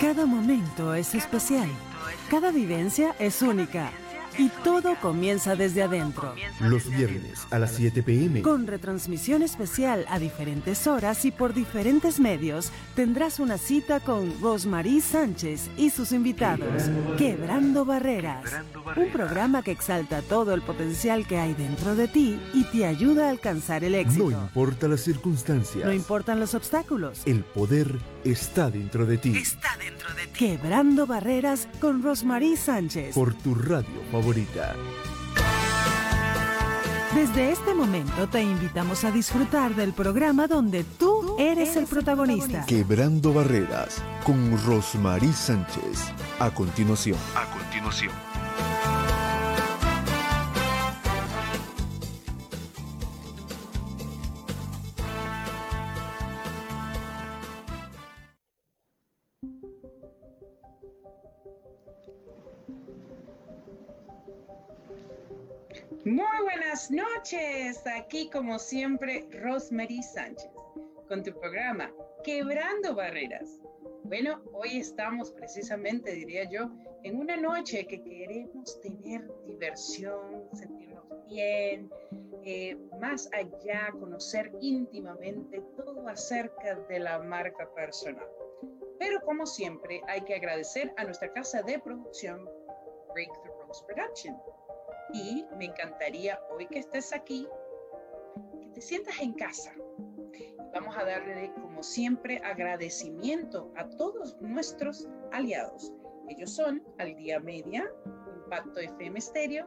Cada 0.00 0.26
momento 0.26 0.92
es 0.92 1.14
especial. 1.14 1.70
Cada 2.30 2.52
vivencia 2.52 3.16
es 3.18 3.40
única. 3.40 3.90
Y 4.38 4.50
todo 4.62 4.94
comienza 5.00 5.56
desde 5.56 5.82
adentro. 5.82 6.34
Los 6.60 6.90
viernes 6.90 7.46
a 7.50 7.58
las 7.58 7.72
7 7.72 8.02
pm. 8.02 8.42
Con 8.42 8.66
retransmisión 8.66 9.40
especial 9.40 10.04
a 10.10 10.18
diferentes 10.18 10.86
horas 10.86 11.24
y 11.24 11.30
por 11.30 11.54
diferentes 11.54 12.20
medios, 12.20 12.70
tendrás 12.94 13.40
una 13.40 13.56
cita 13.56 14.00
con 14.00 14.38
Rosmarie 14.42 15.00
Sánchez 15.00 15.70
y 15.78 15.88
sus 15.88 16.12
invitados. 16.12 16.90
Quebrando 17.16 17.86
Barreras. 17.86 18.44
Un 18.96 19.10
programa 19.10 19.62
que 19.62 19.70
exalta 19.70 20.20
todo 20.20 20.52
el 20.52 20.60
potencial 20.60 21.26
que 21.26 21.38
hay 21.38 21.54
dentro 21.54 21.96
de 21.96 22.08
ti 22.08 22.38
y 22.52 22.64
te 22.64 22.84
ayuda 22.84 23.28
a 23.28 23.30
alcanzar 23.30 23.82
el 23.84 23.94
éxito. 23.94 24.30
No 24.30 24.42
importa 24.42 24.88
las 24.88 25.00
circunstancias. 25.00 25.86
No 25.86 25.92
importan 25.94 26.38
los 26.38 26.54
obstáculos. 26.54 27.22
El 27.24 27.42
poder 27.42 27.98
está 28.30 28.70
dentro 28.70 29.06
de 29.06 29.18
ti. 29.18 29.36
Está 29.36 29.76
dentro 29.76 30.12
de 30.14 30.26
ti. 30.26 30.32
Quebrando 30.38 31.06
Barreras 31.06 31.68
con 31.80 32.02
Rosmarie 32.02 32.56
Sánchez. 32.56 33.14
Por 33.14 33.34
tu 33.34 33.54
radio 33.54 34.02
favorita. 34.10 34.74
Desde 37.14 37.50
este 37.50 37.72
momento 37.72 38.28
te 38.28 38.42
invitamos 38.42 39.04
a 39.04 39.10
disfrutar 39.10 39.74
del 39.74 39.94
programa 39.94 40.46
donde 40.46 40.84
tú 40.84 41.36
eres 41.38 41.74
el 41.76 41.86
protagonista. 41.86 42.66
Quebrando 42.66 43.32
Barreras 43.32 44.02
con 44.22 44.62
Rosmarie 44.66 45.32
Sánchez. 45.32 46.12
A 46.38 46.50
continuación. 46.50 47.18
A 47.34 47.46
continuación. 47.50 48.35
Muy 66.06 66.40
buenas 66.44 66.88
noches, 66.88 67.84
aquí 67.84 68.30
como 68.30 68.60
siempre 68.60 69.26
Rosemary 69.42 70.00
Sánchez 70.04 70.52
con 71.08 71.24
tu 71.24 71.32
programa 71.32 71.92
Quebrando 72.22 72.94
Barreras. 72.94 73.60
Bueno, 74.04 74.40
hoy 74.52 74.78
estamos 74.78 75.32
precisamente, 75.32 76.12
diría 76.12 76.48
yo, 76.48 76.70
en 77.02 77.18
una 77.18 77.36
noche 77.36 77.88
que 77.88 78.04
queremos 78.04 78.80
tener 78.82 79.28
diversión, 79.46 80.48
sentirnos 80.52 81.02
bien, 81.26 81.90
eh, 82.44 82.76
más 83.00 83.28
allá, 83.32 83.90
conocer 83.98 84.52
íntimamente 84.60 85.60
todo 85.76 86.06
acerca 86.06 86.76
de 86.88 87.00
la 87.00 87.18
marca 87.18 87.68
personal. 87.74 88.28
Pero 89.00 89.20
como 89.22 89.44
siempre, 89.44 90.00
hay 90.06 90.20
que 90.20 90.36
agradecer 90.36 90.94
a 90.98 91.02
nuestra 91.02 91.32
casa 91.32 91.62
de 91.62 91.80
producción, 91.80 92.48
Breakthrough 93.12 93.66
Rose 93.66 93.84
Production 93.88 94.36
y 95.12 95.44
me 95.56 95.66
encantaría 95.66 96.40
hoy 96.50 96.66
que 96.66 96.80
estés 96.80 97.12
aquí, 97.12 97.48
que 98.60 98.68
te 98.68 98.80
sientas 98.80 99.18
en 99.20 99.32
casa. 99.34 99.72
Vamos 100.72 100.96
a 100.96 101.04
darle, 101.04 101.52
como 101.54 101.82
siempre, 101.82 102.38
agradecimiento 102.44 103.72
a 103.76 103.88
todos 103.88 104.36
nuestros 104.40 105.08
aliados. 105.32 105.92
Ellos 106.28 106.50
son 106.50 106.82
Al 106.98 107.16
Día 107.16 107.40
Media, 107.40 107.90
Impacto 108.44 108.80
FM 108.80 109.20
Stereo 109.20 109.64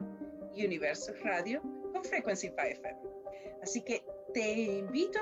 y 0.54 0.66
Universo 0.66 1.14
Radio 1.24 1.62
con 1.94 2.04
Frequency 2.04 2.48
5 2.50 2.62
FM. 2.62 3.00
Así 3.64 3.82
que 3.82 4.06
te 4.34 4.52
invito 4.52 5.20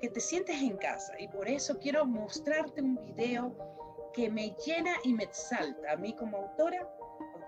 que 0.00 0.08
te 0.08 0.20
sientes 0.20 0.60
en 0.60 0.76
casa 0.76 1.14
y 1.18 1.28
por 1.28 1.48
eso 1.48 1.78
quiero 1.78 2.04
mostrarte 2.04 2.82
un 2.82 2.96
video 2.96 3.56
que 4.12 4.28
me 4.28 4.54
llena 4.66 4.94
y 5.04 5.14
me 5.14 5.24
exalta 5.24 5.92
a 5.92 5.96
mí 5.96 6.14
como 6.14 6.36
autora 6.38 6.86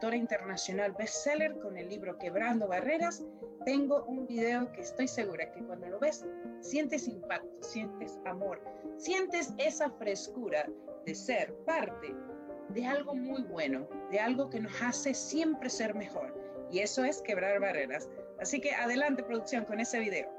autora 0.04 0.16
internacional 0.18 0.92
bestseller 0.92 1.58
con 1.60 1.78
el 1.78 1.88
libro 1.88 2.18
Quebrando 2.18 2.68
Barreras, 2.68 3.24
tengo 3.64 4.04
un 4.04 4.26
video 4.26 4.70
que 4.72 4.82
estoy 4.82 5.08
segura 5.08 5.50
que 5.50 5.64
cuando 5.64 5.88
lo 5.88 5.98
ves 5.98 6.26
sientes 6.60 7.08
impacto, 7.08 7.48
sientes 7.62 8.18
amor, 8.26 8.60
sientes 8.98 9.54
esa 9.56 9.88
frescura 9.92 10.68
de 11.06 11.14
ser 11.14 11.54
parte 11.64 12.14
de 12.68 12.84
algo 12.84 13.14
muy 13.14 13.44
bueno, 13.44 13.88
de 14.10 14.20
algo 14.20 14.50
que 14.50 14.60
nos 14.60 14.82
hace 14.82 15.14
siempre 15.14 15.70
ser 15.70 15.94
mejor. 15.94 16.38
Y 16.70 16.80
eso 16.80 17.02
es 17.02 17.22
quebrar 17.22 17.58
barreras. 17.58 18.10
Así 18.38 18.60
que 18.60 18.74
adelante 18.74 19.22
producción 19.22 19.64
con 19.64 19.80
ese 19.80 20.00
video. 20.00 20.30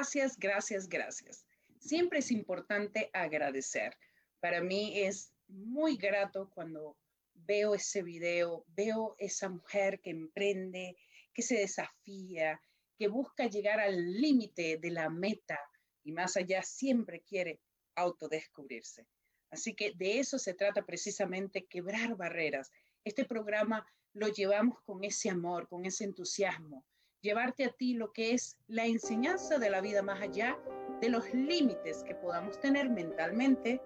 Gracias, 0.00 0.38
gracias, 0.38 0.88
gracias. 0.88 1.44
Siempre 1.78 2.20
es 2.20 2.30
importante 2.30 3.10
agradecer. 3.12 3.98
Para 4.40 4.62
mí 4.62 4.98
es 4.98 5.30
muy 5.46 5.98
grato 5.98 6.48
cuando 6.54 6.96
veo 7.34 7.74
ese 7.74 8.02
video, 8.02 8.64
veo 8.68 9.14
esa 9.18 9.50
mujer 9.50 10.00
que 10.00 10.08
emprende, 10.08 10.96
que 11.34 11.42
se 11.42 11.56
desafía, 11.56 12.58
que 12.96 13.08
busca 13.08 13.46
llegar 13.46 13.78
al 13.78 14.14
límite 14.14 14.78
de 14.78 14.90
la 14.90 15.10
meta 15.10 15.60
y 16.02 16.12
más 16.12 16.34
allá 16.38 16.62
siempre 16.62 17.20
quiere 17.20 17.60
autodescubrirse. 17.94 19.06
Así 19.50 19.74
que 19.74 19.92
de 19.96 20.18
eso 20.18 20.38
se 20.38 20.54
trata 20.54 20.86
precisamente, 20.86 21.66
quebrar 21.66 22.16
barreras. 22.16 22.70
Este 23.04 23.26
programa 23.26 23.86
lo 24.14 24.28
llevamos 24.28 24.80
con 24.80 25.04
ese 25.04 25.28
amor, 25.28 25.68
con 25.68 25.84
ese 25.84 26.04
entusiasmo, 26.04 26.86
llevarte 27.22 27.64
a 27.64 27.72
ti 27.72 27.94
lo 27.94 28.12
que 28.12 28.32
es 28.32 28.56
la 28.68 28.86
enseñanza 28.86 29.58
de 29.58 29.70
la 29.70 29.80
vida 29.80 30.02
más 30.02 30.20
allá 30.20 30.58
de 31.00 31.10
los 31.10 31.32
límites 31.34 32.02
que 32.04 32.14
podamos 32.14 32.58
tener 32.60 32.88
mentalmente, 32.88 33.80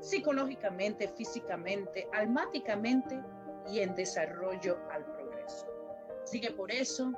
psicológicamente, 0.00 1.08
físicamente, 1.08 2.08
almáticamente 2.12 3.22
y 3.70 3.80
en 3.80 3.94
desarrollo 3.94 4.78
al 4.90 5.04
progreso. 5.04 5.66
Así 6.22 6.40
que 6.40 6.50
por 6.50 6.70
eso, 6.70 7.12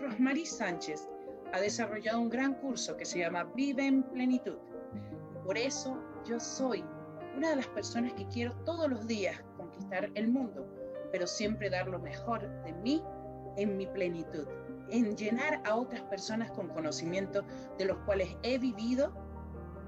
Rosmarie 0.00 0.46
Sánchez 0.46 1.08
ha 1.52 1.60
desarrollado 1.60 2.20
un 2.20 2.28
gran 2.28 2.54
curso 2.54 2.96
que 2.96 3.04
se 3.04 3.20
llama 3.20 3.44
Vive 3.54 3.86
en 3.86 4.02
Plenitud. 4.02 4.58
Por 5.44 5.56
eso 5.56 6.00
yo 6.24 6.40
soy 6.40 6.84
una 7.36 7.50
de 7.50 7.56
las 7.56 7.68
personas 7.68 8.12
que 8.14 8.26
quiero 8.28 8.52
todos 8.64 8.88
los 8.88 9.06
días 9.06 9.40
conquistar 9.56 10.10
el 10.14 10.28
mundo, 10.28 10.66
pero 11.12 11.26
siempre 11.26 11.70
dar 11.70 11.86
lo 11.86 11.98
mejor 11.98 12.48
de 12.64 12.72
mí 12.72 13.02
en 13.56 13.76
mi 13.76 13.86
plenitud 13.86 14.46
en 14.90 15.16
llenar 15.16 15.60
a 15.64 15.74
otras 15.74 16.02
personas 16.02 16.50
con 16.52 16.68
conocimiento 16.68 17.42
de 17.78 17.86
los 17.86 17.96
cuales 17.98 18.36
he 18.42 18.58
vivido, 18.58 19.12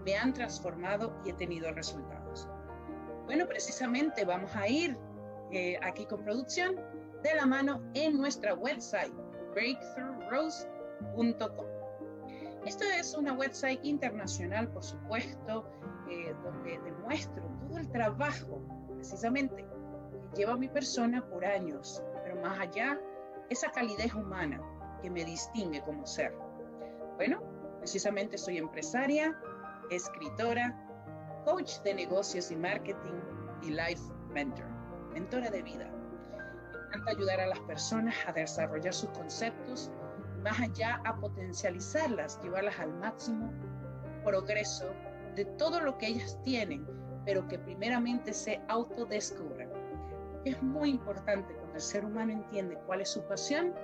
me 0.04 0.16
han 0.16 0.32
transformado 0.32 1.14
y 1.24 1.30
he 1.30 1.32
tenido 1.34 1.70
resultados. 1.72 2.48
Bueno, 3.26 3.46
precisamente 3.46 4.24
vamos 4.24 4.54
a 4.56 4.68
ir 4.68 4.96
eh, 5.52 5.78
aquí 5.82 6.06
con 6.06 6.24
producción 6.24 6.76
de 7.22 7.34
la 7.34 7.46
mano 7.46 7.82
en 7.94 8.16
nuestra 8.16 8.54
website, 8.54 9.12
breakthroughrose.com. 9.54 11.66
Esto 12.64 12.84
es 12.84 13.14
una 13.14 13.32
website 13.32 13.80
internacional, 13.82 14.68
por 14.68 14.82
supuesto, 14.82 15.68
eh, 16.10 16.34
donde 16.42 16.78
demuestro 16.80 17.42
todo 17.66 17.78
el 17.78 17.88
trabajo, 17.90 18.60
precisamente, 18.94 19.64
que 20.32 20.38
lleva 20.38 20.56
mi 20.56 20.68
persona 20.68 21.24
por 21.28 21.44
años, 21.44 22.02
pero 22.24 22.40
más 22.40 22.58
allá, 22.58 23.00
esa 23.48 23.70
calidez 23.70 24.12
humana, 24.14 24.60
que 25.00 25.10
me 25.10 25.24
distingue 25.24 25.82
como 25.82 26.06
ser. 26.06 26.34
Bueno, 27.16 27.42
precisamente 27.78 28.38
soy 28.38 28.58
empresaria, 28.58 29.36
escritora, 29.90 30.76
coach 31.44 31.80
de 31.82 31.94
negocios 31.94 32.50
y 32.50 32.56
marketing 32.56 33.20
y 33.62 33.70
life 33.70 34.02
mentor, 34.30 34.66
mentora 35.12 35.50
de 35.50 35.62
vida. 35.62 35.90
encanta 36.88 37.10
ayudar 37.10 37.40
a 37.40 37.46
las 37.46 37.60
personas 37.60 38.14
a 38.26 38.32
desarrollar 38.32 38.94
sus 38.94 39.10
conceptos, 39.10 39.90
más 40.42 40.60
allá 40.60 41.00
a 41.04 41.16
potencializarlas, 41.16 42.40
llevarlas 42.42 42.78
al 42.78 42.92
máximo 42.94 43.52
progreso 44.24 44.92
de 45.34 45.44
todo 45.44 45.80
lo 45.80 45.96
que 45.98 46.08
ellas 46.08 46.38
tienen, 46.44 46.86
pero 47.24 47.46
que 47.48 47.58
primeramente 47.58 48.32
se 48.32 48.60
autodescubran. 48.68 49.68
Es 50.44 50.62
muy 50.62 50.90
importante 50.90 51.54
cuando 51.54 51.74
el 51.74 51.80
ser 51.80 52.04
humano 52.04 52.32
entiende 52.32 52.78
cuál 52.86 53.00
es 53.00 53.10
su 53.10 53.22
pasión, 53.22 53.74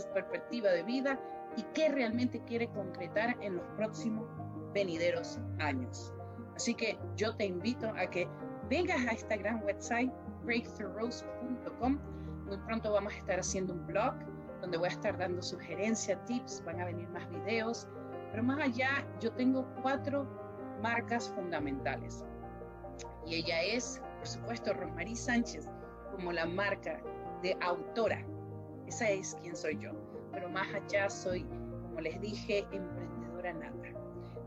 su 0.00 0.08
perspectiva 0.12 0.70
de 0.70 0.82
vida 0.82 1.20
y 1.56 1.62
qué 1.74 1.88
realmente 1.88 2.40
quiere 2.44 2.68
concretar 2.68 3.36
en 3.40 3.56
los 3.56 3.66
próximos 3.76 4.26
venideros 4.72 5.38
años. 5.58 6.12
Así 6.56 6.74
que 6.74 6.98
yo 7.16 7.34
te 7.36 7.46
invito 7.46 7.88
a 7.96 8.06
que 8.06 8.28
vengas 8.68 9.06
a 9.06 9.12
esta 9.12 9.36
gran 9.36 9.62
website, 9.64 10.10
breakthroughrose.com. 10.44 11.98
Muy 12.46 12.56
pronto 12.58 12.92
vamos 12.92 13.12
a 13.14 13.16
estar 13.16 13.38
haciendo 13.38 13.74
un 13.74 13.86
blog 13.86 14.14
donde 14.60 14.78
voy 14.78 14.88
a 14.88 14.92
estar 14.92 15.18
dando 15.18 15.42
sugerencias, 15.42 16.24
tips, 16.26 16.62
van 16.64 16.80
a 16.80 16.84
venir 16.86 17.08
más 17.08 17.28
videos, 17.30 17.88
pero 18.30 18.42
más 18.42 18.60
allá 18.60 19.04
yo 19.20 19.32
tengo 19.32 19.66
cuatro 19.82 20.26
marcas 20.80 21.28
fundamentales. 21.34 22.24
Y 23.26 23.36
ella 23.36 23.62
es, 23.62 24.00
por 24.18 24.26
supuesto, 24.26 24.72
Rosmarie 24.72 25.16
Sánchez, 25.16 25.68
como 26.12 26.32
la 26.32 26.46
marca 26.46 27.00
de 27.42 27.56
autora. 27.60 28.24
Esa 28.92 29.08
es 29.08 29.34
quien 29.40 29.56
soy 29.56 29.78
yo. 29.78 29.90
Pero 30.32 30.50
más 30.50 30.68
allá 30.74 31.08
soy, 31.08 31.44
como 31.44 31.98
les 32.02 32.20
dije, 32.20 32.58
emprendedora 32.72 33.54
nata. 33.54 33.88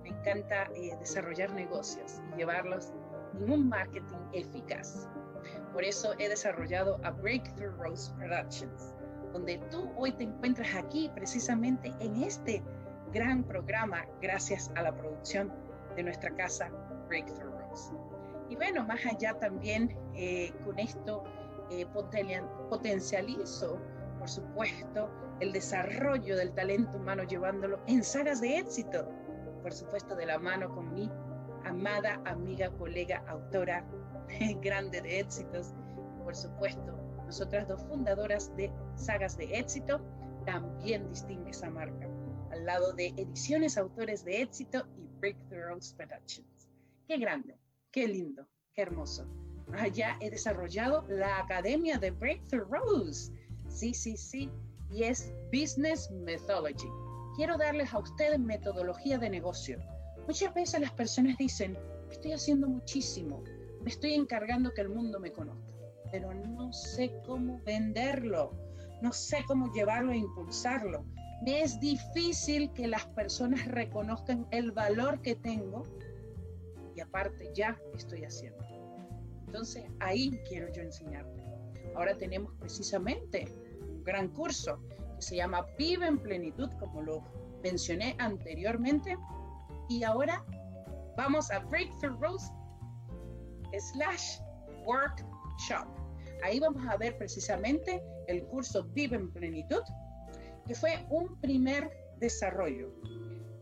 Me 0.03 0.09
encanta 0.09 0.69
eh, 0.75 0.95
desarrollar 0.99 1.51
negocios 1.53 2.21
y 2.31 2.37
llevarlos 2.37 2.93
en 3.33 3.49
un 3.49 3.67
marketing 3.67 4.19
eficaz. 4.33 5.09
Por 5.73 5.83
eso 5.83 6.13
he 6.19 6.29
desarrollado 6.29 6.99
a 7.03 7.09
Breakthrough 7.09 7.75
Rose 7.79 8.13
Productions, 8.17 8.93
donde 9.33 9.57
tú 9.71 9.91
hoy 9.97 10.11
te 10.11 10.25
encuentras 10.25 10.75
aquí 10.75 11.09
precisamente 11.15 11.91
en 11.99 12.21
este 12.21 12.61
gran 13.13 13.43
programa 13.45 14.05
gracias 14.21 14.71
a 14.75 14.83
la 14.83 14.95
producción 14.95 15.51
de 15.95 16.03
nuestra 16.03 16.29
casa 16.35 16.69
Breakthrough 17.07 17.51
Rose. 17.61 17.91
Y 18.51 18.55
bueno, 18.57 18.85
más 18.85 19.03
allá 19.07 19.33
también 19.39 19.97
eh, 20.13 20.53
con 20.63 20.77
esto 20.77 21.23
eh, 21.71 21.87
potencializo, 22.69 23.81
por 24.25 24.31
supuesto, 24.31 25.11
el 25.39 25.51
desarrollo 25.53 26.35
del 26.35 26.51
talento 26.55 26.97
humano 26.97 27.21
llevándolo 27.25 27.79
en 27.85 28.03
sagas 28.03 28.41
de 28.41 28.57
éxito, 28.57 29.07
por 29.61 29.71
supuesto 29.71 30.15
de 30.15 30.25
la 30.25 30.39
mano 30.39 30.67
con 30.73 30.91
mi 30.95 31.11
amada 31.63 32.19
amiga, 32.25 32.71
colega, 32.71 33.23
autora 33.27 33.85
grande 34.63 34.99
de 35.03 35.19
éxitos, 35.19 35.75
por 36.23 36.35
supuesto, 36.35 36.97
nosotras 37.23 37.67
dos 37.67 37.83
fundadoras 37.83 38.51
de 38.57 38.71
sagas 38.95 39.37
de 39.37 39.59
éxito, 39.59 40.01
también 40.43 41.07
distingue 41.07 41.51
esa 41.51 41.69
marca, 41.69 42.09
al 42.49 42.65
lado 42.65 42.93
de 42.93 43.13
Ediciones 43.17 43.77
Autores 43.77 44.25
de 44.25 44.41
Éxito 44.41 44.87
y 44.97 45.07
Breakthrough 45.19 45.83
Productions. 45.95 46.67
Qué 47.07 47.19
grande, 47.19 47.59
qué 47.91 48.07
lindo, 48.07 48.47
qué 48.73 48.81
hermoso. 48.81 49.27
Allá 49.73 50.17
he 50.19 50.31
desarrollado 50.31 51.05
la 51.09 51.37
Academia 51.39 51.99
de 51.99 52.09
Breakthrough 52.09 52.67
Sí. 53.75 54.49
Y 54.89 55.03
es 55.03 55.33
Business 55.51 56.09
Methodology. 56.09 56.87
Quiero 57.35 57.57
darles 57.57 57.93
a 57.93 57.99
ustedes 57.99 58.39
metodología 58.39 59.17
de 59.17 59.29
negocio. 59.29 59.77
Muchas 60.27 60.53
veces 60.53 60.79
las 60.79 60.91
personas 60.91 61.37
dicen, 61.37 61.77
estoy 62.09 62.31
haciendo 62.31 62.67
muchísimo, 62.69 63.43
me 63.81 63.89
estoy 63.89 64.13
encargando 64.13 64.73
que 64.73 64.81
el 64.81 64.89
mundo 64.89 65.19
me 65.19 65.31
conozca, 65.31 65.73
pero 66.11 66.33
no 66.33 66.71
sé 66.71 67.13
cómo 67.25 67.59
venderlo, 67.65 68.51
no 69.01 69.11
sé 69.11 69.43
cómo 69.47 69.71
llevarlo 69.73 70.13
e 70.13 70.17
impulsarlo. 70.17 71.03
Me 71.43 71.61
es 71.61 71.79
difícil 71.79 72.71
que 72.71 72.87
las 72.87 73.05
personas 73.07 73.65
reconozcan 73.67 74.47
el 74.51 74.71
valor 74.71 75.21
que 75.21 75.35
tengo 75.35 75.83
y 76.95 77.01
aparte 77.01 77.51
ya 77.53 77.77
estoy 77.93 78.23
haciendo. 78.23 78.63
Entonces 79.45 79.83
ahí 79.99 80.39
quiero 80.47 80.71
yo 80.71 80.81
enseñarte. 80.81 81.43
Ahora 81.95 82.17
tenemos 82.17 82.53
precisamente 82.59 83.47
gran 84.05 84.29
curso 84.29 84.79
que 85.15 85.21
se 85.21 85.35
llama 85.35 85.65
Vive 85.77 86.07
en 86.07 86.19
Plenitud, 86.19 86.69
como 86.79 87.01
lo 87.01 87.23
mencioné 87.63 88.15
anteriormente. 88.19 89.17
Y 89.89 90.03
ahora 90.03 90.43
vamos 91.17 91.51
a 91.51 91.59
Breakthrough 91.59 92.19
Rose 92.21 92.51
slash 93.77 94.39
workshop. 94.85 95.87
Ahí 96.43 96.59
vamos 96.59 96.85
a 96.87 96.97
ver 96.97 97.17
precisamente 97.17 98.01
el 98.27 98.43
curso 98.45 98.83
Vive 98.93 99.17
en 99.17 99.31
Plenitud, 99.31 99.81
que 100.65 100.75
fue 100.75 101.05
un 101.09 101.39
primer 101.41 101.89
desarrollo. 102.19 102.93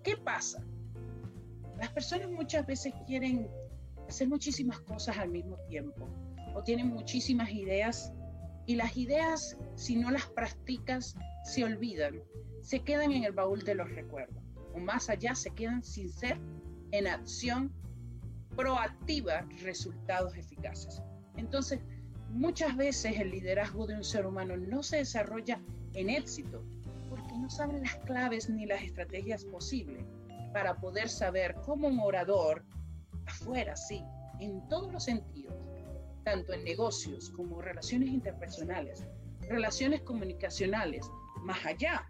¿Qué 0.03 0.17
pasa? 0.17 0.63
Las 1.77 1.89
personas 1.91 2.29
muchas 2.29 2.65
veces 2.65 2.93
quieren 3.07 3.49
hacer 4.07 4.27
muchísimas 4.27 4.79
cosas 4.81 5.17
al 5.17 5.29
mismo 5.29 5.57
tiempo 5.69 6.07
o 6.55 6.63
tienen 6.63 6.87
muchísimas 6.87 7.49
ideas 7.51 8.11
y 8.65 8.75
las 8.75 8.95
ideas, 8.97 9.57
si 9.75 9.95
no 9.95 10.11
las 10.11 10.25
practicas, 10.27 11.15
se 11.43 11.63
olvidan, 11.63 12.21
se 12.61 12.79
quedan 12.79 13.11
en 13.11 13.23
el 13.23 13.33
baúl 13.33 13.63
de 13.63 13.75
los 13.75 13.89
recuerdos 13.91 14.43
o 14.73 14.79
más 14.79 15.09
allá 15.09 15.35
se 15.35 15.51
quedan 15.51 15.83
sin 15.83 16.09
ser 16.09 16.37
en 16.91 17.07
acción 17.07 17.71
proactiva 18.55 19.45
resultados 19.61 20.35
eficaces. 20.35 21.01
Entonces, 21.37 21.79
muchas 22.29 22.75
veces 22.75 23.19
el 23.19 23.31
liderazgo 23.31 23.87
de 23.87 23.95
un 23.95 24.03
ser 24.03 24.25
humano 24.25 24.57
no 24.57 24.83
se 24.83 24.97
desarrolla 24.97 25.59
en 25.93 26.09
éxito 26.09 26.63
porque 27.09 27.37
no 27.37 27.49
saben 27.49 27.81
las 27.81 27.95
claves 27.97 28.49
ni 28.49 28.65
las 28.65 28.81
estrategias 28.81 29.45
posibles 29.45 30.03
para 30.51 30.79
poder 30.79 31.09
saber 31.09 31.55
cómo 31.65 31.87
un 31.87 31.99
orador 31.99 32.63
afuera, 33.25 33.75
sí, 33.75 34.03
en 34.39 34.67
todos 34.67 34.91
los 34.91 35.03
sentidos, 35.03 35.55
tanto 36.23 36.53
en 36.53 36.63
negocios 36.63 37.29
como 37.29 37.61
relaciones 37.61 38.09
interpersonales, 38.09 39.05
relaciones 39.49 40.01
comunicacionales, 40.01 41.09
más 41.41 41.65
allá, 41.65 42.09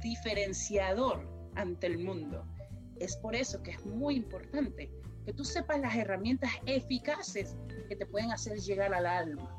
diferenciador 0.00 1.28
ante 1.54 1.86
el 1.86 1.98
mundo. 1.98 2.46
Es 2.98 3.16
por 3.16 3.34
eso 3.34 3.62
que 3.62 3.72
es 3.72 3.86
muy 3.86 4.16
importante 4.16 4.90
que 5.24 5.32
tú 5.32 5.44
sepas 5.44 5.80
las 5.80 5.94
herramientas 5.96 6.50
eficaces 6.66 7.56
que 7.88 7.96
te 7.96 8.06
pueden 8.06 8.30
hacer 8.30 8.58
llegar 8.58 8.94
al 8.94 9.06
alma 9.06 9.50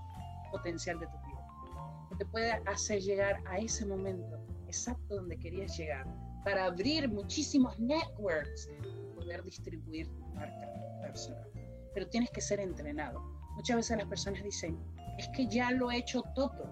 potencial 0.51 0.99
de 0.99 1.07
tu 1.07 1.17
vida, 1.27 2.07
que 2.09 2.15
te 2.15 2.25
puede 2.25 2.51
hacer 2.51 3.01
llegar 3.01 3.41
a 3.45 3.57
ese 3.57 3.85
momento 3.85 4.39
exacto 4.65 5.15
donde 5.15 5.37
querías 5.37 5.77
llegar, 5.77 6.05
para 6.43 6.65
abrir 6.65 7.09
muchísimos 7.09 7.77
networks 7.79 8.69
y 8.81 9.15
poder 9.15 9.43
distribuir 9.43 10.07
tu 10.07 10.25
marca 10.27 11.01
personal. 11.01 11.56
Pero 11.97 12.09
tienes 12.09 12.29
que 12.29 12.41
ser 12.41 12.59
entrenado. 12.59 13.23
Muchas 13.55 13.77
veces 13.77 13.97
las 13.97 14.05
personas 14.05 14.43
dicen, 14.43 14.77
es 15.17 15.27
que 15.29 15.47
ya 15.47 15.71
lo 15.71 15.89
he 15.89 15.97
hecho 15.97 16.21
todo. 16.35 16.71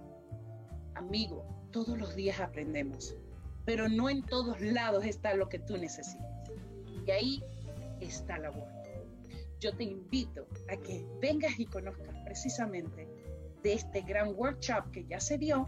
Amigo, 0.93 1.67
todos 1.71 1.97
los 1.97 2.13
días 2.13 2.39
aprendemos, 2.39 3.15
pero 3.65 3.89
no 3.89 4.07
en 4.07 4.21
todos 4.21 4.61
lados 4.61 5.03
está 5.03 5.33
lo 5.33 5.49
que 5.49 5.57
tú 5.57 5.77
necesitas. 5.77 6.51
Y 7.07 7.09
ahí 7.09 7.43
está 8.01 8.37
la 8.37 8.51
vuelta 8.51 8.75
yo 9.65 9.75
te 9.75 9.83
invito 9.83 10.47
a 10.69 10.77
que 10.77 11.03
vengas 11.19 11.59
y 11.59 11.65
conozcas 11.65 12.15
precisamente 12.23 13.07
de 13.63 13.73
este 13.73 14.01
gran 14.01 14.35
workshop 14.35 14.91
que 14.91 15.05
ya 15.05 15.19
se 15.19 15.39
dio, 15.39 15.67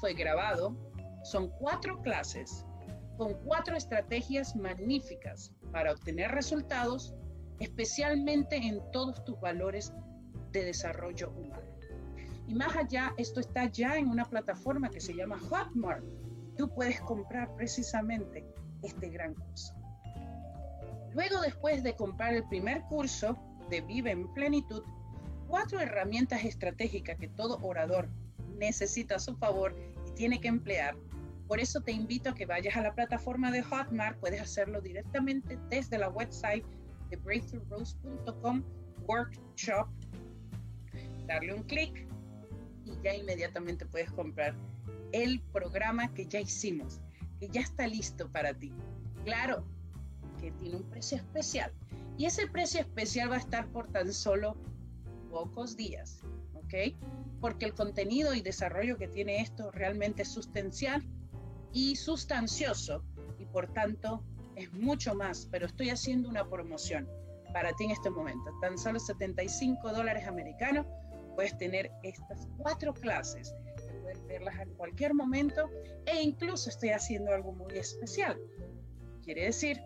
fue 0.00 0.14
grabado, 0.14 0.76
son 1.24 1.48
cuatro 1.58 2.00
clases 2.02 2.64
con 3.16 3.34
cuatro 3.44 3.76
estrategias 3.76 4.54
magníficas 4.54 5.52
para 5.72 5.90
obtener 5.90 6.30
resultados, 6.30 7.12
especialmente 7.62 8.56
en 8.56 8.80
todos 8.90 9.24
tus 9.24 9.40
valores 9.40 9.92
de 10.50 10.64
desarrollo 10.64 11.30
humano. 11.30 11.62
Y 12.48 12.54
más 12.54 12.74
allá, 12.76 13.14
esto 13.16 13.38
está 13.38 13.66
ya 13.66 13.96
en 13.96 14.08
una 14.08 14.24
plataforma 14.24 14.90
que 14.90 15.00
se 15.00 15.14
llama 15.14 15.38
Hotmart. 15.38 16.04
Tú 16.56 16.68
puedes 16.74 17.00
comprar 17.02 17.54
precisamente 17.54 18.44
este 18.82 19.08
gran 19.10 19.34
curso. 19.34 19.74
Luego, 21.14 21.40
después 21.40 21.84
de 21.84 21.94
comprar 21.94 22.34
el 22.34 22.46
primer 22.48 22.82
curso 22.82 23.38
de 23.70 23.80
Vive 23.80 24.10
en 24.10 24.32
Plenitud, 24.34 24.82
cuatro 25.46 25.78
herramientas 25.78 26.44
estratégicas 26.44 27.16
que 27.16 27.28
todo 27.28 27.58
orador 27.62 28.08
necesita 28.58 29.16
a 29.16 29.20
su 29.20 29.36
favor 29.36 29.76
y 30.08 30.10
tiene 30.12 30.40
que 30.40 30.48
emplear. 30.48 30.96
Por 31.46 31.60
eso 31.60 31.80
te 31.80 31.92
invito 31.92 32.30
a 32.30 32.34
que 32.34 32.46
vayas 32.46 32.76
a 32.76 32.82
la 32.82 32.94
plataforma 32.94 33.52
de 33.52 33.62
Hotmart, 33.62 34.18
puedes 34.18 34.40
hacerlo 34.40 34.80
directamente 34.80 35.58
desde 35.68 35.98
la 35.98 36.08
website 36.08 36.64
de 37.12 37.18
breakthroughrose.com 37.18 38.64
workshop, 39.06 39.86
darle 41.26 41.52
un 41.52 41.62
clic 41.64 42.08
y 42.86 42.92
ya 43.04 43.14
inmediatamente 43.14 43.84
puedes 43.84 44.10
comprar 44.12 44.54
el 45.12 45.40
programa 45.52 46.12
que 46.14 46.24
ya 46.24 46.40
hicimos, 46.40 47.02
que 47.38 47.48
ya 47.48 47.60
está 47.60 47.86
listo 47.86 48.30
para 48.32 48.54
ti. 48.54 48.72
Claro, 49.24 49.62
que 50.40 50.52
tiene 50.52 50.76
un 50.76 50.84
precio 50.84 51.18
especial. 51.18 51.70
Y 52.16 52.24
ese 52.24 52.46
precio 52.46 52.80
especial 52.80 53.30
va 53.30 53.36
a 53.36 53.40
estar 53.40 53.68
por 53.68 53.88
tan 53.88 54.10
solo 54.14 54.56
pocos 55.30 55.76
días, 55.76 56.22
¿ok? 56.54 56.96
Porque 57.42 57.66
el 57.66 57.74
contenido 57.74 58.32
y 58.32 58.40
desarrollo 58.40 58.96
que 58.96 59.08
tiene 59.08 59.42
esto 59.42 59.70
realmente 59.70 60.22
es 60.22 60.28
sustancial 60.28 61.06
y 61.74 61.96
sustancioso 61.96 63.04
y 63.38 63.44
por 63.44 63.70
tanto 63.74 64.24
es 64.62 64.72
mucho 64.72 65.14
más, 65.14 65.48
pero 65.50 65.66
estoy 65.66 65.90
haciendo 65.90 66.28
una 66.28 66.48
promoción 66.48 67.08
para 67.52 67.72
ti 67.74 67.84
en 67.84 67.90
este 67.90 68.10
momento. 68.10 68.50
Tan 68.60 68.78
solo 68.78 68.98
75 68.98 69.92
dólares 69.92 70.26
americanos 70.26 70.86
puedes 71.34 71.56
tener 71.58 71.90
estas 72.02 72.48
cuatro 72.58 72.94
clases. 72.94 73.54
Puedes 74.02 74.26
verlas 74.26 74.58
en 74.60 74.74
cualquier 74.74 75.14
momento 75.14 75.68
e 76.06 76.22
incluso 76.22 76.70
estoy 76.70 76.90
haciendo 76.90 77.32
algo 77.32 77.52
muy 77.52 77.76
especial. 77.76 78.38
Quiere 79.22 79.44
decir 79.44 79.80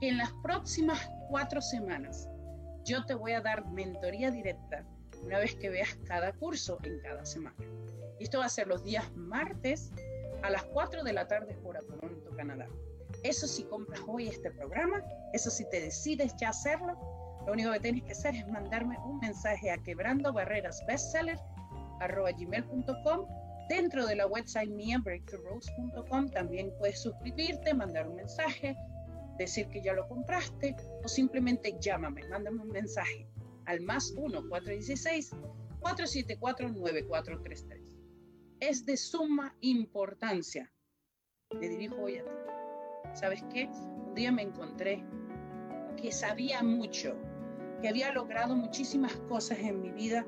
que 0.00 0.08
en 0.08 0.18
las 0.18 0.32
próximas 0.42 0.98
cuatro 1.28 1.60
semanas 1.60 2.28
yo 2.84 3.04
te 3.04 3.14
voy 3.14 3.32
a 3.32 3.40
dar 3.40 3.66
mentoría 3.70 4.30
directa 4.30 4.84
una 5.24 5.38
vez 5.38 5.54
que 5.54 5.70
veas 5.70 5.94
cada 6.04 6.32
curso 6.32 6.78
en 6.82 6.98
cada 7.00 7.24
semana. 7.24 7.56
Esto 8.18 8.38
va 8.38 8.46
a 8.46 8.48
ser 8.48 8.66
los 8.66 8.82
días 8.84 9.04
martes 9.14 9.90
a 10.42 10.50
las 10.50 10.64
4 10.64 11.04
de 11.04 11.12
la 11.12 11.28
tarde 11.28 11.54
por 11.54 11.78
Toronto, 11.78 12.30
Canadá. 12.36 12.68
Eso 13.22 13.46
si 13.46 13.64
compras 13.64 14.00
hoy 14.06 14.28
este 14.28 14.50
programa, 14.50 15.02
eso 15.32 15.50
si 15.50 15.68
te 15.70 15.80
decides 15.80 16.34
ya 16.36 16.48
hacerlo, 16.50 16.98
lo 17.46 17.52
único 17.52 17.72
que 17.72 17.80
tienes 17.80 18.04
que 18.04 18.12
hacer 18.12 18.34
es 18.34 18.46
mandarme 18.48 18.98
un 19.04 19.18
mensaje 19.18 19.70
a 19.70 19.78
quebrando 19.78 20.32
barreras 20.32 20.82
gmail.com 22.38 23.26
dentro 23.68 24.06
de 24.06 24.16
la 24.16 24.26
website 24.26 24.70
mía 24.70 24.98
breakthroughrose.com 25.02 26.30
también 26.30 26.72
puedes 26.78 27.00
suscribirte 27.00 27.74
mandar 27.74 28.08
un 28.08 28.16
mensaje 28.16 28.76
decir 29.38 29.68
que 29.68 29.82
ya 29.82 29.92
lo 29.92 30.08
compraste 30.08 30.74
o 31.04 31.08
simplemente 31.08 31.76
llámame 31.80 32.24
mándame 32.28 32.60
un 32.60 32.68
mensaje 32.68 33.28
al 33.66 33.80
más 33.80 34.12
1 34.16 34.48
416 34.48 35.30
474 35.80 36.68
9433 36.70 37.92
es 38.62 38.86
de 38.86 38.96
suma 38.96 39.56
importancia. 39.60 40.72
Te 41.50 41.68
dirijo 41.68 41.96
hoy 41.96 42.18
a 42.18 42.22
ti 42.22 42.30
¿Sabes 43.14 43.44
qué? 43.52 43.68
Un 44.06 44.14
día 44.14 44.32
me 44.32 44.42
encontré 44.42 45.04
que 45.96 46.10
sabía 46.10 46.62
mucho, 46.62 47.14
que 47.80 47.88
había 47.88 48.12
logrado 48.12 48.56
muchísimas 48.56 49.14
cosas 49.28 49.58
en 49.60 49.80
mi 49.80 49.90
vida, 49.90 50.24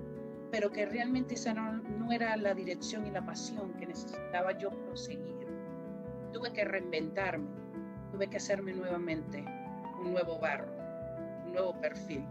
pero 0.50 0.70
que 0.70 0.86
realmente 0.86 1.34
esa 1.34 1.52
no, 1.52 2.12
era 2.12 2.36
la 2.36 2.54
dirección 2.54 3.06
y 3.06 3.10
la 3.10 3.24
pasión 3.24 3.72
que 3.74 3.86
necesitaba 3.86 4.56
yo 4.56 4.70
proseguir. 4.70 5.34
Tuve 6.32 6.52
que 6.52 6.64
reinventarme, 6.64 7.48
tuve 8.12 8.28
que 8.28 8.36
hacerme 8.36 8.72
nuevamente 8.72 9.44
un 10.00 10.12
nuevo 10.12 10.38
barro, 10.38 10.70
un 11.46 11.52
nuevo 11.52 11.80
perfil. 11.80 12.24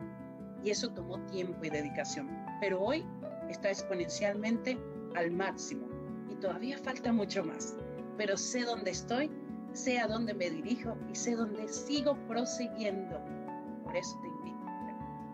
Y 0.63 0.69
eso 0.69 0.89
tomó 0.89 1.19
tiempo 1.25 1.65
y 1.65 1.69
dedicación. 1.69 2.29
Pero 2.62 2.81
hoy 2.81 3.05
está 3.50 3.69
exponencialmente 3.69 4.77
al 5.15 5.31
máximo 5.31 5.88
y 6.29 6.35
todavía 6.35 6.77
falta 6.77 7.12
mucho 7.12 7.43
más. 7.43 7.75
Pero 8.17 8.38
sé 8.38 8.62
dónde 8.62 8.91
estoy 8.91 9.29
sé 9.74 10.00
a 10.00 10.08
dónde 10.08 10.34
me 10.34 10.50
dirijo 10.50 10.96
y 11.12 11.15
sé 11.15 11.36
dónde 11.36 11.68
sigo 11.68 12.15
prosiguiendo. 12.27 13.20
Por 13.84 13.96
eso 13.96 14.20
te 14.22 14.27
invito 14.27 14.65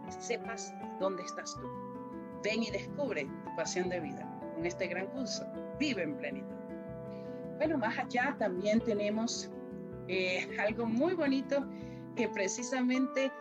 a 0.08 0.12
sepas 0.12 0.74
dónde 1.00 1.24
estás 1.24 1.56
tú. 1.56 1.68
Ven 2.44 2.64
y 2.64 2.72
descubre 2.72 3.26
tu 3.44 3.56
pasión 3.56 3.90
de 3.90 4.00
vida 4.00 4.26
con 4.56 4.66
este 4.66 4.88
gran 4.88 5.08
curso. 5.08 5.46
Vive 5.80 6.04
en 6.04 6.18
plenitud. 6.18 6.56
Bueno, 7.58 7.78
más 7.78 7.98
allá 7.98 8.36
también 8.40 8.80
tenemos 8.80 9.52
eh, 10.08 10.50
algo 10.60 10.86
muy 10.86 11.14
bonito 11.14 11.66
que 12.16 12.30
precisamente 12.30 13.32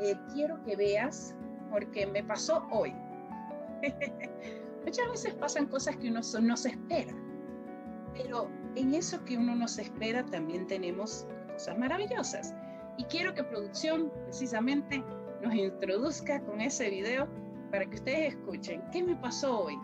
eh, 0.00 0.14
quiero 0.32 0.62
que 0.62 0.76
veas 0.76 1.34
porque 1.70 2.06
me 2.06 2.22
pasó 2.22 2.66
hoy. 2.70 2.94
Muchas 4.84 5.10
veces 5.10 5.34
pasan 5.34 5.66
cosas 5.66 5.96
que 5.96 6.08
uno 6.08 6.20
no 6.40 6.56
se 6.56 6.68
espera, 6.70 7.14
pero 8.14 8.48
en 8.78 8.94
eso 8.94 9.24
que 9.24 9.36
uno 9.36 9.56
nos 9.56 9.78
espera 9.78 10.24
también 10.24 10.66
tenemos 10.66 11.26
cosas 11.52 11.76
maravillosas. 11.78 12.54
Y 12.96 13.04
quiero 13.04 13.34
que 13.34 13.42
producción 13.42 14.12
precisamente 14.24 15.02
nos 15.42 15.54
introduzca 15.54 16.40
con 16.42 16.60
ese 16.60 16.88
video 16.88 17.28
para 17.70 17.86
que 17.86 17.96
ustedes 17.96 18.34
escuchen 18.34 18.82
qué 18.92 19.02
me 19.02 19.16
pasó 19.16 19.64
hoy 19.64 19.78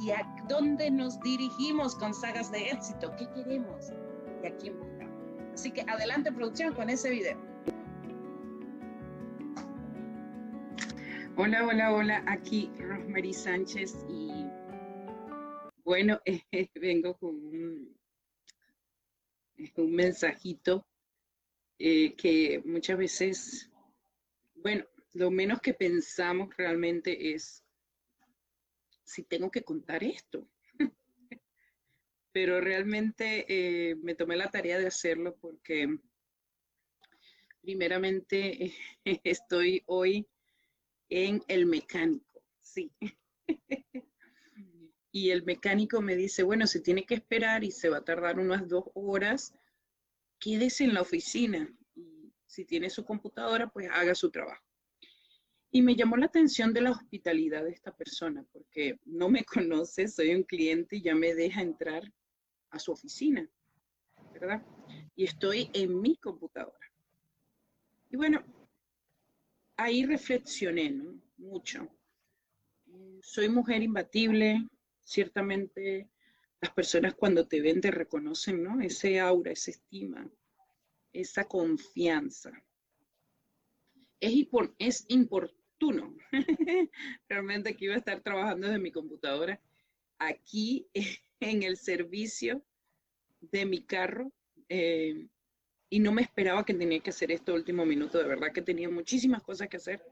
y 0.00 0.10
a 0.10 0.26
dónde 0.48 0.90
nos 0.90 1.20
dirigimos 1.20 1.94
con 1.96 2.14
sagas 2.14 2.50
de 2.52 2.70
éxito, 2.70 3.14
qué 3.16 3.28
queremos 3.30 3.92
y 4.42 4.46
a 4.46 4.56
quién 4.56 4.78
buscamos. 4.78 5.24
Así 5.54 5.70
que 5.70 5.82
adelante 5.82 6.30
producción 6.32 6.74
con 6.74 6.88
ese 6.88 7.10
video. 7.10 7.38
Hola, 11.36 11.66
hola, 11.66 11.92
hola, 11.92 12.24
aquí 12.26 12.70
Rosemary 12.78 13.34
Sánchez 13.34 14.06
y 14.08 14.46
bueno, 15.84 16.18
vengo 16.80 17.14
con 17.18 17.34
un 17.34 17.96
un 19.76 19.94
mensajito 19.94 20.86
eh, 21.78 22.14
que 22.16 22.62
muchas 22.64 22.96
veces, 22.96 23.70
bueno, 24.54 24.84
lo 25.12 25.30
menos 25.30 25.60
que 25.60 25.74
pensamos 25.74 26.54
realmente 26.56 27.34
es 27.34 27.64
si 29.04 29.22
tengo 29.22 29.50
que 29.50 29.62
contar 29.62 30.02
esto. 30.04 30.48
Pero 32.32 32.60
realmente 32.60 33.46
eh, 33.48 33.94
me 33.96 34.14
tomé 34.14 34.36
la 34.36 34.50
tarea 34.50 34.78
de 34.78 34.88
hacerlo 34.88 35.36
porque 35.36 35.88
primeramente 37.60 38.74
estoy 39.24 39.82
hoy 39.86 40.26
en 41.08 41.42
el 41.48 41.66
mecánico, 41.66 42.42
sí. 42.60 42.92
y 45.16 45.30
el 45.30 45.44
mecánico 45.44 46.02
me 46.02 46.14
dice, 46.14 46.42
bueno, 46.42 46.66
se 46.66 46.80
tiene 46.80 47.06
que 47.06 47.14
esperar 47.14 47.64
y 47.64 47.70
se 47.70 47.88
va 47.88 47.96
a 47.96 48.04
tardar 48.04 48.38
unas 48.38 48.68
dos 48.68 48.84
horas, 48.92 49.54
quédese 50.38 50.84
en 50.84 50.92
la 50.92 51.00
oficina 51.00 51.74
y 51.94 52.34
si 52.44 52.66
tiene 52.66 52.90
su 52.90 53.02
computadora, 53.02 53.66
pues 53.66 53.88
haga 53.90 54.14
su 54.14 54.30
trabajo. 54.30 54.62
Y 55.70 55.80
me 55.80 55.96
llamó 55.96 56.18
la 56.18 56.26
atención 56.26 56.74
de 56.74 56.82
la 56.82 56.90
hospitalidad 56.90 57.64
de 57.64 57.70
esta 57.70 57.96
persona, 57.96 58.44
porque 58.52 59.00
no 59.06 59.30
me 59.30 59.42
conoce, 59.46 60.06
soy 60.06 60.34
un 60.34 60.42
cliente 60.42 60.96
y 60.96 61.02
ya 61.02 61.14
me 61.14 61.34
deja 61.34 61.62
entrar 61.62 62.12
a 62.68 62.78
su 62.78 62.92
oficina, 62.92 63.48
¿verdad? 64.34 64.62
Y 65.14 65.24
estoy 65.24 65.70
en 65.72 65.98
mi 65.98 66.18
computadora. 66.18 66.92
Y 68.10 68.16
bueno, 68.16 68.44
ahí 69.78 70.04
reflexioné 70.04 70.94
mucho. 71.38 71.88
Soy 73.22 73.48
mujer 73.48 73.82
imbatible, 73.82 74.68
ciertamente 75.06 76.10
las 76.60 76.72
personas 76.72 77.14
cuando 77.14 77.46
te 77.46 77.60
ven 77.60 77.80
te 77.80 77.90
reconocen, 77.90 78.62
¿no? 78.62 78.80
Ese 78.80 79.20
aura, 79.20 79.52
esa 79.52 79.70
estima, 79.70 80.28
esa 81.12 81.44
confianza. 81.44 82.50
Es, 84.20 84.34
es 84.78 85.04
importuno. 85.08 86.16
Realmente 87.28 87.76
que 87.76 87.84
iba 87.84 87.94
a 87.94 87.98
estar 87.98 88.20
trabajando 88.20 88.66
desde 88.66 88.80
mi 88.80 88.90
computadora 88.90 89.60
aquí 90.18 90.88
en 91.40 91.62
el 91.62 91.76
servicio 91.76 92.64
de 93.40 93.64
mi 93.64 93.84
carro 93.84 94.32
eh, 94.68 95.28
y 95.88 96.00
no 96.00 96.10
me 96.10 96.22
esperaba 96.22 96.64
que 96.64 96.74
tenía 96.74 97.00
que 97.00 97.10
hacer 97.10 97.30
esto 97.30 97.54
último 97.54 97.86
minuto. 97.86 98.18
De 98.18 98.26
verdad 98.26 98.52
que 98.52 98.62
tenía 98.62 98.88
muchísimas 98.88 99.42
cosas 99.42 99.68
que 99.68 99.76
hacer, 99.76 100.02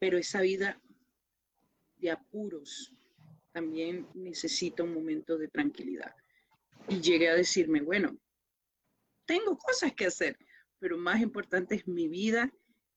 pero 0.00 0.18
esa 0.18 0.40
vida 0.40 0.80
de 1.98 2.10
apuros, 2.10 2.92
también 3.56 4.06
necesito 4.12 4.84
un 4.84 4.92
momento 4.92 5.38
de 5.38 5.48
tranquilidad. 5.48 6.14
Y 6.90 7.00
llegué 7.00 7.30
a 7.30 7.34
decirme, 7.34 7.80
bueno, 7.80 8.14
tengo 9.24 9.56
cosas 9.56 9.94
que 9.94 10.04
hacer, 10.04 10.36
pero 10.78 10.98
más 10.98 11.22
importante 11.22 11.74
es 11.74 11.88
mi 11.88 12.06
vida 12.06 12.52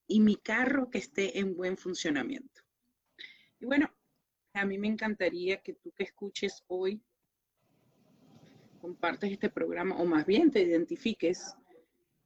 y 0.05 0.19
mi 0.19 0.35
carro 0.35 0.89
que 0.89 0.97
esté 0.97 1.39
en 1.39 1.55
buen 1.55 1.77
funcionamiento. 1.77 2.61
Y 3.61 3.67
bueno, 3.67 3.89
a 4.51 4.65
mí 4.65 4.77
me 4.77 4.89
encantaría 4.89 5.61
que 5.61 5.75
tú 5.75 5.93
que 5.93 6.03
escuches 6.03 6.61
hoy 6.67 7.01
compartes 8.81 9.31
este 9.31 9.49
programa 9.49 9.95
o 9.95 10.05
más 10.05 10.25
bien 10.25 10.51
te 10.51 10.61
identifiques 10.61 11.55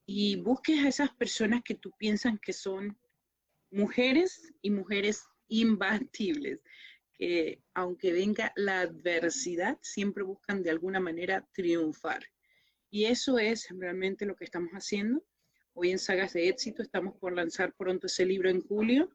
y 0.07 0.37
busques 0.37 0.83
a 0.83 0.87
esas 0.87 1.13
personas 1.13 1.61
que 1.63 1.75
tú 1.75 1.91
piensas 1.99 2.33
que 2.41 2.53
son 2.53 2.97
mujeres 3.69 4.51
y 4.63 4.71
mujeres 4.71 5.23
imbatibles, 5.49 6.61
que 7.13 7.62
aunque 7.74 8.12
venga 8.12 8.51
la 8.55 8.82
adversidad, 8.82 9.77
siempre 9.82 10.24
buscan 10.24 10.63
de 10.63 10.72
alguna 10.72 11.00
manera 11.00 11.48
triunfar. 11.53 12.24
Y 12.89 13.05
eso 13.05 13.39
es 13.39 13.67
realmente 13.72 14.25
lo 14.25 14.36
que 14.36 14.46
estamos 14.46 14.72
haciendo. 14.72 15.25
Hoy 15.74 15.91
en 15.91 16.00
Sagas 16.00 16.34
de 16.34 16.50
Éxito 16.50 16.84
estamos 16.84 17.15
por 17.17 17.34
lanzar 17.34 17.74
pronto 17.74 18.08
ese 18.08 18.25
libro 18.25 18.50
en 18.50 18.62
julio 18.62 19.10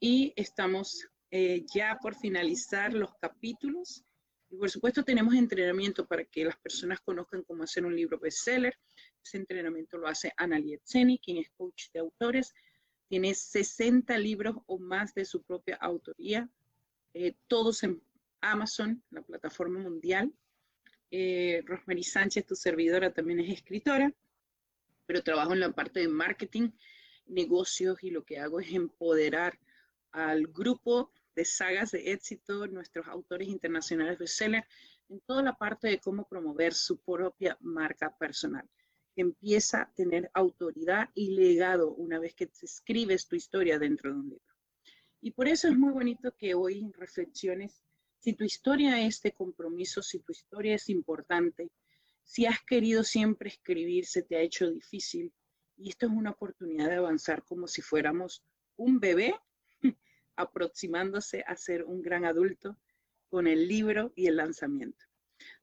y 0.00 0.34
estamos 0.36 1.08
eh, 1.30 1.64
ya 1.74 1.98
por 2.00 2.14
finalizar 2.14 2.92
los 2.92 3.14
capítulos. 3.14 4.04
Y 4.50 4.56
por 4.56 4.70
supuesto 4.70 5.02
tenemos 5.02 5.34
entrenamiento 5.34 6.06
para 6.06 6.24
que 6.24 6.44
las 6.44 6.56
personas 6.58 7.00
conozcan 7.00 7.42
cómo 7.42 7.62
hacer 7.64 7.86
un 7.86 7.96
libro 7.96 8.18
bestseller. 8.18 8.78
Ese 9.24 9.38
entrenamiento 9.38 9.96
lo 9.96 10.06
hace 10.06 10.32
Ana 10.36 10.58
Lietzeni, 10.58 11.18
quien 11.18 11.38
es 11.38 11.50
coach 11.56 11.84
de 11.94 12.00
autores. 12.00 12.52
Tiene 13.08 13.34
60 13.34 14.18
libros 14.18 14.56
o 14.66 14.78
más 14.78 15.14
de 15.14 15.24
su 15.24 15.42
propia 15.42 15.76
autoría, 15.76 16.48
eh, 17.14 17.36
todos 17.46 17.82
en 17.84 18.02
Amazon, 18.40 19.02
la 19.10 19.22
plataforma 19.22 19.78
mundial. 19.78 20.32
Eh, 21.10 21.62
Rosemary 21.64 22.02
Sánchez, 22.02 22.44
tu 22.44 22.56
servidora, 22.56 23.12
también 23.12 23.40
es 23.40 23.50
escritora, 23.50 24.12
pero 25.06 25.22
trabajo 25.22 25.52
en 25.52 25.60
la 25.60 25.72
parte 25.72 26.00
de 26.00 26.08
marketing, 26.08 26.70
negocios 27.26 28.02
y 28.02 28.10
lo 28.10 28.24
que 28.24 28.40
hago 28.40 28.60
es 28.60 28.72
empoderar 28.72 29.58
al 30.10 30.48
grupo 30.48 31.12
de 31.36 31.44
sagas 31.44 31.92
de 31.92 32.12
éxito, 32.12 32.66
nuestros 32.66 33.06
autores 33.08 33.48
internacionales 33.48 34.18
bestseller, 34.18 34.64
en 35.08 35.20
toda 35.20 35.42
la 35.42 35.56
parte 35.56 35.88
de 35.88 36.00
cómo 36.00 36.26
promover 36.26 36.74
su 36.74 36.98
propia 36.98 37.56
marca 37.60 38.16
personal. 38.16 38.68
Empieza 39.16 39.82
a 39.82 39.92
tener 39.92 40.30
autoridad 40.34 41.10
y 41.14 41.34
legado 41.34 41.92
una 41.94 42.18
vez 42.18 42.34
que 42.34 42.50
escribes 42.62 43.28
tu 43.28 43.36
historia 43.36 43.78
dentro 43.78 44.12
de 44.12 44.18
un 44.18 44.28
libro. 44.30 44.53
Y 45.24 45.30
por 45.30 45.48
eso 45.48 45.68
es 45.68 45.78
muy 45.78 45.90
bonito 45.90 46.36
que 46.36 46.54
hoy 46.54 46.92
reflexiones 46.98 47.82
si 48.18 48.34
tu 48.34 48.44
historia 48.44 49.00
es 49.00 49.22
de 49.22 49.32
compromiso, 49.32 50.02
si 50.02 50.18
tu 50.18 50.32
historia 50.32 50.74
es 50.74 50.90
importante, 50.90 51.70
si 52.22 52.44
has 52.44 52.60
querido 52.62 53.02
siempre 53.02 53.48
escribir, 53.48 54.04
se 54.04 54.22
te 54.22 54.36
ha 54.36 54.40
hecho 54.40 54.70
difícil. 54.70 55.32
Y 55.78 55.88
esto 55.88 56.04
es 56.04 56.12
una 56.12 56.32
oportunidad 56.32 56.90
de 56.90 56.96
avanzar 56.96 57.42
como 57.42 57.66
si 57.66 57.80
fuéramos 57.80 58.44
un 58.76 59.00
bebé 59.00 59.34
aproximándose 60.36 61.42
a 61.46 61.56
ser 61.56 61.84
un 61.84 62.02
gran 62.02 62.26
adulto 62.26 62.76
con 63.30 63.46
el 63.46 63.66
libro 63.66 64.12
y 64.16 64.26
el 64.26 64.36
lanzamiento. 64.36 65.06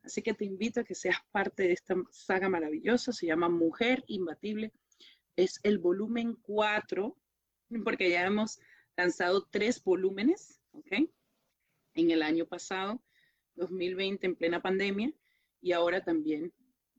Así 0.02 0.24
que 0.24 0.34
te 0.34 0.46
invito 0.46 0.80
a 0.80 0.84
que 0.84 0.96
seas 0.96 1.20
parte 1.32 1.68
de 1.68 1.74
esta 1.74 1.94
saga 2.10 2.50
maravillosa, 2.50 3.12
se 3.12 3.28
llama 3.28 3.48
Mujer 3.48 4.04
Imbatible, 4.08 4.74
es 5.36 5.60
el 5.62 5.78
volumen 5.78 6.34
4, 6.42 7.16
porque 7.84 8.10
ya 8.10 8.26
hemos 8.26 8.60
lanzado 8.96 9.48
tres 9.50 9.84
volúmenes, 9.84 10.62
¿ok? 10.72 11.10
En 11.94 12.12
el 12.12 12.22
año 12.22 12.46
pasado, 12.46 13.02
2020, 13.56 14.26
en 14.26 14.36
plena 14.36 14.62
pandemia, 14.62 15.14
y 15.62 15.74
ahora 15.74 16.04
también 16.04 16.54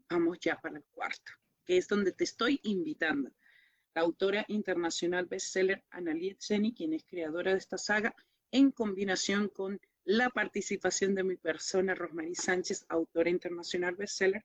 vamos 0.08 0.38
ya 0.40 0.60
para 0.60 0.78
el 0.78 0.84
cuarto, 0.92 1.32
que 1.64 1.76
es 1.76 1.88
donde 1.88 2.12
te 2.12 2.24
estoy 2.24 2.60
invitando 2.62 3.30
la 3.94 4.02
autora 4.02 4.44
internacional 4.48 5.26
bestseller 5.26 5.84
Annaliet 5.90 6.40
Seni, 6.40 6.72
quien 6.72 6.94
es 6.94 7.04
creadora 7.04 7.52
de 7.52 7.58
esta 7.58 7.78
saga, 7.78 8.14
en 8.50 8.70
combinación 8.70 9.48
con 9.48 9.80
la 10.04 10.30
participación 10.30 11.14
de 11.14 11.24
mi 11.24 11.36
persona, 11.36 11.94
Rosmarie 11.94 12.34
Sánchez, 12.34 12.84
autora 12.88 13.30
internacional 13.30 13.94
bestseller, 13.94 14.44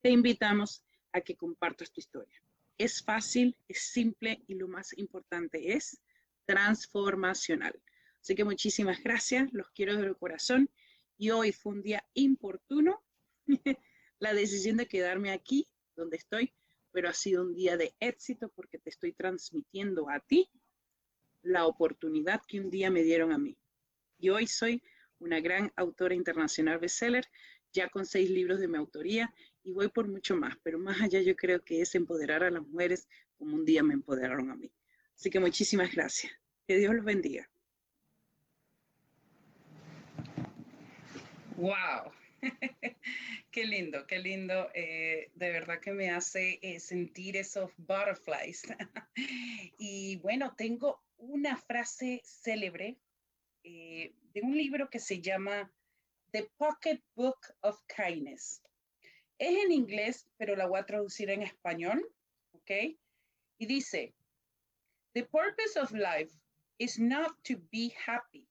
te 0.00 0.10
invitamos 0.10 0.84
a 1.12 1.20
que 1.20 1.36
compartas 1.36 1.90
tu 1.92 2.00
historia. 2.00 2.42
Es 2.78 3.02
fácil, 3.02 3.56
es 3.68 3.82
simple 3.82 4.42
y 4.46 4.54
lo 4.54 4.68
más 4.68 4.96
importante 4.96 5.74
es 5.74 6.00
transformacional. 6.44 7.80
Así 8.20 8.34
que 8.34 8.44
muchísimas 8.44 9.02
gracias, 9.02 9.52
los 9.52 9.70
quiero 9.70 9.96
de 9.96 10.14
corazón 10.14 10.70
y 11.16 11.30
hoy 11.30 11.52
fue 11.52 11.72
un 11.72 11.82
día 11.82 12.04
importuno 12.14 13.02
la 14.18 14.34
decisión 14.34 14.76
de 14.76 14.86
quedarme 14.86 15.30
aquí 15.30 15.66
donde 15.96 16.16
estoy 16.16 16.54
pero 16.92 17.08
ha 17.08 17.14
sido 17.14 17.42
un 17.42 17.54
día 17.54 17.76
de 17.76 17.94
éxito 17.98 18.50
porque 18.54 18.78
te 18.78 18.90
estoy 18.90 19.12
transmitiendo 19.12 20.08
a 20.10 20.20
ti 20.20 20.50
la 21.42 21.66
oportunidad 21.66 22.42
que 22.46 22.60
un 22.60 22.70
día 22.70 22.90
me 22.90 23.02
dieron 23.02 23.32
a 23.32 23.38
mí. 23.38 23.58
Y 24.18 24.28
hoy 24.28 24.46
soy 24.46 24.82
una 25.18 25.40
gran 25.40 25.72
autora 25.74 26.14
internacional 26.14 26.78
bestseller, 26.78 27.26
ya 27.72 27.88
con 27.88 28.04
seis 28.04 28.30
libros 28.30 28.60
de 28.60 28.68
mi 28.68 28.76
autoría 28.76 29.34
y 29.64 29.72
voy 29.72 29.88
por 29.88 30.06
mucho 30.06 30.36
más, 30.36 30.56
pero 30.62 30.78
más 30.78 31.00
allá 31.00 31.20
yo 31.22 31.34
creo 31.34 31.64
que 31.64 31.80
es 31.80 31.94
empoderar 31.94 32.44
a 32.44 32.50
las 32.50 32.62
mujeres 32.62 33.08
como 33.36 33.56
un 33.56 33.64
día 33.64 33.82
me 33.82 33.94
empoderaron 33.94 34.50
a 34.50 34.56
mí. 34.56 34.70
Así 35.16 35.30
que 35.30 35.40
muchísimas 35.40 35.92
gracias. 35.92 36.32
Que 36.66 36.76
Dios 36.76 36.94
los 36.94 37.04
bendiga. 37.04 37.48
Wow. 41.56 42.12
qué 43.50 43.64
lindo, 43.64 44.06
qué 44.06 44.18
lindo. 44.18 44.68
Eh, 44.74 45.30
de 45.34 45.50
verdad 45.50 45.80
que 45.80 45.92
me 45.92 46.10
hace 46.10 46.58
eh, 46.62 46.80
sentir 46.80 47.36
esos 47.36 47.70
butterflies. 47.76 48.62
y 49.78 50.16
bueno, 50.16 50.54
tengo 50.56 51.02
una 51.18 51.56
frase 51.56 52.20
célebre 52.24 52.98
eh, 53.62 54.12
de 54.34 54.40
un 54.40 54.56
libro 54.56 54.90
que 54.90 54.98
se 54.98 55.20
llama 55.20 55.72
The 56.32 56.50
Pocket 56.56 57.00
Book 57.14 57.38
of 57.60 57.78
Kindness. 57.86 58.62
Es 59.38 59.64
en 59.64 59.72
inglés, 59.72 60.26
pero 60.36 60.56
la 60.56 60.66
voy 60.66 60.80
a 60.80 60.86
traducir 60.86 61.30
en 61.30 61.42
español, 61.42 62.04
¿ok? 62.52 62.70
Y 63.58 63.66
dice, 63.66 64.14
The 65.14 65.24
purpose 65.24 65.76
of 65.76 65.92
life 65.92 66.32
is 66.78 66.98
not 66.98 67.32
to 67.44 67.56
be 67.70 67.94
happy, 68.06 68.46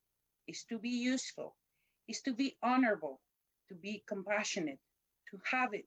is 0.46 0.64
to 0.64 0.78
be 0.78 0.90
useful, 0.90 1.56
is 2.06 2.22
to 2.22 2.32
be 2.32 2.56
honorable, 2.62 3.20
to 3.68 3.74
be 3.74 4.04
compassionate, 4.06 4.78
to 5.30 5.38
have 5.50 5.74
it, 5.74 5.86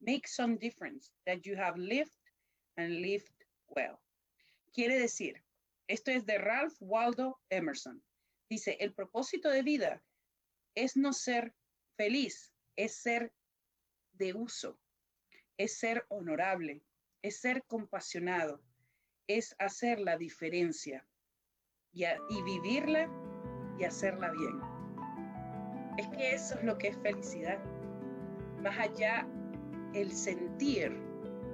make 0.00 0.28
some 0.28 0.58
difference 0.58 1.10
that 1.26 1.44
you 1.44 1.56
have 1.56 1.76
lived 1.76 2.16
and 2.76 3.02
lived 3.02 3.32
well. 3.68 4.00
Quiere 4.74 5.00
decir, 5.00 5.42
esto 5.88 6.12
es 6.12 6.24
de 6.24 6.38
Ralph 6.38 6.76
Waldo 6.80 7.38
Emerson. 7.50 8.00
Dice, 8.48 8.76
el 8.80 8.92
propósito 8.92 9.50
de 9.50 9.62
vida 9.62 10.02
es 10.76 10.96
no 10.96 11.12
ser 11.12 11.52
feliz, 11.96 12.52
es 12.76 12.96
ser 12.96 13.32
de 14.18 14.34
uso, 14.34 14.78
es 15.58 15.78
ser 15.78 16.04
honorable, 16.10 16.82
es 17.22 17.40
ser 17.40 17.62
compasionado, 17.66 18.62
es 19.36 19.54
hacer 19.58 20.00
la 20.00 20.16
diferencia 20.16 21.04
y, 21.92 22.04
vivirla 22.42 23.08
y 23.78 23.84
hacerla 23.84 24.30
bien. 24.30 24.60
Es 25.98 26.08
que 26.08 26.34
eso 26.34 26.54
es 26.56 26.64
lo 26.64 26.78
que 26.78 26.88
es 26.88 26.96
felicidad. 26.98 27.58
Más 28.62 28.78
allá 28.78 29.26
el 29.94 30.10
sentir 30.10 30.96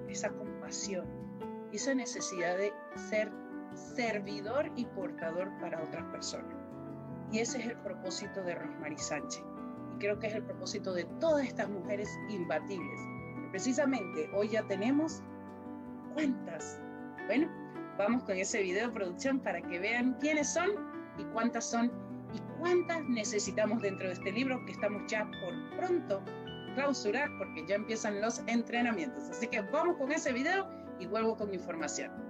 esa 0.09 0.31
compasión, 0.31 1.07
esa 1.73 1.95
necesidad 1.95 2.57
de 2.57 2.73
ser 3.09 3.33
servidor 3.75 4.71
y 4.77 4.85
portador 4.87 5.51
para 5.61 5.83
otras 5.83 6.05
personas. 6.13 6.55
Y 7.31 7.41
ese 7.41 7.59
es 7.59 7.67
el 7.67 7.77
propósito 7.79 8.43
de 8.43 8.55
Rosmarie 8.55 8.99
Sánchez. 8.99 9.43
Y 9.95 9.99
creo 9.99 10.19
que 10.19 10.29
es 10.29 10.35
el 10.35 10.45
propósito 10.45 10.93
de 10.93 11.05
todas 11.21 11.47
estas 11.47 11.69
mujeres 11.69 12.09
imbatibles. 12.31 13.01
precisamente 13.51 14.31
hoy 14.35 14.49
ya 14.49 14.63
tenemos 14.67 15.23
cuántas. 16.15 16.81
Bueno, 17.27 17.49
vamos 17.99 18.23
con 18.23 18.37
ese 18.37 18.63
video 18.63 18.87
de 18.87 18.95
producción 18.95 19.41
para 19.41 19.61
que 19.61 19.79
vean 19.79 20.17
quiénes 20.21 20.53
son 20.53 20.71
y 21.19 21.25
cuántas 21.33 21.69
son 21.69 21.93
y 22.33 22.39
cuántas 22.61 23.05
necesitamos 23.09 23.83
dentro 23.83 24.07
de 24.07 24.15
este 24.15 24.33
libro 24.33 24.65
que 24.65 24.73
estamos 24.73 25.03
ya 25.11 25.29
por 25.41 25.77
pronto 25.77 26.23
clausurar 26.75 27.29
porque 27.39 27.67
ya 27.67 27.75
empiezan 27.75 28.21
los 28.21 28.41
entrenamientos. 28.47 29.25
Así 29.31 29.49
que 29.49 29.61
vamos 29.63 29.97
con 29.97 30.13
ese 30.13 30.33
video 30.33 30.69
y 31.01 31.07
vuelvo 31.07 31.37
con 31.37 31.53
información. 31.53 32.28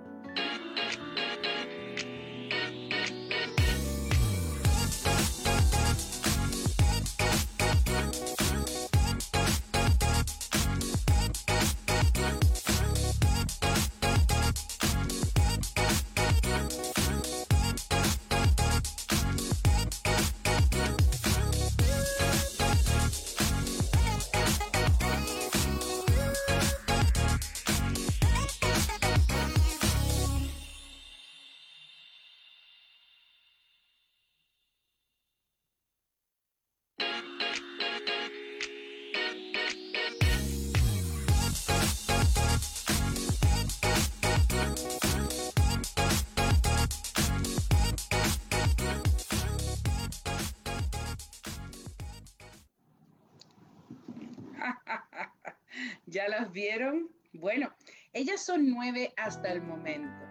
¿Ya 56.19 56.27
las 56.27 56.51
vieron? 56.51 57.09
Bueno, 57.33 57.73
ellas 58.13 58.45
son 58.45 58.69
nueve 58.69 59.13
hasta 59.19 59.53
el 59.53 59.63
momento. 59.63 60.27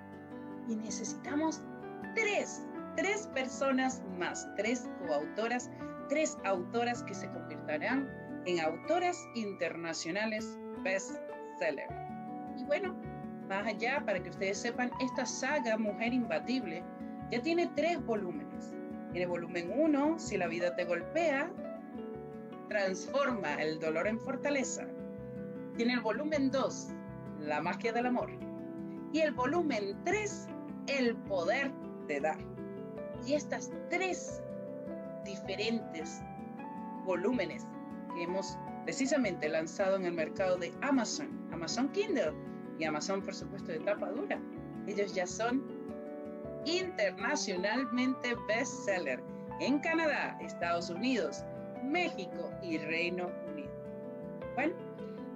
Y 0.67 0.75
necesitamos 0.75 1.63
tres, 2.13 2.65
tres 2.97 3.27
personas 3.27 4.03
más, 4.19 4.45
tres 4.57 4.89
coautoras, 5.07 5.71
tres 6.09 6.37
autoras 6.43 7.03
que 7.03 7.13
se 7.13 7.29
convertirán 7.29 8.05
en 8.45 8.59
autoras 8.59 9.17
internacionales 9.35 10.59
bestseller. 10.83 11.87
Y 12.57 12.65
bueno, 12.65 12.93
Más 13.47 13.65
allá, 13.65 14.03
para 14.05 14.21
que 14.21 14.29
ustedes 14.29 14.57
sepan, 14.57 14.91
esta 14.99 15.25
saga 15.25 15.77
Mujer 15.77 16.13
Imbatible 16.13 16.83
ya 17.31 17.41
tiene 17.41 17.71
tres 17.77 18.05
volúmenes. 18.05 18.73
Tiene 19.13 19.25
volumen 19.25 19.71
1, 19.73 20.19
Si 20.19 20.35
la 20.35 20.47
vida 20.47 20.75
te 20.75 20.83
golpea, 20.83 21.49
transforma 22.67 23.53
el 23.63 23.79
dolor 23.79 24.05
en 24.05 24.19
fortaleza. 24.19 24.85
Tiene 25.77 25.93
el 25.93 26.01
volumen 26.01 26.49
2, 26.49 26.87
La 27.39 27.61
magia 27.61 27.93
del 27.93 28.07
amor. 28.07 28.31
Y 29.13 29.19
el 29.19 29.31
volumen 29.31 29.95
3, 30.05 30.47
El 30.87 31.15
poder 31.15 31.71
de 32.07 32.19
dar. 32.19 32.39
Y 33.25 33.35
estas 33.35 33.71
tres 33.89 34.41
diferentes 35.23 36.21
volúmenes 37.05 37.67
que 38.15 38.23
hemos 38.23 38.57
precisamente 38.85 39.47
lanzado 39.49 39.97
en 39.97 40.05
el 40.05 40.13
mercado 40.13 40.57
de 40.57 40.73
Amazon, 40.81 41.29
Amazon 41.51 41.89
Kindle 41.89 42.33
y 42.79 42.85
Amazon, 42.85 43.21
por 43.21 43.35
supuesto, 43.35 43.71
de 43.71 43.79
tapa 43.79 44.09
dura. 44.09 44.41
Ellos 44.87 45.13
ya 45.13 45.27
son 45.27 45.63
internacionalmente 46.65 48.35
bestseller 48.47 49.21
en 49.59 49.77
Canadá, 49.79 50.37
Estados 50.41 50.89
Unidos, 50.89 51.43
México 51.83 52.51
y 52.63 52.79
Reino 52.79 53.29
Unido. 53.51 53.71
Bueno, 54.55 54.73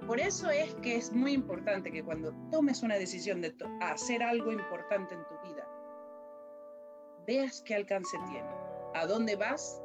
por 0.06 0.20
eso 0.20 0.50
es 0.50 0.74
que 0.76 0.96
es 0.96 1.12
muy 1.12 1.32
importante 1.32 1.92
que 1.92 2.04
cuando 2.04 2.32
tomes 2.50 2.82
una 2.82 2.96
decisión 2.96 3.40
de 3.40 3.54
hacer 3.80 4.22
algo 4.22 4.52
importante 4.52 5.14
en 5.14 5.24
tu 5.26 5.48
vida, 5.48 5.66
veas 7.26 7.62
qué 7.62 7.74
alcance 7.74 8.16
tiene, 8.28 8.48
a 8.94 9.06
dónde 9.06 9.36
vas 9.36 9.80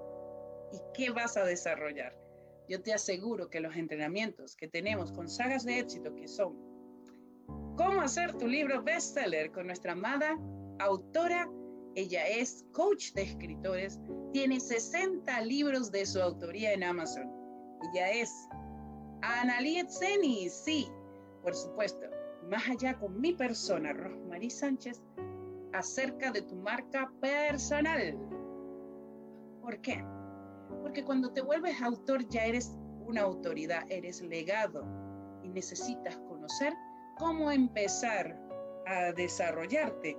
y 0.71 0.77
qué 0.93 1.12
vas 1.12 1.38
a 1.38 1.43
desarrollar. 1.43 2.15
Yo 2.67 2.82
te 2.82 2.93
aseguro 2.93 3.49
que 3.49 3.62
los 3.62 3.75
entrenamientos 3.75 4.56
que 4.56 4.67
tenemos 4.67 5.12
con 5.12 5.30
sagas 5.30 5.63
de 5.63 5.80
éxito 5.80 6.13
que 6.15 6.27
son 6.27 6.58
cómo 7.77 8.01
hacer 8.01 8.34
tu 8.34 8.47
libro 8.47 8.84
bestseller 8.84 9.51
con 9.51 9.67
nuestra 9.67 9.93
amada 9.93 10.38
autora, 10.80 11.49
ella 11.95 12.27
es 12.27 12.65
coach 12.73 13.13
de 13.13 13.23
escritores, 13.23 13.99
tiene 14.34 14.60
60 14.60 15.41
libros 15.41 15.91
de 15.91 16.06
su 16.06 16.21
autoría 16.21 16.73
en 16.73 16.84
Amazon. 16.84 17.32
Ella 17.93 18.12
es 18.12 18.32
Analia 19.21 19.86
Zeni, 19.89 20.49
sí, 20.49 20.88
por 21.41 21.56
supuesto. 21.56 22.06
Más 22.49 22.67
allá 22.69 22.97
con 22.97 23.19
mi 23.19 23.34
persona, 23.34 23.93
Rosmarie 23.93 24.49
Sánchez, 24.49 25.01
acerca 25.73 26.32
de 26.32 26.41
tu 26.41 26.56
marca 26.56 27.12
personal. 27.19 28.17
¿Por 29.62 29.82
qué? 29.82 30.03
Porque 30.82 31.03
cuando 31.03 31.32
te 31.34 31.41
vuelves 31.41 31.82
autor 31.82 32.27
ya 32.30 32.45
eres 32.45 32.75
una 33.06 33.21
autoridad, 33.21 33.84
eres 33.89 34.21
legado 34.21 34.86
y 35.43 35.49
necesitas 35.49 36.17
conocer 36.30 36.73
cómo 37.17 37.51
empezar 37.51 38.39
a 38.86 39.12
desarrollarte 39.12 40.17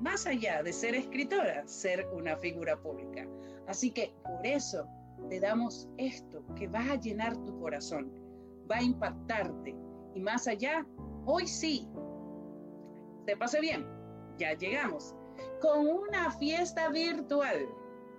más 0.00 0.26
allá 0.26 0.62
de 0.62 0.72
ser 0.72 0.94
escritora, 0.94 1.66
ser 1.66 2.06
una 2.12 2.36
figura 2.36 2.76
pública. 2.80 3.26
Así 3.66 3.90
que 3.90 4.14
por 4.22 4.46
eso 4.46 4.86
te 5.28 5.40
damos 5.40 5.88
esto 5.96 6.44
que 6.54 6.68
va 6.68 6.92
a 6.92 6.96
llenar 6.96 7.36
tu 7.44 7.58
corazón, 7.58 8.12
va 8.70 8.76
a 8.76 8.82
impactarte. 8.82 9.76
Y 10.14 10.20
más 10.20 10.46
allá, 10.46 10.86
hoy 11.24 11.46
sí, 11.46 11.88
te 13.26 13.36
pase 13.36 13.60
bien, 13.60 13.86
ya 14.38 14.54
llegamos. 14.54 15.14
Con 15.60 15.86
una 15.86 16.30
fiesta 16.30 16.88
virtual. 16.88 17.68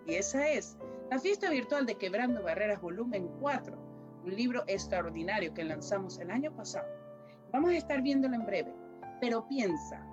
Y 0.06 0.16
esa 0.16 0.48
es 0.50 0.78
la 1.10 1.20
fiesta 1.20 1.50
virtual 1.50 1.86
de 1.86 1.96
Quebrando 1.96 2.44
Barreras 2.44 2.82
Volumen 2.82 3.30
4, 3.40 3.78
un 4.26 4.36
libro 4.36 4.64
extraordinario 4.68 5.54
que 5.54 5.64
lanzamos 5.64 6.20
el 6.20 6.32
año 6.32 6.54
pasado. 6.56 6.88
Vamos 7.52 7.72
a 7.72 7.78
estar 7.78 8.02
viéndolo 8.02 8.36
en 8.36 8.46
breve, 8.46 8.76
pero 9.22 9.48
piensa, 9.48 10.06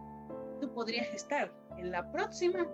tú 0.60 0.72
podrías 0.72 1.12
estar 1.12 1.52
en 1.76 1.90
la 1.90 2.10
próxima 2.12 2.66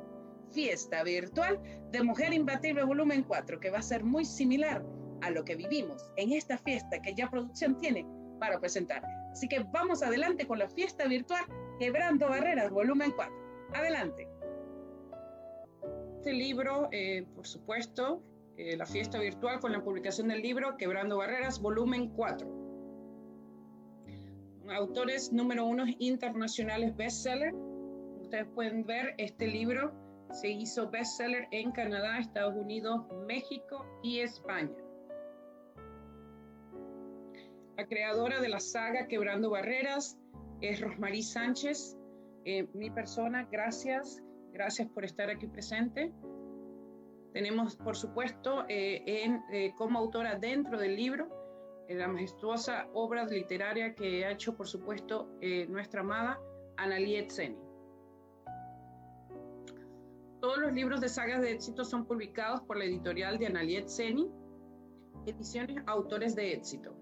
fiesta 0.52 1.02
virtual 1.02 1.60
de 1.90 2.02
Mujer 2.02 2.32
Imbatible 2.32 2.84
Volumen 2.84 3.22
4, 3.24 3.60
que 3.60 3.70
va 3.70 3.78
a 3.78 3.82
ser 3.82 4.04
muy 4.04 4.24
similar 4.24 4.84
a 5.22 5.30
lo 5.30 5.44
que 5.44 5.56
vivimos 5.56 6.10
en 6.16 6.32
esta 6.32 6.58
fiesta 6.58 7.00
que 7.02 7.14
ya 7.14 7.30
producción 7.30 7.76
tiene 7.78 8.06
para 8.38 8.58
presentar. 8.58 9.02
Así 9.32 9.48
que 9.48 9.64
vamos 9.72 10.02
adelante 10.02 10.46
con 10.46 10.58
la 10.58 10.68
fiesta 10.68 11.06
virtual 11.06 11.44
Quebrando 11.78 12.28
Barreras 12.28 12.70
Volumen 12.70 13.12
4. 13.14 13.34
Adelante. 13.74 14.28
Este 16.16 16.32
libro, 16.32 16.88
eh, 16.90 17.26
por 17.34 17.46
supuesto, 17.46 18.22
eh, 18.56 18.76
la 18.76 18.84
fiesta 18.84 19.18
virtual 19.18 19.60
con 19.60 19.72
la 19.72 19.82
publicación 19.82 20.28
del 20.28 20.42
libro 20.42 20.76
Quebrando 20.76 21.18
Barreras 21.18 21.60
Volumen 21.60 22.10
4. 22.10 22.60
Autores 24.70 25.32
número 25.32 25.64
uno 25.64 25.84
internacionales 25.98 26.94
bestseller. 26.96 27.54
Ustedes 28.20 28.46
pueden 28.54 28.84
ver 28.84 29.14
este 29.18 29.46
libro 29.48 29.92
se 30.32 30.48
hizo 30.48 30.90
bestseller 30.90 31.48
en 31.50 31.72
Canadá, 31.72 32.18
Estados 32.18 32.54
Unidos, 32.56 33.06
México 33.26 33.84
y 34.02 34.20
España. 34.20 34.76
La 37.76 37.86
creadora 37.86 38.40
de 38.40 38.48
la 38.48 38.60
saga 38.60 39.06
Quebrando 39.08 39.50
Barreras 39.50 40.18
es 40.60 40.80
Rosmarie 40.80 41.22
Sánchez. 41.22 41.96
Eh, 42.44 42.66
mi 42.74 42.90
persona, 42.90 43.48
gracias, 43.50 44.22
gracias 44.52 44.88
por 44.88 45.04
estar 45.04 45.30
aquí 45.30 45.46
presente. 45.46 46.12
Tenemos, 47.32 47.76
por 47.76 47.96
supuesto, 47.96 48.64
eh, 48.68 49.02
eh, 49.52 49.72
como 49.76 49.98
autora 49.98 50.36
dentro 50.36 50.78
del 50.78 50.96
libro 50.96 51.28
la 51.88 52.06
majestuosa 52.06 52.86
obra 52.92 53.24
literaria 53.24 53.94
que 53.96 54.24
ha 54.24 54.30
hecho, 54.30 54.56
por 54.56 54.68
supuesto, 54.68 55.28
nuestra 55.68 56.02
amada 56.02 56.38
Analie 56.76 57.28
Zeni. 57.28 57.69
Todos 60.40 60.58
los 60.58 60.72
libros 60.72 61.00
de 61.02 61.08
sagas 61.08 61.42
de 61.42 61.52
éxito 61.52 61.84
son 61.84 62.06
publicados 62.06 62.62
por 62.62 62.78
la 62.78 62.84
editorial 62.84 63.38
de 63.38 63.46
Analiet 63.46 63.88
Zeni, 63.88 64.30
Ediciones 65.26 65.82
Autores 65.86 66.34
de 66.34 66.54
Éxito. 66.54 66.96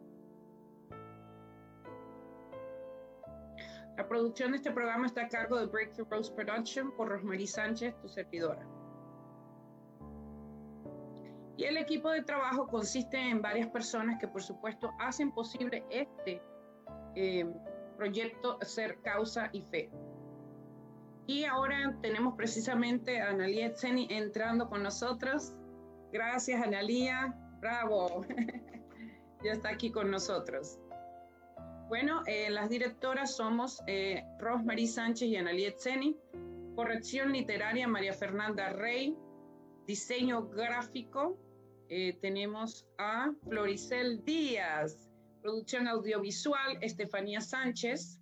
La 3.96 4.08
producción 4.08 4.50
de 4.50 4.56
este 4.56 4.72
programa 4.72 5.06
está 5.06 5.22
a 5.22 5.28
cargo 5.28 5.56
de 5.58 5.66
Breakthrough 5.66 6.08
Rose 6.10 6.32
Production 6.32 6.90
por 6.96 7.08
Rosmarie 7.08 7.46
Sánchez, 7.46 7.94
tu 8.00 8.08
servidora. 8.08 8.66
Y 11.56 11.64
el 11.64 11.76
equipo 11.76 12.10
de 12.10 12.22
trabajo 12.22 12.66
consiste 12.66 13.18
en 13.18 13.42
varias 13.42 13.68
personas 13.68 14.18
que 14.20 14.28
por 14.28 14.42
supuesto 14.42 14.92
hacen 14.98 15.32
posible 15.32 15.84
este 15.90 16.42
eh, 17.14 17.44
proyecto 17.96 18.58
Ser 18.62 19.00
Causa 19.02 19.48
y 19.52 19.62
Fe. 19.62 19.90
Y 21.28 21.44
ahora 21.44 21.94
tenemos 22.00 22.36
precisamente 22.36 23.20
a 23.20 23.28
Analia 23.28 23.70
Zeni 23.76 24.08
entrando 24.10 24.66
con 24.66 24.82
nosotros. 24.82 25.52
Gracias, 26.10 26.62
Analia. 26.62 27.34
Bravo. 27.60 28.24
ya 29.44 29.52
está 29.52 29.68
aquí 29.68 29.92
con 29.92 30.10
nosotros. 30.10 30.78
Bueno, 31.88 32.22
eh, 32.26 32.48
las 32.48 32.70
directoras 32.70 33.36
somos 33.36 33.82
eh, 33.86 34.24
Rosemary 34.38 34.86
Sánchez 34.86 35.28
y 35.28 35.36
Analia 35.36 35.74
Zeni. 35.78 36.16
Corrección 36.74 37.30
literaria, 37.32 37.86
María 37.86 38.14
Fernanda 38.14 38.70
Rey. 38.70 39.14
Diseño 39.86 40.48
gráfico, 40.48 41.36
eh, 41.90 42.16
tenemos 42.22 42.86
a 42.96 43.34
Floricel 43.46 44.24
Díaz. 44.24 45.10
Producción 45.42 45.88
audiovisual, 45.88 46.78
Estefanía 46.80 47.42
Sánchez. 47.42 48.17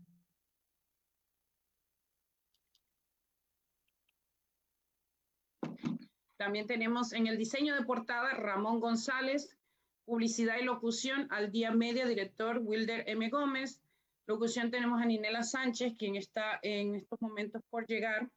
También 6.37 6.67
tenemos 6.67 7.13
en 7.13 7.27
el 7.27 7.39
diseño 7.39 7.75
de 7.75 7.85
portada 7.85 8.35
Ramón 8.35 8.81
González, 8.81 9.57
publicidad 10.05 10.59
y 10.61 10.65
locución 10.65 11.27
al 11.31 11.51
día 11.51 11.71
media, 11.71 12.07
director 12.07 12.59
Wilder 12.63 13.05
M. 13.09 13.29
Gómez. 13.31 13.81
Locución 14.27 14.71
tenemos 14.71 15.01
a 15.01 15.07
Ninela 15.07 15.43
Sánchez, 15.43 15.95
quien 15.99 16.17
está 16.17 16.59
en 16.63 16.95
estos 16.95 17.21
momentos 17.21 17.63
por 17.71 17.87
llegar. 17.87 18.31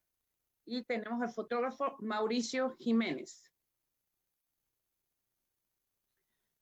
Y 0.65 0.83
tenemos 0.83 1.21
al 1.21 1.31
fotógrafo 1.31 1.97
Mauricio 1.99 2.75
Jiménez. 2.77 3.43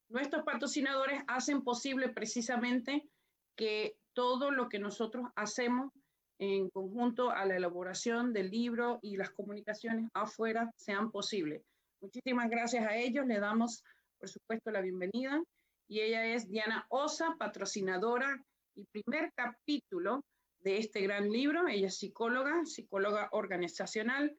Nuestros 0.10 0.44
patrocinadores 0.44 1.22
hacen 1.28 1.64
posible 1.64 2.10
precisamente 2.10 3.10
que 3.58 3.98
todo 4.14 4.52
lo 4.52 4.70
que 4.70 4.80
nosotros 4.80 5.30
hacemos 5.36 5.92
en 6.40 6.70
conjunto 6.70 7.32
a 7.32 7.46
la 7.46 7.56
elaboración 7.56 8.34
del 8.34 8.50
libro 8.50 9.00
y 9.02 9.18
las 9.18 9.32
comunicaciones 9.32 10.10
afuera 10.14 10.72
sean 10.76 11.12
posibles. 11.12 11.64
Muchísimas 12.02 12.50
gracias 12.50 12.86
a 12.86 12.96
ellos, 12.96 13.26
le 13.26 13.40
damos, 13.40 13.84
por 14.20 14.30
supuesto, 14.30 14.70
la 14.72 14.82
bienvenida. 14.82 15.42
Y 15.88 16.02
ella 16.02 16.26
es 16.26 16.48
Diana 16.48 16.86
Osa, 16.90 17.36
patrocinadora 17.40 18.44
y 18.76 18.86
primer 18.86 19.32
capítulo 19.34 20.24
de 20.60 20.78
este 20.78 21.02
gran 21.02 21.32
libro. 21.32 21.68
Ella 21.68 21.88
es 21.88 21.98
psicóloga, 21.98 22.66
psicóloga 22.66 23.30
organizacional, 23.32 24.38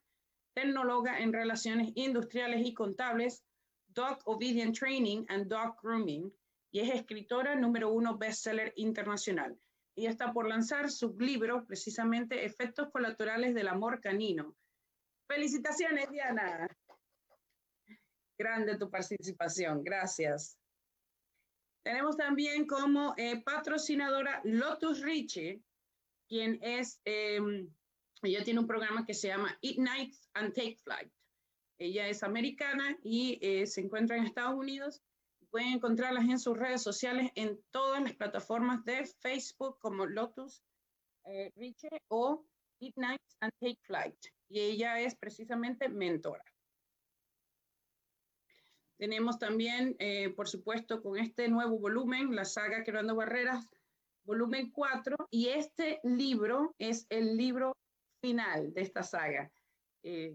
tecnóloga 0.55 1.19
en 1.19 1.33
relaciones 1.33 1.91
industriales 1.95 2.67
y 2.67 2.75
contables, 2.75 3.43
Dog 3.89 4.19
Obedient 4.27 4.79
Training 4.79 5.25
and 5.29 5.47
Dog 5.47 5.77
Grooming, 5.83 6.33
y 6.71 6.81
es 6.81 6.95
escritora 6.95 7.57
número 7.57 7.91
uno 7.91 8.19
bestseller 8.19 8.73
internacional. 8.77 9.59
Ella 9.99 10.11
está 10.11 10.33
por 10.33 10.49
lanzar 10.49 10.91
su 10.91 11.17
libro, 11.19 11.67
precisamente 11.67 12.45
Efectos 12.45 12.89
Colaterales 12.93 13.53
del 13.55 13.67
Amor 13.67 14.01
Canino. 14.01 14.57
Felicitaciones, 15.27 16.09
Diana. 16.11 16.69
Grande 18.39 18.79
tu 18.79 18.89
participación, 18.89 19.83
gracias. 19.83 20.57
Tenemos 21.85 22.17
también 22.17 22.67
como 22.67 23.15
eh, 23.17 23.43
patrocinadora 23.43 24.41
Lotus 24.45 25.01
Richie, 25.01 25.61
quien 26.29 26.61
es, 26.63 27.01
em, 27.05 27.69
ella 28.23 28.45
tiene 28.45 28.61
un 28.61 28.69
programa 28.69 29.05
que 29.05 29.15
se 29.15 29.29
llama 29.29 29.59
Nights 29.63 30.29
and 30.35 30.55
Take 30.55 30.77
Flight. 30.85 31.13
Ella 31.81 32.07
es 32.07 32.23
americana 32.23 32.97
y 33.03 33.39
eh, 33.43 33.67
se 33.67 33.81
encuentra 33.81 34.17
en 34.17 34.25
Estados 34.25 34.55
Unidos. 34.55 35.03
Pueden 35.51 35.75
encontrarlas 35.75 36.25
en 36.25 36.39
sus 36.39 36.57
redes 36.57 36.83
sociales 36.83 37.31
en 37.35 37.59
todas 37.71 38.03
las 38.03 38.15
plataformas 38.15 38.85
de 38.85 39.07
Facebook 39.21 39.79
como 39.81 40.07
Lotus 40.07 40.63
eh, 41.25 41.53
Richie 41.57 42.03
o 42.09 42.45
Nights 42.81 43.37
and 43.41 43.53
Take 43.61 43.81
Flight. 43.83 44.17
Y 44.49 44.61
ella 44.61 45.01
es 45.01 45.15
precisamente 45.15 45.89
mentora. 45.89 46.45
Tenemos 48.99 49.39
también, 49.39 49.95
eh, 49.99 50.31
por 50.31 50.49
supuesto, 50.49 51.03
con 51.03 51.19
este 51.19 51.49
nuevo 51.49 51.79
volumen, 51.79 52.35
la 52.35 52.45
saga 52.45 52.83
Quebrando 52.83 53.15
Barreras, 53.15 53.65
volumen 54.25 54.73
4, 54.73 55.29
y 55.31 55.49
este 55.49 56.01
libro 56.03 56.75
es 56.79 57.07
el 57.09 57.37
libro 57.37 57.77
final 58.21 58.73
de 58.75 58.83
esta 58.83 59.03
saga. 59.03 59.53
Eh, 60.03 60.35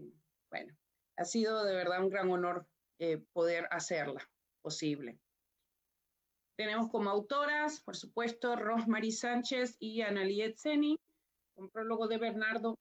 bueno, 0.50 0.74
ha 1.16 1.24
sido 1.24 1.64
de 1.64 1.74
verdad 1.74 2.02
un 2.02 2.08
gran 2.08 2.30
honor 2.30 2.66
eh, 2.98 3.22
poder 3.32 3.68
hacerla 3.70 4.26
posible. 4.64 5.18
Tenemos 6.56 6.88
como 6.88 7.10
autoras, 7.10 7.82
por 7.82 7.96
supuesto, 7.96 8.56
Rosemary 8.56 9.12
Sánchez 9.12 9.76
y 9.78 10.00
Analie 10.00 10.54
Zeni, 10.56 10.96
un 11.56 11.68
prólogo 11.68 12.08
de 12.08 12.16
Bernardo 12.18 12.78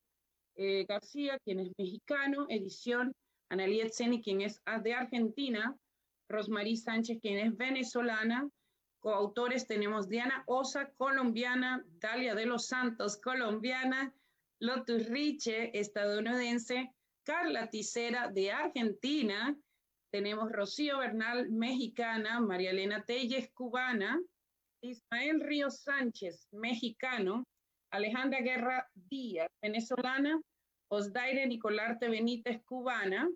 García, 0.56 1.38
quien 1.44 1.60
es 1.60 1.72
mexicano, 1.78 2.46
edición 2.48 3.12
Analia 3.50 3.90
Zeni, 3.92 4.22
quien 4.22 4.42
es 4.42 4.62
de 4.84 4.94
Argentina, 4.94 5.76
Rosmarie 6.30 6.78
Sánchez, 6.78 7.20
quien 7.22 7.38
es 7.40 7.58
venezolana. 7.58 8.50
Coautores 9.00 9.68
tenemos 9.68 10.08
Diana 10.08 10.44
Osa, 10.48 10.92
colombiana, 10.94 11.86
Dalia 12.00 12.36
de 12.36 12.46
los 12.46 12.68
Santos, 12.68 13.18
colombiana, 13.18 14.14
Lotus 14.60 15.08
Riche, 15.10 15.78
estadounidense, 15.78 16.94
Carla 17.24 17.70
Ticera, 17.70 18.30
de 18.30 18.52
Argentina. 18.52 19.58
Tenemos 20.14 20.52
Rocío 20.52 21.00
Bernal, 21.00 21.50
mexicana, 21.50 22.40
María 22.40 22.70
Elena 22.70 23.04
Telles, 23.04 23.50
cubana, 23.52 24.22
Ismael 24.80 25.42
Ríos 25.42 25.80
Sánchez, 25.80 26.50
mexicano, 26.52 27.44
Alejandra 27.92 28.42
Guerra 28.42 28.88
Díaz, 28.94 29.48
venezolana, 29.60 30.40
Osdaire 30.92 31.48
Nicolarte 31.48 32.10
Benítez, 32.10 32.62
cubana, 32.64 33.28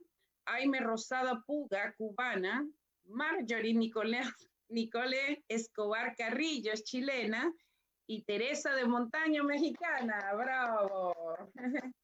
Aime 0.46 0.80
Rosada 0.80 1.42
Puga, 1.48 1.96
cubana, 1.98 2.64
Marjorie 3.06 3.74
Nicole, 3.74 4.22
Nicole 4.70 5.44
Escobar 5.48 6.16
Carrillo, 6.16 6.74
chilena, 6.76 7.52
y 8.06 8.22
Teresa 8.22 8.76
de 8.76 8.86
Montaño, 8.86 9.44
mexicana. 9.44 10.32
Bravo. 10.36 11.38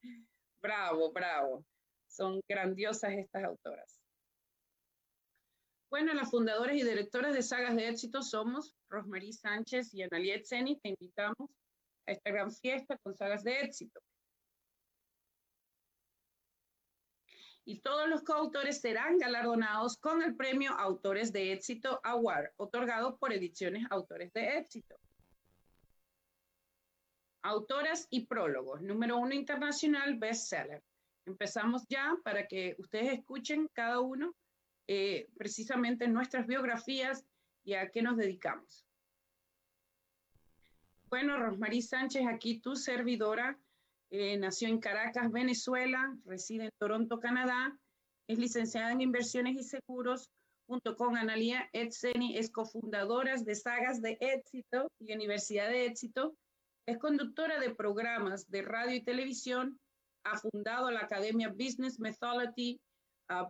bravo, 0.64 1.12
bravo. 1.12 1.64
Son 2.08 2.42
grandiosas 2.50 3.12
estas 3.14 3.44
autoras. 3.44 4.03
Bueno, 5.94 6.12
las 6.16 6.32
fundadoras 6.32 6.76
y 6.76 6.82
directoras 6.82 7.36
de 7.36 7.44
sagas 7.44 7.76
de 7.76 7.88
éxito 7.88 8.24
somos 8.24 8.76
Rosmarie 8.90 9.32
Sánchez 9.32 9.94
y 9.94 10.02
Analiet 10.02 10.44
Zeni. 10.44 10.80
Te 10.80 10.90
invitamos 10.90 11.52
a 12.08 12.14
esta 12.14 12.32
gran 12.32 12.52
fiesta 12.52 12.98
con 13.04 13.16
sagas 13.16 13.44
de 13.44 13.62
éxito. 13.62 14.02
y 17.64 17.80
todos 17.82 18.10
los 18.10 18.24
coautores 18.24 18.82
serán 18.82 19.20
galardonados 19.20 19.98
con 19.98 20.24
el 20.24 20.36
premio 20.36 20.72
Autores 20.72 21.32
de 21.32 21.54
Éxito 21.54 22.02
Award, 22.04 22.50
otorgado 22.58 23.16
por 23.18 23.32
Ediciones 23.32 23.86
Autores 23.92 24.34
de 24.34 24.58
Éxito. 24.58 24.96
Autoras 27.44 28.08
y 28.10 28.26
prólogos. 28.26 28.82
Número 28.82 29.18
uno 29.20 29.36
internacional, 29.36 30.18
bestseller. 30.18 30.82
Empezamos 31.28 31.86
ya 31.88 32.18
para 32.24 32.48
que 32.48 32.76
ustedes 32.80 33.14
escuchen 33.14 33.70
cada 33.74 34.00
uno 34.00 34.34
eh, 34.88 35.30
precisamente 35.38 36.08
nuestras 36.08 36.46
biografías 36.46 37.26
y 37.64 37.74
a 37.76 37.90
qué 37.90 38.02
nos 38.02 38.18
dedicamos. 38.18 38.86
Bueno, 41.10 41.38
Rosmarie 41.38 41.82
Sánchez, 41.82 42.24
aquí 42.28 42.60
tu 42.60 42.76
servidora 42.76 43.58
eh, 44.10 44.38
nació 44.38 44.68
en 44.68 44.80
Caracas, 44.80 45.32
Venezuela, 45.32 46.16
reside 46.26 46.66
en 46.66 46.72
Toronto, 46.80 47.20
Canadá, 47.20 47.78
es 48.28 48.38
licenciada 48.38 48.92
en 48.92 49.02
inversiones 49.02 49.56
y 49.56 49.64
seguros, 49.64 50.30
junto 50.68 50.96
con 50.96 51.18
Analia 51.18 51.70
Etzeni, 51.74 52.38
es 52.38 52.52
cofundadora 52.52 53.36
de 53.38 53.56
Sagas 53.56 54.02
de 54.02 54.18
Éxito 54.20 54.88
y 55.00 55.14
Universidad 55.14 55.70
de 55.70 55.86
Éxito, 55.86 56.36
es 56.86 56.98
conductora 56.98 57.60
de 57.60 57.74
programas 57.74 58.50
de 58.50 58.62
radio 58.62 58.96
y 58.96 59.04
televisión, 59.04 59.80
ha 60.26 60.38
fundado 60.38 60.92
la 60.92 61.02
Academia 61.02 61.50
Business 61.50 62.00
Methodology 62.00 62.80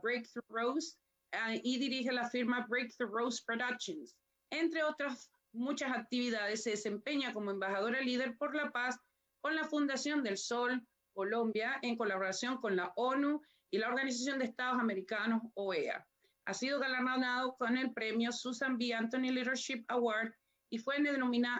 Breakthrough 0.02 0.46
Rose 0.50 0.96
ah, 1.34 1.54
y 1.56 1.78
dirige 1.78 2.12
la 2.12 2.30
firma 2.30 2.66
Breakthrough 2.70 3.34
Productions. 3.46 4.16
Entre 4.52 4.84
otras 4.84 5.32
muchas 5.52 5.92
actividades, 5.92 6.64
se 6.64 6.72
desempeña 6.72 7.34
como 7.34 7.52
embajadora 7.52 8.02
líder 8.02 8.38
por 8.38 8.56
la 8.56 8.72
paz 8.72 8.98
con 9.42 9.56
la 9.56 9.66
Fundación 9.66 10.24
del 10.24 10.38
Sol 10.38 10.82
Colombia 11.14 11.78
en 11.82 11.98
colaboración 11.98 12.58
con 12.58 12.76
la 12.76 12.92
ONU 12.96 13.42
y 13.72 13.78
la 13.78 13.90
Organización 13.90 14.40
de 14.40 14.46
Estados 14.46 14.80
Americanos, 14.80 15.42
OEA. 15.56 16.06
Ha 16.46 16.54
sido 16.54 16.80
galardonado 16.80 17.56
con 17.58 17.78
el 17.78 17.94
premio 17.94 18.32
Susan 18.32 18.78
B. 18.78 18.94
Anthony 18.94 19.32
Leadership 19.32 19.86
Award 19.88 20.34
y 20.70 20.80
fue, 20.80 20.96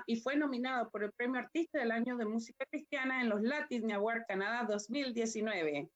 y 0.08 0.16
fue 0.18 0.36
nominado 0.36 0.90
por 0.90 1.04
el 1.04 1.12
Premio 1.14 1.40
Artista 1.40 1.80
del 1.80 1.92
Año 1.92 2.18
de 2.18 2.26
Música 2.26 2.66
Cristiana 2.70 3.22
en 3.22 3.30
los 3.30 3.42
Latin 3.44 3.92
Award 3.92 4.26
Canadá 4.28 4.66
2019. 4.68 5.90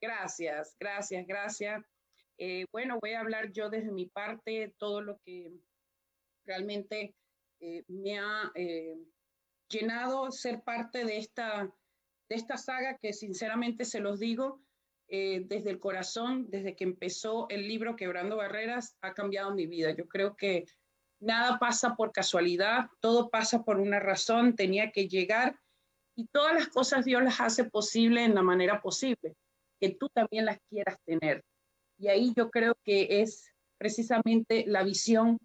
Gracias, 0.00 0.74
gracias, 0.80 1.26
gracias. 1.26 1.84
Eh, 2.38 2.66
bueno, 2.72 2.98
voy 3.00 3.12
a 3.12 3.20
hablar 3.20 3.52
yo 3.52 3.70
desde 3.70 3.92
mi 3.92 4.06
parte 4.06 4.74
todo 4.78 5.00
lo 5.00 5.18
que 5.24 5.52
realmente 6.44 7.14
eh, 7.60 7.84
me 7.88 8.18
ha 8.18 8.50
eh, 8.54 8.96
llenado 9.68 10.30
ser 10.32 10.62
parte 10.62 11.04
de 11.04 11.18
esta, 11.18 11.72
de 12.28 12.36
esta 12.36 12.56
saga 12.56 12.98
que 12.98 13.12
sinceramente 13.12 13.84
se 13.84 14.00
los 14.00 14.20
digo, 14.20 14.60
desde 15.06 15.70
el 15.70 15.78
corazón, 15.78 16.50
desde 16.50 16.74
que 16.74 16.82
empezó 16.82 17.46
el 17.48 17.68
libro 17.68 17.94
Quebrando 17.94 18.36
Barreras, 18.36 18.96
ha 19.00 19.12
cambiado 19.14 19.54
mi 19.54 19.66
vida. 19.66 19.94
Yo 19.94 20.08
creo 20.08 20.34
que 20.34 20.64
nada 21.20 21.58
pasa 21.58 21.94
por 21.94 22.10
casualidad, 22.10 22.86
todo 23.00 23.30
pasa 23.30 23.62
por 23.62 23.78
una 23.78 24.00
razón, 24.00 24.56
tenía 24.56 24.90
que 24.90 25.06
llegar 25.06 25.60
y 26.16 26.26
todas 26.28 26.54
las 26.54 26.68
cosas 26.68 27.04
Dios 27.04 27.22
las 27.22 27.40
hace 27.40 27.64
posible 27.64 28.24
en 28.24 28.34
la 28.34 28.42
manera 28.42 28.80
posible, 28.80 29.36
que 29.80 29.90
tú 29.90 30.08
también 30.08 30.46
las 30.46 30.58
quieras 30.68 30.96
tener. 31.04 31.44
Y 31.98 32.08
ahí 32.08 32.32
yo 32.36 32.50
creo 32.50 32.76
que 32.84 33.22
es 33.22 33.52
precisamente 33.78 34.64
la 34.66 34.82
visión 34.82 35.38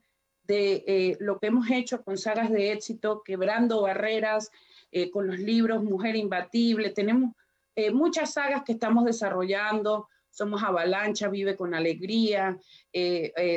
de 0.49 0.83
eh, 0.87 1.17
lo 1.19 1.39
que 1.39 1.47
hemos 1.47 1.69
hecho 1.69 2.01
con 2.03 2.17
sagas 2.17 2.49
de 2.51 2.71
éxito, 2.71 3.21
quebrando 3.23 3.83
barreras, 3.83 4.49
eh, 4.91 5.11
con 5.11 5.27
los 5.27 5.37
libros 5.37 5.83
Mujer 5.83 6.15
Imbatible. 6.15 6.89
Tenemos 6.89 7.33
eh, 7.75 7.91
muchas 7.91 8.33
sagas 8.33 8.63
que 8.63 8.71
estamos 8.71 9.05
desarrollando. 9.05 10.07
Somos 10.31 10.63
Avalancha, 10.63 11.27
Vive 11.27 11.55
con 11.55 11.73
Alegría, 11.73 12.57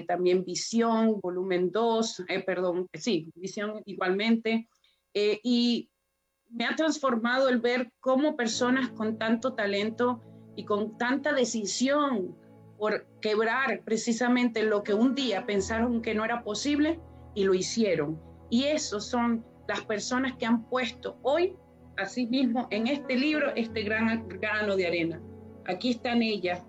también 0.09 0.43
Visión, 0.45 1.21
volumen 1.21 1.71
2, 1.71 2.25
perdón, 2.47 2.89
sí, 2.95 3.31
Visión 3.35 3.83
igualmente. 3.85 4.69
y 5.15 5.91
me 6.49 6.65
ha 6.65 6.75
transformado 6.75 7.51
el 7.51 7.61
ver 7.61 7.93
cómo 8.01 8.37
personas 8.37 8.91
con 8.91 9.19
tanto 9.19 9.55
talento 9.55 10.23
y 10.57 10.65
con 10.65 10.97
tanta 10.97 11.33
decisión 11.35 12.37
por 12.83 13.07
quebrar 13.21 13.83
precisamente 13.85 14.65
lo 14.65 14.83
que 14.83 14.93
un 14.93 15.15
día 15.15 15.47
pensaron 15.47 16.03
que 16.03 16.17
no 16.17 16.25
era 16.25 16.43
posible 16.43 16.99
y 17.33 17.45
lo 17.45 17.55
hicieron. 17.55 18.21
Y 18.51 18.65
esos 18.65 19.07
son 19.07 19.47
las 19.69 19.83
personas 19.83 20.37
que 20.37 20.47
han 20.47 20.69
puesto 20.69 21.17
hoy, 21.23 21.55
mismo 22.29 22.67
en 22.73 22.89
este 22.89 23.15
libro, 23.15 23.53
este 23.55 23.85
gran 23.85 24.27
grano 24.27 24.75
de 24.75 24.89
arena. 24.89 25.23
Aquí 25.67 25.91
están 25.91 26.23
ellas 26.23 26.67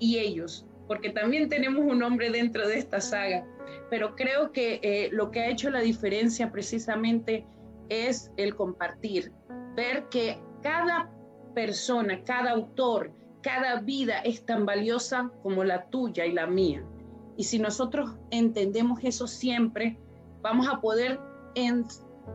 y 0.00 0.18
ellos, 0.18 0.66
porque 0.88 1.10
también 1.10 1.48
tenemos 1.48 1.84
un 1.84 2.02
hombre 2.02 2.30
dentro 2.30 2.66
de 2.66 2.76
esta 2.76 3.00
saga. 3.00 3.46
Pero 3.90 4.16
creo 4.16 4.50
que 4.50 4.80
eh, 4.82 5.08
lo 5.12 5.30
que 5.30 5.38
ha 5.38 5.50
hecho 5.50 5.70
la 5.70 5.82
diferencia 5.82 6.50
precisamente 6.50 7.46
es 7.90 8.32
el 8.36 8.56
compartir, 8.56 9.30
ver 9.76 10.08
que 10.08 10.36
cada 10.64 11.12
persona, 11.54 12.24
cada 12.24 12.50
autor, 12.50 13.12
cada 13.44 13.78
vida 13.80 14.20
es 14.20 14.46
tan 14.46 14.64
valiosa 14.64 15.30
como 15.42 15.64
la 15.64 15.84
tuya 15.90 16.24
y 16.24 16.32
la 16.32 16.46
mía. 16.46 16.82
Y 17.36 17.44
si 17.44 17.58
nosotros 17.58 18.16
entendemos 18.30 19.00
eso 19.02 19.26
siempre, 19.26 19.98
vamos 20.40 20.66
a 20.66 20.80
poder 20.80 21.20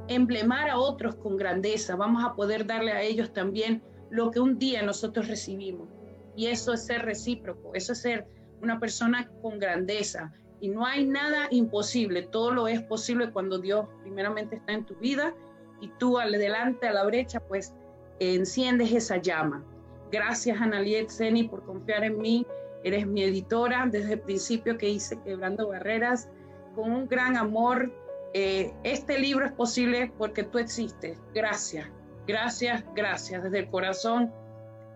emblemar 0.08 0.70
a 0.70 0.78
otros 0.78 1.16
con 1.16 1.36
grandeza, 1.36 1.96
vamos 1.96 2.24
a 2.24 2.36
poder 2.36 2.68
darle 2.68 2.92
a 2.92 3.02
ellos 3.02 3.34
también 3.34 3.82
lo 4.12 4.30
que 4.30 4.40
un 4.40 4.60
día 4.60 4.84
nosotros 4.84 5.28
recibimos. 5.28 5.90
Y 6.36 6.46
eso 6.46 6.74
es 6.74 6.86
ser 6.86 7.02
recíproco, 7.02 7.72
eso 7.74 7.94
es 7.94 8.02
ser 8.02 8.28
una 8.62 8.80
persona 8.80 9.28
con 9.42 9.58
grandeza. 9.58 10.32
Y 10.62 10.70
no 10.70 10.86
hay 10.86 11.08
nada 11.08 11.48
imposible, 11.50 12.22
todo 12.22 12.52
lo 12.52 12.68
es 12.68 12.84
posible 12.84 13.32
cuando 13.32 13.58
Dios 13.58 13.88
primeramente 14.04 14.58
está 14.58 14.74
en 14.74 14.86
tu 14.86 14.94
vida 14.98 15.34
y 15.82 15.88
tú 15.98 16.20
al 16.20 16.36
adelante, 16.36 16.88
a 16.88 16.94
la 16.94 17.04
brecha, 17.06 17.40
pues 17.40 17.74
enciendes 18.20 18.92
esa 18.92 19.18
llama. 19.18 19.66
Gracias, 20.12 20.60
Analiet 20.60 21.10
Seni, 21.10 21.48
por 21.48 21.64
confiar 21.64 22.04
en 22.04 22.18
mí. 22.18 22.46
Eres 22.84 23.06
mi 23.06 23.24
editora 23.24 23.88
desde 23.90 24.14
el 24.14 24.22
principio 24.22 24.78
que 24.78 24.90
hice 24.90 25.20
Quebrando 25.22 25.68
Barreras 25.68 26.30
con 26.76 26.92
un 26.92 27.08
gran 27.08 27.38
amor. 27.38 27.92
Eh, 28.34 28.74
este 28.84 29.20
libro 29.20 29.46
es 29.46 29.52
posible 29.52 30.12
porque 30.18 30.44
tú 30.44 30.60
existes. 30.60 31.18
Gracias, 31.34 31.90
gracias, 32.26 32.84
gracias 32.96 33.44
desde 33.44 33.60
el 33.60 33.70
corazón. 33.70 34.34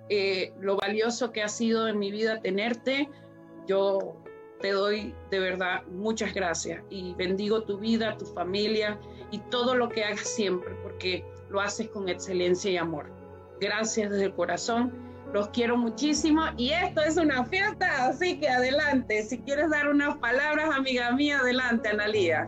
Eh, 0.10 0.54
lo 0.60 0.78
valioso 0.78 1.32
que 1.32 1.44
ha 1.44 1.48
sido 1.48 1.88
en 1.88 2.00
mi 2.00 2.12
vida 2.12 2.42
tenerte, 2.42 3.10
yo 3.68 4.18
te 4.60 4.72
doy 4.72 5.14
de 5.30 5.40
verdad 5.40 5.84
muchas 5.88 6.34
gracias 6.34 6.84
y 6.90 7.14
bendigo 7.16 7.64
tu 7.64 7.80
vida, 7.80 8.18
tu 8.18 8.26
familia 8.26 9.00
y 9.32 9.40
todo 9.50 9.76
lo 9.76 9.90
que 9.90 10.04
hagas 10.04 10.28
siempre 10.28 10.74
porque 10.84 11.26
lo 11.50 11.60
haces 11.60 11.90
con 11.90 12.10
excelencia 12.10 12.72
y 12.72 12.78
amor. 12.78 13.12
Gracias 13.60 14.10
desde 14.10 14.26
el 14.26 14.34
corazón 14.34 15.03
los 15.34 15.50
quiero 15.50 15.76
muchísimo 15.76 16.44
y 16.58 16.70
esto 16.70 17.02
es 17.02 17.18
una 17.18 17.44
fiesta, 17.46 18.08
así 18.08 18.40
que 18.40 18.48
adelante. 18.48 19.24
Si 19.24 19.40
quieres 19.40 19.72
dar 19.72 19.90
unas 19.90 20.16
palabras, 20.18 20.70
amiga 20.74 21.12
mía, 21.12 21.40
adelante, 21.40 21.90
Analía. 21.90 22.48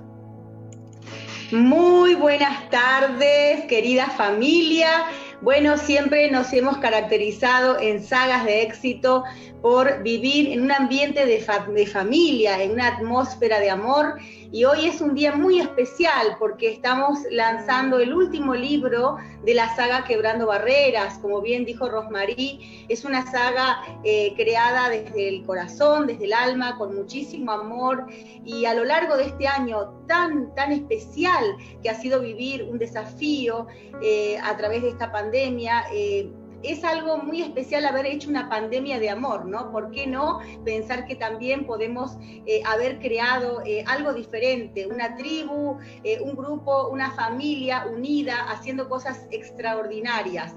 Muy 1.52 2.16
buenas 2.16 2.70
tardes, 2.70 3.66
querida 3.66 4.08
familia. 4.12 5.06
Bueno, 5.42 5.78
siempre 5.78 6.30
nos 6.32 6.54
hemos 6.54 6.78
caracterizado 6.78 7.80
en 7.80 8.04
sagas 8.04 8.46
de 8.46 8.62
éxito 8.62 9.24
por 9.66 10.04
vivir 10.04 10.52
en 10.52 10.62
un 10.62 10.72
ambiente 10.72 11.26
de, 11.26 11.40
familia, 11.88 12.62
en 12.62 12.74
una 12.74 12.86
atmósfera 12.90 13.60
de 13.60 13.72
amor. 13.72 14.20
Y 14.52 14.64
hoy 14.64 14.86
es 14.86 15.02
un 15.02 15.16
día 15.16 15.36
muy 15.36 15.60
especial 15.60 16.36
porque 16.38 16.72
estamos 16.72 17.18
lanzando 17.32 17.98
el 17.98 18.14
último 18.14 18.54
libro 18.54 19.18
de 19.44 19.56
la 19.56 19.76
saga 19.76 20.04
Quebrando 20.04 20.46
Barreras. 20.46 21.18
Como 21.18 21.42
bien 21.42 21.66
dijo 21.66 21.90
Rosmarie, 21.90 22.86
es 22.90 23.06
una 23.06 23.26
saga 23.32 23.82
eh, 24.04 24.36
creada 24.36 24.90
desde 24.90 25.30
el 25.30 25.44
corazón, 25.44 26.06
desde 26.06 26.26
el 26.26 26.34
alma, 26.34 26.78
con 26.78 26.96
muchísimo 26.96 27.52
amor. 27.52 28.06
Y 28.46 28.66
a 28.66 28.76
lo 28.76 28.86
largo 28.86 29.18
de 29.18 29.24
este 29.24 29.48
año 29.48 29.96
tan, 30.08 30.54
tan 30.54 30.74
especial 30.74 31.44
que 31.82 31.90
ha 31.90 31.96
sido 31.96 32.22
vivir 32.22 32.62
un 32.70 32.78
desafío 32.78 33.66
eh, 34.00 34.38
a 34.44 34.56
través 34.58 34.84
de 34.84 34.90
esta 34.90 35.12
pandemia, 35.12 35.86
eh, 35.92 36.30
es 36.64 36.84
algo 36.84 37.18
muy 37.18 37.42
especial 37.42 37.86
haber 37.86 38.06
hecho 38.06 38.30
una 38.30 38.50
pandemia 38.50 39.00
de 39.00 39.10
amor, 39.10 39.46
¿no? 39.46 39.72
¿Por 39.72 39.92
qué 39.92 40.08
no 40.08 40.40
pensar 40.64 41.06
que 41.06 41.16
también 41.16 41.66
podemos 41.66 42.18
eh, 42.46 42.62
haber 42.66 43.00
creado 43.00 43.62
eh, 43.66 43.84
algo 43.88 44.14
diferente, 44.14 44.88
una 44.88 45.16
tribu, 45.16 45.78
eh, 46.04 46.20
un 46.22 46.36
grupo, 46.36 46.88
una 46.90 47.12
familia 47.12 47.86
unida, 47.92 48.50
haciendo 48.50 48.90
cosas 48.90 49.28
extraordinarias? 49.32 50.56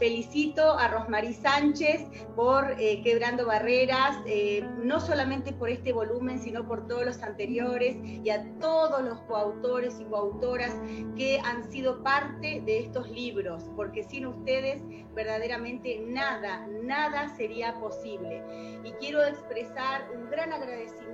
felicito 0.00 0.76
a 0.76 0.88
Rosmarie 0.88 1.32
Sánchez 1.32 2.04
por 2.34 2.74
Quebrando 2.76 3.46
Barreras, 3.46 4.16
no 4.82 4.98
solamente 4.98 5.52
por 5.52 5.70
este 5.70 5.92
volumen, 5.92 6.40
sino 6.40 6.66
por 6.66 6.88
todos 6.88 7.04
los 7.04 7.22
anteriores 7.22 7.96
y 8.02 8.28
a 8.28 8.44
todos 8.58 9.04
los 9.04 9.20
coautores 9.20 10.00
y 10.00 10.04
coautoras 10.06 10.74
que 11.16 11.38
han 11.44 11.70
sido 11.70 12.02
parte 12.02 12.60
de 12.66 12.80
estos 12.80 13.08
libros, 13.08 13.62
porque 13.76 14.02
sin 14.02 14.26
ustedes 14.26 14.82
verdaderamente 15.16 15.98
nada, 16.06 16.66
nada 16.82 17.26
sería 17.36 17.74
posible. 17.80 18.42
Y 18.84 18.92
quiero 19.00 19.24
expresar 19.24 20.08
un 20.14 20.30
gran 20.30 20.52
agradecimiento 20.52 21.05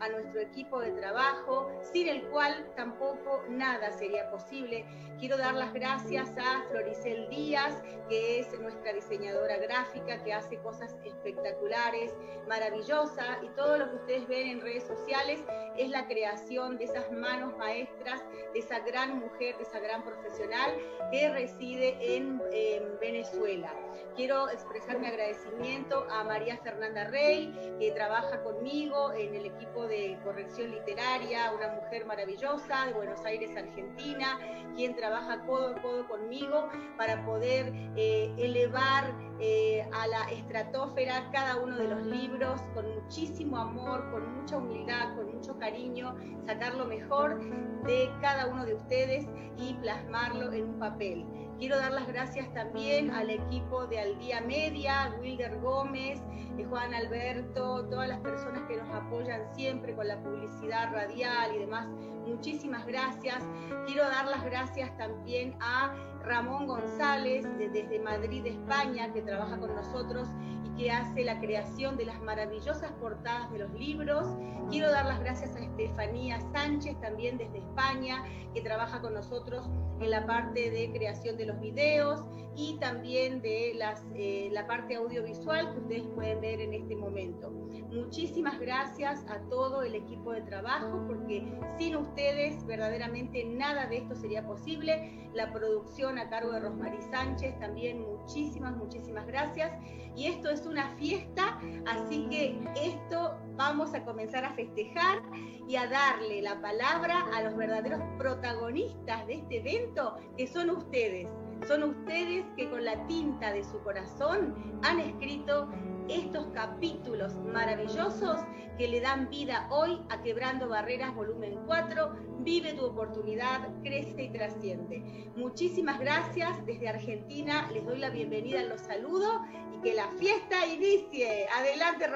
a 0.00 0.08
nuestro 0.08 0.40
equipo 0.40 0.80
de 0.80 0.90
trabajo, 0.92 1.70
sin 1.92 2.08
el 2.08 2.22
cual 2.28 2.66
tampoco 2.74 3.44
nada 3.48 3.92
sería 3.92 4.28
posible. 4.30 4.84
Quiero 5.20 5.36
dar 5.38 5.54
las 5.54 5.72
gracias 5.72 6.32
a 6.36 6.64
Floricel 6.68 7.28
Díaz, 7.28 7.80
que 8.08 8.40
es 8.40 8.58
nuestra 8.58 8.92
diseñadora 8.92 9.58
gráfica, 9.58 10.20
que 10.24 10.32
hace 10.32 10.58
cosas 10.58 10.96
espectaculares, 11.04 12.12
maravillosas, 12.48 13.38
y 13.42 13.48
todo 13.50 13.78
lo 13.78 13.90
que 13.90 13.96
ustedes 13.96 14.26
ven 14.26 14.48
en 14.48 14.60
redes 14.60 14.84
sociales 14.84 15.40
es 15.76 15.88
la 15.90 16.08
creación 16.08 16.78
de 16.78 16.84
esas 16.84 17.12
manos 17.12 17.56
maestras, 17.56 18.24
de 18.52 18.58
esa 18.58 18.80
gran 18.80 19.20
mujer, 19.20 19.56
de 19.56 19.62
esa 19.62 19.78
gran 19.78 20.02
profesional 20.02 20.72
que 21.12 21.30
reside 21.30 22.16
en, 22.16 22.42
en 22.50 22.98
Venezuela. 22.98 23.72
Quiero 24.16 24.50
expresar 24.50 24.98
mi 24.98 25.06
agradecimiento 25.06 26.06
a 26.10 26.24
María 26.24 26.58
Fernanda 26.58 27.04
Rey, 27.04 27.54
que 27.78 27.92
trabaja 27.92 28.42
conmigo 28.42 29.11
en 29.14 29.34
el 29.34 29.46
equipo 29.46 29.86
de 29.86 30.18
corrección 30.24 30.70
literaria, 30.70 31.52
una 31.52 31.68
mujer 31.68 32.06
maravillosa 32.06 32.86
de 32.86 32.92
Buenos 32.92 33.24
Aires, 33.24 33.56
Argentina, 33.56 34.38
quien 34.74 34.94
trabaja 34.96 35.40
codo 35.46 35.68
a 35.68 35.82
codo 35.82 36.06
conmigo 36.08 36.68
para 36.96 37.24
poder 37.24 37.72
eh, 37.96 38.34
elevar 38.38 39.14
eh, 39.40 39.86
a 39.92 40.06
la 40.06 40.30
estratosfera 40.30 41.28
cada 41.32 41.56
uno 41.56 41.76
de 41.76 41.88
los 41.88 42.02
libros 42.06 42.60
con 42.74 42.86
muchísimo 42.94 43.58
amor, 43.58 44.10
con 44.10 44.34
mucha 44.36 44.56
humildad, 44.56 45.14
con 45.16 45.34
mucho 45.34 45.58
cariño, 45.58 46.14
sacar 46.46 46.74
lo 46.74 46.86
mejor 46.86 47.40
de 47.84 48.10
cada 48.20 48.46
uno 48.46 48.64
de 48.64 48.74
ustedes 48.74 49.26
y 49.58 49.74
plasmarlo 49.74 50.52
en 50.52 50.70
un 50.70 50.78
papel. 50.78 51.26
Quiero 51.62 51.76
dar 51.76 51.92
las 51.92 52.08
gracias 52.08 52.52
también 52.54 53.12
al 53.12 53.30
equipo 53.30 53.86
de 53.86 54.00
Al 54.00 54.18
Día 54.18 54.40
Media, 54.40 55.14
Wilder 55.20 55.60
Gómez, 55.60 56.20
eh, 56.58 56.64
Juan 56.68 56.92
Alberto, 56.92 57.86
todas 57.88 58.08
las 58.08 58.18
personas 58.18 58.64
que 58.66 58.78
nos 58.78 58.92
apoyan 58.92 59.42
siempre 59.54 59.94
con 59.94 60.08
la 60.08 60.20
publicidad 60.20 60.92
radial 60.92 61.54
y 61.54 61.60
demás. 61.60 61.86
Muchísimas 62.26 62.84
gracias. 62.84 63.44
Quiero 63.86 64.02
dar 64.08 64.26
las 64.26 64.42
gracias 64.42 64.90
también 64.96 65.56
a 65.60 65.94
Ramón 66.24 66.66
González 66.66 67.46
desde 67.56 68.00
Madrid, 68.00 68.44
España, 68.44 69.12
que 69.12 69.22
trabaja 69.22 69.56
con 69.56 69.72
nosotros 69.72 70.26
que 70.76 70.90
hace 70.90 71.24
la 71.24 71.38
creación 71.38 71.96
de 71.96 72.06
las 72.06 72.20
maravillosas 72.22 72.92
portadas 72.92 73.50
de 73.52 73.58
los 73.58 73.72
libros. 73.72 74.26
Quiero 74.70 74.90
dar 74.90 75.06
las 75.06 75.20
gracias 75.20 75.54
a 75.56 75.60
Estefanía 75.60 76.40
Sánchez, 76.52 77.00
también 77.00 77.38
desde 77.38 77.58
España, 77.58 78.24
que 78.54 78.60
trabaja 78.60 79.00
con 79.00 79.14
nosotros 79.14 79.68
en 80.00 80.10
la 80.10 80.26
parte 80.26 80.70
de 80.70 80.90
creación 80.92 81.36
de 81.36 81.46
los 81.46 81.60
videos 81.60 82.20
y 82.54 82.76
también 82.78 83.40
de 83.40 83.72
eh, 84.14 84.48
la 84.52 84.66
parte 84.66 84.96
audiovisual 84.96 85.72
que 85.72 85.80
ustedes 85.80 86.06
pueden 86.14 86.40
ver 86.40 86.60
en 86.60 86.74
este 86.74 86.96
momento. 86.96 87.50
Muchísimas 87.90 88.58
gracias 88.58 89.24
a 89.28 89.40
todo 89.48 89.82
el 89.82 89.94
equipo 89.94 90.32
de 90.32 90.42
trabajo, 90.42 91.04
porque 91.06 91.58
sin 91.78 91.96
ustedes 91.96 92.64
verdaderamente 92.66 93.44
nada 93.44 93.86
de 93.86 93.98
esto 93.98 94.14
sería 94.14 94.46
posible. 94.46 95.30
La 95.34 95.52
producción 95.52 96.18
a 96.18 96.28
cargo 96.28 96.52
de 96.52 96.60
Rosmarie 96.60 97.00
Sánchez, 97.02 97.58
también 97.58 98.02
muchísimas, 98.02 98.76
muchísimas 98.76 99.26
gracias. 99.26 99.72
Y 100.14 100.26
esto 100.26 100.50
es 100.50 100.66
una 100.66 100.94
fiesta, 100.96 101.58
así 101.86 102.26
que 102.28 102.62
esto 102.76 103.38
vamos 103.56 103.94
a 103.94 104.04
comenzar 104.04 104.44
a 104.44 104.52
festejar 104.54 105.22
y 105.66 105.76
a 105.76 105.86
darle 105.86 106.42
la 106.42 106.60
palabra 106.60 107.24
a 107.34 107.42
los 107.42 107.56
verdaderos 107.56 108.00
protagonistas 108.18 109.26
de 109.26 109.34
este 109.34 109.58
evento, 109.58 110.16
que 110.36 110.46
son 110.46 110.70
ustedes. 110.70 111.28
Son 111.66 111.82
ustedes 111.84 112.44
que 112.56 112.68
con 112.68 112.84
la 112.84 113.06
tinta 113.06 113.52
de 113.52 113.62
su 113.64 113.78
corazón 113.82 114.80
han 114.82 114.98
escrito 115.00 115.68
estos 116.08 116.46
capítulos 116.48 117.34
maravillosos 117.38 118.40
que 118.78 118.88
le 118.88 119.00
dan 119.00 119.28
vida 119.28 119.68
hoy 119.70 120.00
a 120.10 120.20
Quebrando 120.22 120.68
Barreras 120.68 121.14
Volumen 121.14 121.60
4. 121.66 122.16
Vive 122.40 122.72
tu 122.72 122.86
oportunidad, 122.86 123.68
crece 123.82 124.24
y 124.24 124.32
trasciende. 124.32 125.30
Muchísimas 125.36 126.00
gracias 126.00 126.64
desde 126.66 126.88
Argentina. 126.88 127.70
Les 127.72 127.84
doy 127.84 127.98
la 127.98 128.10
bienvenida, 128.10 128.62
los 128.64 128.80
saludo 128.80 129.42
y 129.72 129.80
que 129.82 129.94
la 129.94 130.08
fiesta 130.18 130.66
inicie. 130.66 131.46
Adelante, 131.54 132.06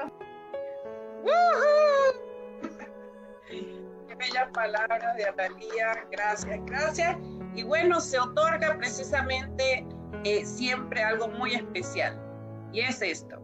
Qué 4.07 4.15
bella 4.15 4.49
palabra 4.51 5.13
de. 5.13 5.25
Gracias, 6.11 6.65
gracias. 6.65 7.17
Y 7.57 7.63
bueno, 7.63 7.99
se 7.99 8.19
otorga 8.19 8.77
precisamente 8.77 9.83
eh, 10.23 10.45
siempre 10.45 11.03
algo 11.03 11.27
muy 11.27 11.55
especial. 11.55 12.21
Y 12.71 12.81
es 12.81 13.01
esto. 13.01 13.41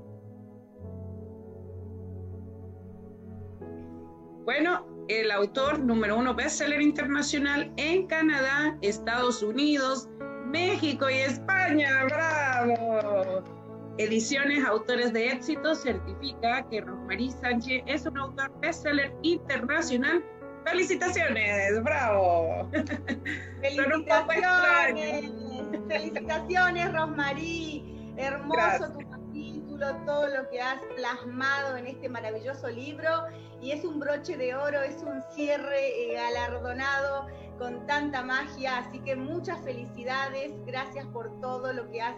Bueno, 4.45 4.85
el 5.07 5.31
autor 5.31 5.79
número 5.79 6.15
uno 6.15 6.35
bestseller 6.35 6.79
internacional 6.79 7.73
en 7.77 8.05
Canadá, 8.05 8.77
Estados 8.81 9.41
Unidos, 9.41 10.07
México 10.45 11.09
y 11.09 11.15
España. 11.15 12.05
¡Bravo! 12.05 13.43
Ediciones 13.97 14.63
Autores 14.63 15.11
de 15.11 15.29
Éxito 15.29 15.73
certifica 15.73 16.67
que 16.69 16.81
Rosmarie 16.81 17.31
Sánchez 17.31 17.81
es 17.87 18.05
un 18.05 18.19
autor 18.19 18.51
bestseller 18.59 19.11
internacional 19.23 20.23
Felicitaciones, 20.65 21.83
bravo. 21.83 22.69
Felicitaciones, 23.61 25.31
felicitaciones, 25.87 26.93
Rosmarí. 26.93 28.13
Hermoso 28.15 28.91
tu 28.91 29.09
capítulo, 29.09 29.95
todo 30.05 30.27
lo 30.27 30.47
que 30.49 30.61
has 30.61 30.79
plasmado 30.95 31.77
en 31.77 31.87
este 31.87 32.09
maravilloso 32.09 32.69
libro. 32.69 33.09
Y 33.61 33.71
es 33.71 33.83
un 33.83 33.99
broche 33.99 34.37
de 34.37 34.55
oro, 34.55 34.81
es 34.81 35.01
un 35.03 35.21
cierre 35.33 36.11
eh, 36.11 36.13
galardonado 36.13 37.27
con 37.57 37.85
tanta 37.87 38.21
magia. 38.21 38.77
Así 38.77 38.99
que 38.99 39.15
muchas 39.15 39.63
felicidades, 39.63 40.51
gracias 40.65 41.05
por 41.07 41.39
todo 41.41 41.73
lo 41.73 41.89
que 41.89 42.01
has 42.01 42.15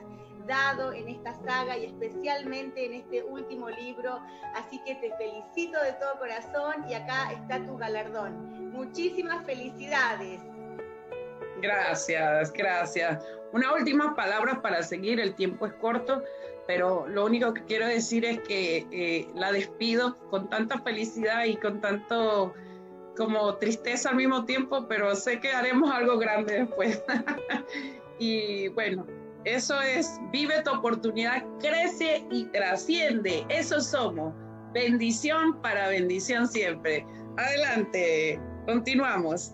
en 0.94 1.10
esta 1.10 1.34
saga 1.44 1.76
y 1.78 1.86
especialmente 1.86 2.86
en 2.86 2.94
este 2.94 3.24
último 3.24 3.70
libro. 3.70 4.22
Así 4.54 4.80
que 4.86 4.96
te 4.96 5.12
felicito 5.18 5.82
de 5.82 5.94
todo 5.94 6.20
corazón 6.20 6.86
y 6.88 6.94
acá 6.94 7.32
está 7.32 7.66
tu 7.66 7.78
galardón. 7.78 8.72
Muchísimas 8.72 9.44
felicidades. 9.46 10.42
Gracias, 11.62 12.52
gracias. 12.54 13.26
Una 13.54 13.74
última 13.74 14.16
palabra 14.16 14.62
para 14.62 14.84
seguir, 14.84 15.20
el 15.20 15.34
tiempo 15.34 15.66
es 15.66 15.74
corto, 15.74 16.22
pero 16.68 17.08
lo 17.08 17.26
único 17.26 17.54
que 17.54 17.64
quiero 17.64 17.88
decir 17.88 18.26
es 18.26 18.40
que 18.42 18.86
eh, 18.92 19.28
la 19.34 19.52
despido 19.52 20.18
con 20.30 20.50
tanta 20.50 20.80
felicidad 20.80 21.46
y 21.46 21.56
con 21.56 21.82
tanto 21.82 22.54
como 23.18 23.56
tristeza 23.56 24.10
al 24.10 24.18
mismo 24.18 24.46
tiempo, 24.46 24.88
pero 24.88 25.16
sé 25.16 25.40
que 25.40 25.54
haremos 25.54 25.90
algo 25.90 26.18
grande 26.18 26.66
después. 26.66 27.02
y 28.20 28.68
bueno, 28.70 29.08
eso 29.46 29.80
es, 29.80 30.20
vive 30.32 30.64
tu 30.64 30.72
oportunidad, 30.72 31.44
crece 31.60 32.26
y 32.32 32.46
trasciende. 32.46 33.46
Eso 33.50 33.80
somos. 33.80 34.34
Bendición 34.74 35.62
para 35.62 35.88
bendición 35.88 36.48
siempre. 36.48 37.06
Adelante, 37.38 38.40
continuamos. 38.66 39.54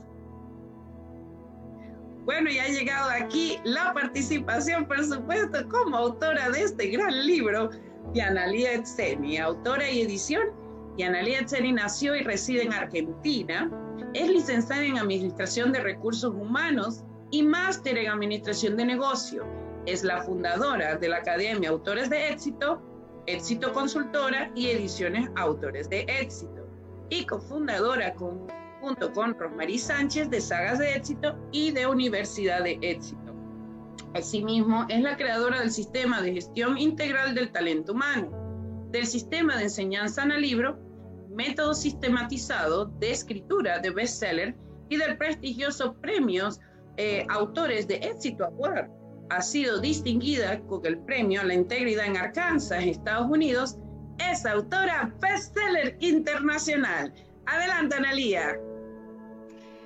Bueno, 2.24 2.50
ya 2.50 2.64
ha 2.64 2.68
llegado 2.70 3.10
aquí 3.10 3.60
la 3.66 3.94
participación, 3.94 4.86
por 4.86 5.04
supuesto, 5.04 5.68
como 5.68 5.98
autora 5.98 6.50
de 6.52 6.64
este 6.64 6.88
gran 6.88 7.26
libro, 7.28 7.70
de 8.14 8.22
Analia 8.22 8.74
Etzeni, 8.74 9.38
autora 9.38 9.90
y 9.90 10.02
edición. 10.04 10.44
Y 10.96 11.04
Analia 11.04 11.40
Etzeni 11.40 11.74
nació 11.74 12.16
y 12.16 12.24
reside 12.24 12.64
en 12.64 12.74
Argentina. 12.74 13.70
Es 14.14 14.30
licenciada 14.30 14.86
en 14.86 14.98
Administración 14.98 15.74
de 15.74 15.82
Recursos 15.82 16.34
Humanos 16.34 17.04
y 17.30 17.44
máster 17.44 17.98
en 17.98 18.10
Administración 18.10 18.78
de 18.78 18.86
Negocio 18.86 19.46
es 19.86 20.04
la 20.04 20.22
fundadora 20.22 20.96
de 20.96 21.10
la 21.10 21.18
Academia 21.18 21.70
Autores 21.70 22.10
de 22.10 22.30
Éxito, 22.30 22.82
Éxito 23.26 23.74
Consultora 23.74 24.52
y 24.56 24.68
Ediciones 24.68 25.30
Autores 25.36 25.90
de 25.90 26.02
Éxito, 26.08 26.68
y 27.10 27.26
cofundadora 27.26 28.14
junto 28.16 29.12
con 29.14 29.38
Rosmarie 29.38 29.80
Sánchez 29.80 30.30
de 30.30 30.42
Sagas 30.42 30.80
de 30.80 30.96
Éxito 30.96 31.36
y 31.52 31.72
de 31.72 31.88
Universidad 31.88 32.64
de 32.64 32.78
Éxito. 32.82 33.36
Asimismo, 34.14 34.86
es 34.90 35.02
la 35.02 35.18
creadora 35.18 35.60
del 35.60 35.72
Sistema 35.72 36.22
de 36.22 36.34
Gestión 36.34 36.78
Integral 36.78 37.34
del 37.34 37.52
Talento 37.52 37.94
Humano, 37.94 38.30
del 38.92 39.06
Sistema 39.06 39.58
de 39.58 39.64
Enseñanza 39.64 40.24
en 40.24 40.32
el 40.32 40.42
Libro, 40.42 40.78
Método 41.30 41.74
Sistematizado 41.74 42.86
de 42.86 43.12
Escritura 43.12 43.80
de 43.80 43.90
Bestseller 43.92 44.56
y 44.90 44.98
del 44.98 45.18
prestigioso 45.18 45.94
Premios 46.02 46.60
eh, 46.98 47.26
Autores 47.30 47.88
de 47.88 47.96
Éxito 47.96 48.46
Award 48.46 49.01
ha 49.32 49.42
sido 49.42 49.80
distinguida 49.80 50.60
con 50.68 50.86
el 50.86 50.98
premio 51.00 51.40
a 51.40 51.46
la 51.46 51.54
integridad 51.54 52.06
en 52.06 52.18
Arkansas, 52.18 52.84
Estados 52.84 53.30
Unidos, 53.30 53.78
es 54.30 54.46
autora 54.46 55.14
bestseller 55.22 55.96
internacional. 56.02 57.14
Adelante, 57.46 57.96
Analía. 57.96 58.60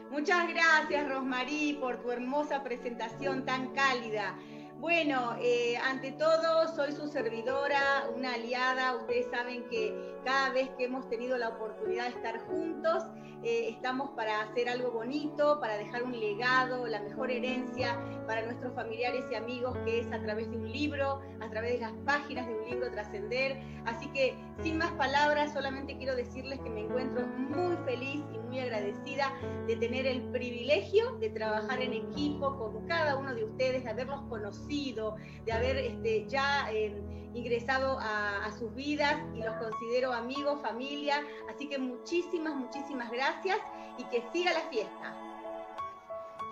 Muchas 0.10 0.48
gracias, 0.48 1.08
Rosmarí, 1.10 1.78
por 1.80 2.02
tu 2.02 2.12
hermosa 2.12 2.64
presentación 2.64 3.46
tan 3.46 3.72
cálida. 3.74 4.36
Bueno, 4.80 5.38
eh, 5.40 5.78
ante 5.78 6.12
todo, 6.14 6.74
soy 6.76 6.92
su 6.92 7.08
servidora, 7.08 8.10
una 8.16 8.34
aliada. 8.34 8.96
Ustedes 8.96 9.28
saben 9.30 9.64
que 9.70 10.15
cada 10.26 10.50
vez 10.50 10.70
que 10.78 10.86
hemos 10.86 11.08
tenido 11.08 11.38
la 11.38 11.50
oportunidad 11.50 12.06
de 12.06 12.10
estar 12.10 12.40
juntos, 12.48 13.04
eh, 13.44 13.70
estamos 13.70 14.10
para 14.12 14.42
hacer 14.42 14.68
algo 14.68 14.92
bonito, 14.92 15.60
para 15.60 15.78
dejar 15.78 16.02
un 16.02 16.20
legado, 16.20 16.88
la 16.88 17.00
mejor 17.00 17.30
herencia 17.30 18.00
para 18.26 18.42
nuestros 18.42 18.74
familiares 18.74 19.24
y 19.32 19.36
amigos, 19.36 19.78
que 19.86 20.00
es 20.00 20.12
a 20.12 20.20
través 20.20 20.50
de 20.50 20.58
un 20.58 20.72
libro, 20.72 21.22
a 21.40 21.50
través 21.52 21.74
de 21.74 21.80
las 21.82 21.94
páginas 22.06 22.48
de 22.48 22.56
un 22.56 22.70
libro 22.72 22.90
trascender. 22.90 23.62
Así 23.86 24.08
que, 24.08 24.36
sin 24.64 24.80
más 24.80 24.92
palabras, 24.94 25.54
solamente 25.54 25.96
quiero 25.96 26.16
decirles 26.16 26.60
que 26.62 26.72
me 26.72 26.82
encuentro 26.82 27.28
muy 27.28 27.78
feliz 27.86 28.24
y 28.34 28.40
muy 28.40 28.60
agradecida 28.60 29.32
de 29.68 29.76
tener 29.76 30.08
el 30.08 30.24
privilegio 30.32 31.18
de 31.18 31.30
trabajar 31.30 31.82
en 31.82 31.94
equipo 31.94 32.58
con 32.58 32.88
cada 32.88 33.16
uno 33.16 33.36
de 33.36 33.44
ustedes, 33.44 33.84
de 33.84 33.92
haberlos 33.92 34.22
conocido, 34.24 35.18
de 35.46 35.54
haber 35.54 35.78
este, 35.78 36.26
ya... 36.28 36.68
Eh, 36.74 37.00
ingresado 37.36 37.98
a, 38.00 38.50
sus 38.58 38.74
vidas 38.74 39.18
y 39.36 39.40
los 39.44 39.54
considero 39.56 40.14
amigos, 40.16 40.62
familia. 40.62 41.24
Así 41.54 41.68
que 41.68 41.78
muchísimas, 41.78 42.56
muchísimas 42.56 43.12
gracias 43.12 43.58
y 43.98 44.04
que 44.06 44.24
siga 44.34 44.54
la 44.54 44.62
fiesta. 44.62 45.14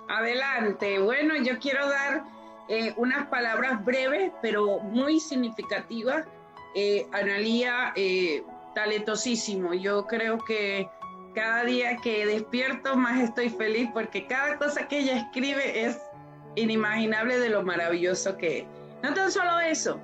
Adelante. 0.09 0.99
Bueno, 0.99 1.35
yo 1.37 1.59
quiero 1.59 1.87
dar 1.87 2.23
eh, 2.67 2.93
unas 2.97 3.27
palabras 3.27 3.83
breves, 3.83 4.31
pero 4.41 4.79
muy 4.79 5.19
significativas. 5.19 6.25
Eh, 6.75 7.07
Analía, 7.11 7.93
eh, 7.95 8.43
talentosísimo. 8.73 9.73
Yo 9.73 10.05
creo 10.07 10.37
que 10.39 10.89
cada 11.33 11.63
día 11.63 11.97
que 11.97 12.25
despierto 12.25 12.95
más 12.95 13.19
estoy 13.19 13.49
feliz 13.49 13.89
porque 13.93 14.27
cada 14.27 14.57
cosa 14.57 14.87
que 14.87 14.99
ella 14.99 15.17
escribe 15.17 15.85
es 15.85 15.99
inimaginable 16.55 17.39
de 17.39 17.49
lo 17.49 17.63
maravilloso 17.63 18.37
que 18.37 18.59
es. 18.59 18.65
No 19.01 19.13
tan 19.13 19.31
solo 19.31 19.59
eso, 19.59 19.99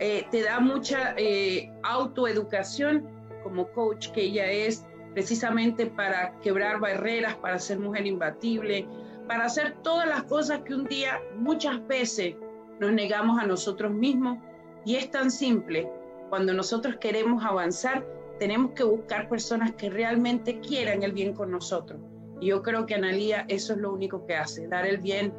eh, 0.00 0.26
te 0.30 0.42
da 0.42 0.60
mucha 0.60 1.14
eh, 1.16 1.70
autoeducación 1.82 3.08
como 3.42 3.68
coach 3.72 4.08
que 4.10 4.22
ella 4.22 4.50
es, 4.50 4.84
precisamente 5.12 5.86
para 5.86 6.38
quebrar 6.40 6.80
barreras, 6.80 7.36
para 7.36 7.58
ser 7.58 7.78
mujer 7.78 8.06
imbatible, 8.06 8.86
para 9.28 9.44
hacer 9.44 9.76
todas 9.82 10.08
las 10.08 10.24
cosas 10.24 10.62
que 10.62 10.74
un 10.74 10.84
día 10.84 11.20
muchas 11.36 11.86
veces 11.86 12.34
nos 12.80 12.92
negamos 12.92 13.40
a 13.40 13.46
nosotros 13.46 13.92
mismos. 13.92 14.38
Y 14.84 14.96
es 14.96 15.10
tan 15.10 15.30
simple, 15.30 15.88
cuando 16.30 16.52
nosotros 16.52 16.96
queremos 16.96 17.44
avanzar, 17.44 18.04
tenemos 18.38 18.72
que 18.72 18.82
buscar 18.82 19.28
personas 19.28 19.72
que 19.72 19.88
realmente 19.88 20.58
quieran 20.60 21.02
el 21.04 21.12
bien 21.12 21.32
con 21.32 21.52
nosotros. 21.52 22.00
Y 22.40 22.48
yo 22.48 22.62
creo 22.62 22.84
que 22.84 22.96
Analía 22.96 23.44
eso 23.48 23.74
es 23.74 23.78
lo 23.78 23.92
único 23.92 24.26
que 24.26 24.34
hace, 24.34 24.66
dar 24.66 24.84
el 24.84 24.98
bien 24.98 25.32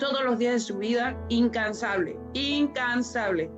todos 0.00 0.24
los 0.24 0.38
días 0.38 0.54
de 0.54 0.60
su 0.60 0.78
vida, 0.78 1.16
incansable, 1.28 2.16
incansable 2.32 3.50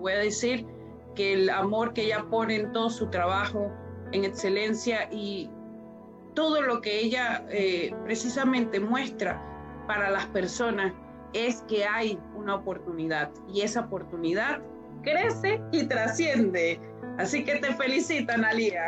voy 0.00 0.12
a 0.12 0.18
decir 0.18 0.66
que 1.14 1.34
el 1.34 1.50
amor 1.50 1.92
que 1.92 2.04
ella 2.04 2.24
pone 2.30 2.56
en 2.56 2.72
todo 2.72 2.90
su 2.90 3.08
trabajo, 3.08 3.70
en 4.12 4.24
excelencia 4.24 5.08
y 5.10 5.50
todo 6.34 6.62
lo 6.62 6.80
que 6.80 7.00
ella 7.00 7.44
eh, 7.50 7.94
precisamente 8.04 8.80
muestra 8.80 9.42
para 9.86 10.10
las 10.10 10.26
personas 10.26 10.92
es 11.32 11.62
que 11.62 11.84
hay 11.84 12.18
una 12.34 12.56
oportunidad 12.56 13.30
y 13.52 13.62
esa 13.62 13.80
oportunidad 13.80 14.60
crece 15.02 15.60
y 15.72 15.84
trasciende. 15.86 16.80
Así 17.18 17.44
que 17.44 17.56
te 17.56 17.74
felicito, 17.74 18.32
Analia. 18.32 18.86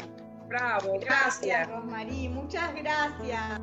Bravo, 0.49 0.99
gracias. 1.01 1.69
Gracias, 1.69 2.31
muchas 2.31 2.75
gracias. 2.75 3.61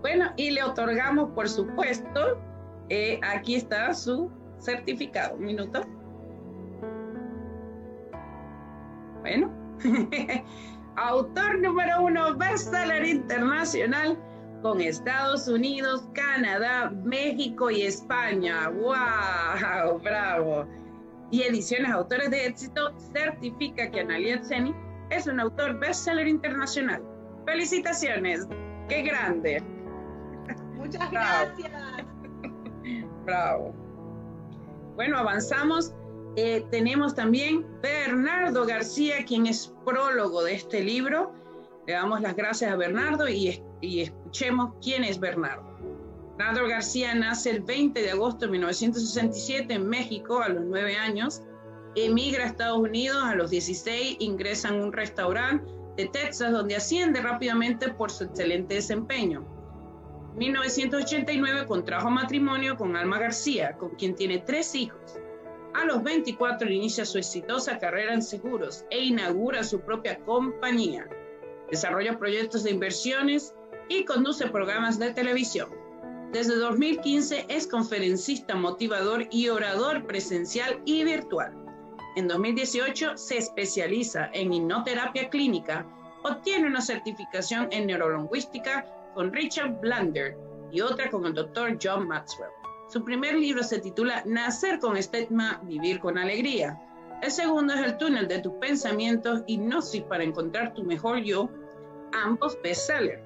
Bueno, 0.00 0.32
y 0.36 0.50
le 0.50 0.62
otorgamos, 0.62 1.30
por 1.30 1.48
supuesto, 1.48 2.40
eh, 2.88 3.20
aquí 3.22 3.56
está 3.56 3.92
su 3.94 4.30
certificado. 4.60 5.36
Un 5.36 5.44
minuto. 5.44 5.82
Bueno. 9.20 9.50
Autor 10.96 11.58
número 11.60 12.02
uno, 12.02 12.36
bestseller 12.36 13.06
internacional 13.06 14.18
con 14.62 14.80
Estados 14.80 15.48
Unidos, 15.48 16.06
Canadá, 16.14 16.90
México 17.04 17.70
y 17.70 17.82
España. 17.82 18.68
¡Wow! 18.68 19.98
¡Bravo! 20.02 20.66
Y 21.30 21.42
Ediciones 21.42 21.90
Autores 21.90 22.30
de 22.30 22.46
Éxito 22.46 22.92
certifica 23.12 23.90
que 23.90 24.00
Analia 24.00 24.40
Tseni 24.40 24.74
es 25.10 25.26
un 25.26 25.40
autor 25.40 25.78
bestseller 25.78 26.28
internacional. 26.28 27.02
¡Felicitaciones! 27.46 28.46
¡Qué 28.88 29.02
grande! 29.02 29.62
Muchas 30.74 31.10
gracias. 31.10 31.72
Bravo. 33.24 33.74
Bueno, 35.00 35.16
avanzamos. 35.16 35.94
Eh, 36.36 36.62
tenemos 36.70 37.14
también 37.14 37.64
Bernardo 37.80 38.66
García, 38.66 39.24
quien 39.24 39.46
es 39.46 39.72
prólogo 39.86 40.44
de 40.44 40.56
este 40.56 40.84
libro. 40.84 41.32
Le 41.86 41.94
damos 41.94 42.20
las 42.20 42.36
gracias 42.36 42.70
a 42.70 42.76
Bernardo 42.76 43.26
y, 43.26 43.62
escuchemos 43.80 44.74
quién 44.82 45.02
es 45.02 45.18
Bernardo. 45.18 45.64
Bernardo 46.36 46.68
García 46.68 47.14
nace 47.14 47.48
el 47.48 47.62
20 47.62 47.98
de 47.98 48.10
agosto 48.10 48.44
de 48.44 48.52
1967 48.52 49.72
en 49.72 49.88
México 49.88 50.42
a 50.42 50.50
los 50.50 50.66
nueve 50.66 50.94
años. 50.96 51.44
emigra 51.96 52.44
a 52.44 52.48
Estados 52.48 52.80
Unidos 52.80 53.24
a 53.24 53.34
los 53.34 53.48
16, 53.48 54.18
ingresa 54.20 54.68
en 54.68 54.82
un 54.82 54.92
restaurante 54.92 55.64
de 55.96 56.08
Texas 56.08 56.52
donde 56.52 56.76
asciende 56.76 57.22
rápidamente 57.22 57.88
por 57.88 58.10
su 58.10 58.24
excelente 58.24 58.74
desempeño. 58.74 59.46
1989 60.36 61.66
contrajo 61.66 62.08
matrimonio 62.08 62.76
con 62.76 62.96
Alma 62.96 63.18
García, 63.18 63.76
con 63.76 63.90
quien 63.90 64.14
tiene 64.14 64.38
tres 64.38 64.74
hijos. 64.74 65.18
A 65.74 65.84
los 65.84 66.02
24 66.02 66.70
inicia 66.70 67.04
su 67.04 67.18
exitosa 67.18 67.78
carrera 67.78 68.14
en 68.14 68.22
seguros 68.22 68.84
e 68.90 69.00
inaugura 69.04 69.64
su 69.64 69.80
propia 69.80 70.18
compañía. 70.20 71.08
Desarrolla 71.70 72.18
proyectos 72.18 72.64
de 72.64 72.70
inversiones 72.70 73.54
y 73.88 74.04
conduce 74.04 74.48
programas 74.48 74.98
de 74.98 75.12
televisión. 75.12 75.68
Desde 76.32 76.56
2015 76.56 77.46
es 77.48 77.66
conferencista 77.66 78.54
motivador 78.54 79.26
y 79.32 79.48
orador 79.48 80.06
presencial 80.06 80.80
y 80.84 81.02
virtual. 81.02 81.52
En 82.14 82.28
2018 82.28 83.16
se 83.16 83.38
especializa 83.38 84.30
en 84.32 84.52
hipnoterapia 84.52 85.28
clínica, 85.28 85.86
obtiene 86.22 86.68
una 86.68 86.80
certificación 86.80 87.68
en 87.72 87.86
neurolingüística 87.86 88.86
con 89.20 89.34
Richard 89.34 89.78
Blander 89.82 90.34
y 90.72 90.80
otra 90.80 91.10
con 91.10 91.26
el 91.26 91.34
doctor 91.34 91.76
John 91.78 92.08
Maxwell. 92.08 92.48
Su 92.88 93.04
primer 93.04 93.34
libro 93.34 93.62
se 93.62 93.78
titula 93.78 94.22
Nacer 94.24 94.78
con 94.78 94.96
estigma, 94.96 95.60
vivir 95.64 96.00
con 96.00 96.16
alegría. 96.16 96.80
El 97.20 97.30
segundo 97.30 97.74
es 97.74 97.80
El 97.80 97.98
túnel 97.98 98.28
de 98.28 98.38
tus 98.38 98.54
pensamientos, 98.54 99.42
hipnosis 99.46 100.00
para 100.04 100.24
encontrar 100.24 100.72
tu 100.72 100.84
mejor 100.84 101.18
yo, 101.18 101.50
ambos 102.14 102.56
bestsellers. 102.62 103.22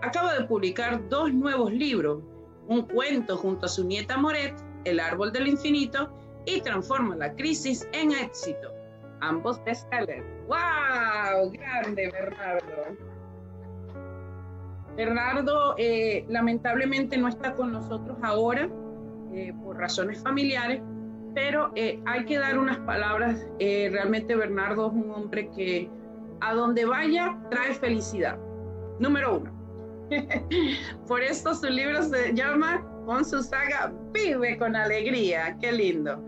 Acaba 0.00 0.32
de 0.32 0.46
publicar 0.46 1.06
dos 1.10 1.30
nuevos 1.30 1.70
libros, 1.70 2.22
un 2.68 2.88
cuento 2.88 3.36
junto 3.36 3.66
a 3.66 3.68
su 3.68 3.84
nieta 3.84 4.16
Moret, 4.16 4.54
El 4.86 4.98
árbol 4.98 5.30
del 5.30 5.48
infinito, 5.48 6.10
y 6.46 6.62
transforma 6.62 7.16
la 7.16 7.34
crisis 7.34 7.86
en 7.92 8.12
éxito. 8.12 8.72
Ambos 9.20 9.62
bestsellers. 9.64 10.24
¡Wow! 10.48 11.50
Grande, 11.52 12.10
Bernardo. 12.10 13.13
Bernardo 14.96 15.74
eh, 15.76 16.24
lamentablemente 16.28 17.16
no 17.18 17.28
está 17.28 17.54
con 17.54 17.72
nosotros 17.72 18.16
ahora 18.22 18.68
eh, 19.32 19.52
por 19.62 19.76
razones 19.76 20.22
familiares, 20.22 20.80
pero 21.34 21.72
eh, 21.74 22.00
hay 22.06 22.24
que 22.24 22.38
dar 22.38 22.58
unas 22.58 22.78
palabras. 22.78 23.46
realmente 23.58 24.36
Bernardo 24.36 24.86
es 24.86 24.92
un 24.92 25.10
hombre 25.10 25.50
que 25.50 25.90
a 26.40 26.54
donde 26.54 26.84
vaya 26.84 27.36
trae 27.50 27.74
felicidad. 27.74 28.38
Número 29.00 29.38
uno. 29.38 29.50
por 31.08 31.22
esto 31.22 31.54
su 31.54 31.66
libro 31.66 32.02
se 32.02 32.34
llama, 32.34 32.86
con 33.06 33.24
su 33.24 33.42
saga, 33.42 33.92
Vive 34.12 34.56
con 34.58 34.76
Alegría. 34.76 35.56
Qué 35.60 35.72
lindo. 35.72 36.24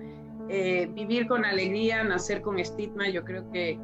vivir 0.49 1.29
con 1.29 1.45
alegría, 1.45 2.03
nacer 2.03 2.41
con 2.41 2.59
estigma, 2.59 3.09
yo 3.09 3.25
creo 3.25 3.49
que 3.53 3.79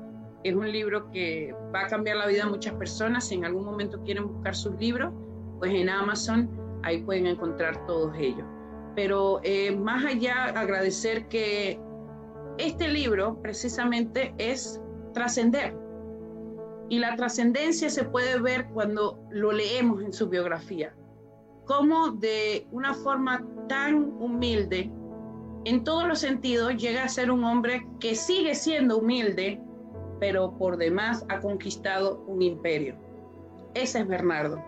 es 0.45 0.55
un 0.55 0.71
libro 0.71 1.11
que 1.11 1.55
va 1.75 1.83
a 1.83 1.87
cambiar 1.87 2.17
la 2.17 2.27
vida 2.27 2.45
de 2.45 2.51
muchas 2.51 2.75
personas. 2.75 3.29
Si 3.29 3.35
en 3.35 3.45
algún 3.45 3.65
momento 3.65 4.01
quieren 4.03 4.27
buscar 4.27 4.55
sus 4.55 4.75
libros, 4.79 5.13
pues 5.59 5.73
en 5.73 5.89
Amazon 5.89 6.51
ahí 6.83 7.03
pueden 7.03 7.27
encontrar 7.27 7.87
todos 7.87 8.15
ellos. 8.19 8.47
Pero 8.95 9.41
eh, 9.45 9.75
más 9.75 10.05
allá, 10.05 10.47
agradecer 10.47 11.29
que 11.29 11.81
este 12.59 12.89
libro 12.89 13.41
precisamente 13.41 14.35
es 14.39 14.81
trascender. 15.15 15.75
Y 16.89 16.99
la 16.99 17.17
trascendencia 17.17 17.89
se 17.89 18.05
puede 18.05 18.41
ver 18.41 18.69
cuando 18.69 19.19
lo 19.31 19.53
leemos 19.53 20.03
en 20.03 20.13
su 20.13 20.29
biografía. 20.29 20.95
Cómo 21.65 22.11
de 22.11 22.67
una 22.71 22.93
forma 22.93 23.47
tan 23.69 24.13
humilde, 24.21 24.91
en 25.65 25.85
todos 25.85 26.07
los 26.07 26.19
sentidos, 26.19 26.77
llega 26.77 27.05
a 27.05 27.09
ser 27.09 27.31
un 27.31 27.45
hombre 27.45 27.87
que 28.01 28.17
sigue 28.17 28.55
siendo 28.55 28.99
humilde, 28.99 29.63
pero 30.23 30.57
por 30.57 30.77
demás 30.77 31.27
ha 31.31 31.41
conquistado 31.41 32.23
un 32.29 32.43
imperio. 32.43 32.95
Ese 33.75 33.99
es 33.99 34.07
Bernardo. 34.07 34.65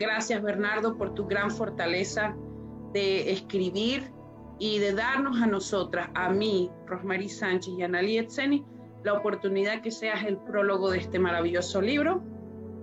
Gracias 0.00 0.42
Bernardo 0.42 0.98
por 0.98 1.14
tu 1.14 1.24
gran 1.24 1.52
fortaleza 1.52 2.34
de 2.92 3.30
escribir 3.30 4.10
y 4.58 4.80
de 4.80 4.94
darnos 4.94 5.40
a 5.40 5.46
nosotras, 5.46 6.10
a 6.16 6.30
mí, 6.30 6.68
Rosmarie 6.86 7.28
Sánchez 7.28 7.74
y 7.78 7.82
Analí 7.84 8.18
Etzeni, 8.18 8.66
la 9.04 9.12
oportunidad 9.12 9.82
que 9.82 9.92
seas 9.92 10.24
el 10.24 10.36
prólogo 10.36 10.90
de 10.90 10.98
este 10.98 11.20
maravilloso 11.20 11.80
libro 11.80 12.20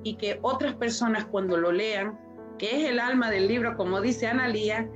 y 0.03 0.15
que 0.15 0.39
otras 0.41 0.73
personas 0.75 1.25
cuando 1.25 1.57
lo 1.57 1.73
lean, 1.73 2.17
que 2.57 2.77
es 2.77 2.89
el 2.89 3.01
alma 3.01 3.29
del 3.29 3.49
libro, 3.49 3.75
como 3.75 3.99
dice 3.99 4.27
Analía, 4.27 4.89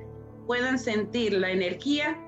puedan 0.46 0.78
sentir 0.78 1.34
la 1.34 1.50
energía 1.50 2.18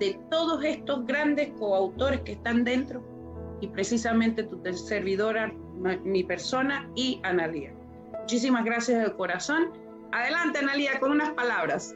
de 0.00 0.18
todos 0.28 0.64
estos 0.64 1.06
grandes 1.06 1.52
coautores 1.52 2.22
que 2.22 2.32
están 2.32 2.64
dentro 2.64 3.09
y 3.60 3.68
precisamente 3.68 4.44
tu 4.44 4.60
servidora, 4.74 5.52
mi 6.04 6.24
persona 6.24 6.90
y 6.94 7.20
Analía. 7.22 7.72
Muchísimas 8.20 8.64
gracias 8.64 9.04
de 9.04 9.12
corazón. 9.14 9.72
Adelante, 10.12 10.58
Analía, 10.58 10.98
con 11.00 11.12
unas 11.12 11.30
palabras. 11.30 11.94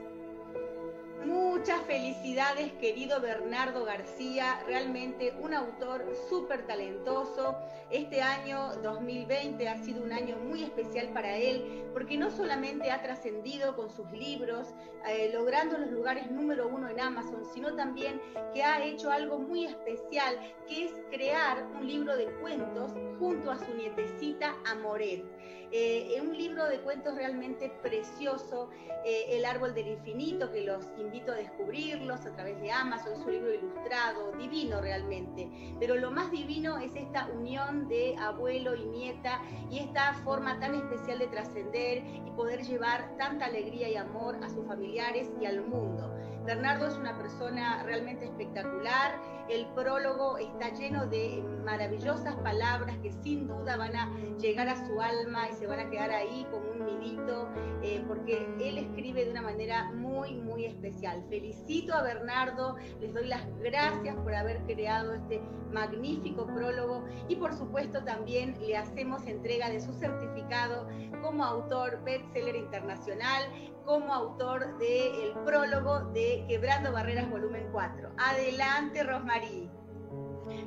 Muchas 1.64 1.86
felicidades, 1.86 2.72
querido 2.74 3.22
Bernardo 3.22 3.86
García, 3.86 4.62
realmente 4.66 5.32
un 5.40 5.54
autor 5.54 6.04
súper 6.28 6.66
talentoso. 6.66 7.56
Este 7.90 8.20
año 8.20 8.74
2020 8.82 9.66
ha 9.66 9.82
sido 9.82 10.04
un 10.04 10.12
año 10.12 10.36
muy 10.36 10.62
especial 10.62 11.08
para 11.14 11.38
él, 11.38 11.86
porque 11.94 12.18
no 12.18 12.30
solamente 12.30 12.90
ha 12.90 13.00
trascendido 13.00 13.74
con 13.76 13.88
sus 13.88 14.10
libros, 14.12 14.74
eh, 15.08 15.30
logrando 15.32 15.78
los 15.78 15.90
lugares 15.90 16.30
número 16.30 16.68
uno 16.68 16.86
en 16.90 17.00
Amazon, 17.00 17.46
sino 17.54 17.74
también 17.74 18.20
que 18.52 18.62
ha 18.62 18.84
hecho 18.84 19.10
algo 19.10 19.38
muy 19.38 19.64
especial, 19.64 20.38
que 20.68 20.84
es 20.84 20.92
crear 21.10 21.66
un 21.80 21.86
libro 21.86 22.14
de 22.14 22.26
cuentos 22.42 22.92
junto 23.18 23.50
a 23.50 23.58
su 23.58 23.72
nietecita 23.72 24.54
Amoret. 24.66 25.24
Eh, 25.72 26.20
un 26.20 26.36
libro 26.36 26.66
de 26.66 26.80
cuentos 26.80 27.14
realmente 27.14 27.70
precioso, 27.82 28.70
eh, 29.04 29.36
El 29.36 29.44
árbol 29.44 29.74
del 29.74 29.88
infinito, 29.88 30.50
que 30.50 30.62
los 30.62 30.86
invito 30.98 31.32
a 31.32 31.34
descubrirlos 31.36 32.24
a 32.26 32.32
través 32.32 32.60
de 32.60 32.70
Amazon, 32.70 33.14
es 33.14 33.18
un 33.20 33.32
libro 33.32 33.52
ilustrado, 33.52 34.32
divino 34.32 34.80
realmente. 34.80 35.48
Pero 35.78 35.96
lo 35.96 36.10
más 36.10 36.30
divino 36.30 36.78
es 36.78 36.94
esta 36.94 37.26
unión 37.26 37.88
de 37.88 38.16
abuelo 38.18 38.74
y 38.74 38.84
nieta 38.86 39.42
y 39.70 39.78
esta 39.78 40.14
forma 40.24 40.58
tan 40.60 40.74
especial 40.74 41.18
de 41.18 41.26
trascender 41.26 42.04
y 42.26 42.30
poder 42.36 42.62
llevar 42.62 43.16
tanta 43.16 43.46
alegría 43.46 43.88
y 43.88 43.96
amor 43.96 44.36
a 44.42 44.48
sus 44.48 44.66
familiares 44.66 45.30
y 45.40 45.46
al 45.46 45.62
mundo. 45.62 46.14
Bernardo 46.45 46.88
es 46.88 46.97
una 46.99 47.16
persona 47.16 47.82
realmente 47.84 48.26
espectacular. 48.26 49.18
El 49.49 49.66
prólogo 49.68 50.36
está 50.36 50.70
lleno 50.74 51.07
de 51.07 51.42
maravillosas 51.64 52.34
palabras 52.36 52.97
que 52.99 53.12
sin 53.22 53.49
duda 53.49 53.78
van 53.78 53.97
a 53.97 54.14
llegar 54.38 54.68
a 54.68 54.86
su 54.86 55.01
alma 55.01 55.49
y 55.51 55.55
se 55.55 55.66
van 55.66 55.80
a 55.80 55.88
quedar 55.88 56.11
ahí 56.11 56.47
como 56.51 56.70
un 56.70 56.84
nidito, 56.84 57.49
eh, 57.82 58.05
porque 58.07 58.47
él 58.61 58.76
escribe 58.76 59.24
de 59.24 59.30
una 59.30 59.42
manera 59.42 59.90
muy, 59.92 60.34
muy 60.34 60.66
especial. 60.66 61.24
Felicito 61.30 61.95
a 61.95 62.03
Bernardo, 62.03 62.76
les 63.01 63.14
doy 63.14 63.26
las 63.26 63.47
gracias 63.61 64.14
por 64.16 64.34
haber 64.34 64.62
creado 64.64 65.14
este 65.14 65.40
magnífico 65.72 66.47
prólogo 66.47 67.05
y 67.28 67.36
por 67.36 67.53
supuesto 67.53 68.05
también 68.05 68.55
le 68.61 68.76
hacemos 68.76 69.26
entrega 69.26 69.68
de 69.68 69.80
su 69.80 69.92
certificado 69.95 70.86
como 71.22 71.45
autor 71.45 72.03
bestseller 72.05 72.55
internacional 72.55 73.42
como 73.85 74.12
autor 74.12 74.78
del 74.78 75.32
prólogo 75.45 76.01
de 76.12 76.45
Quebrando 76.49 76.93
Barreras 76.93 77.30
Volumen 77.30 77.68
4. 77.72 78.11
Adelante, 78.16 79.03
Rosmarie. 79.03 79.70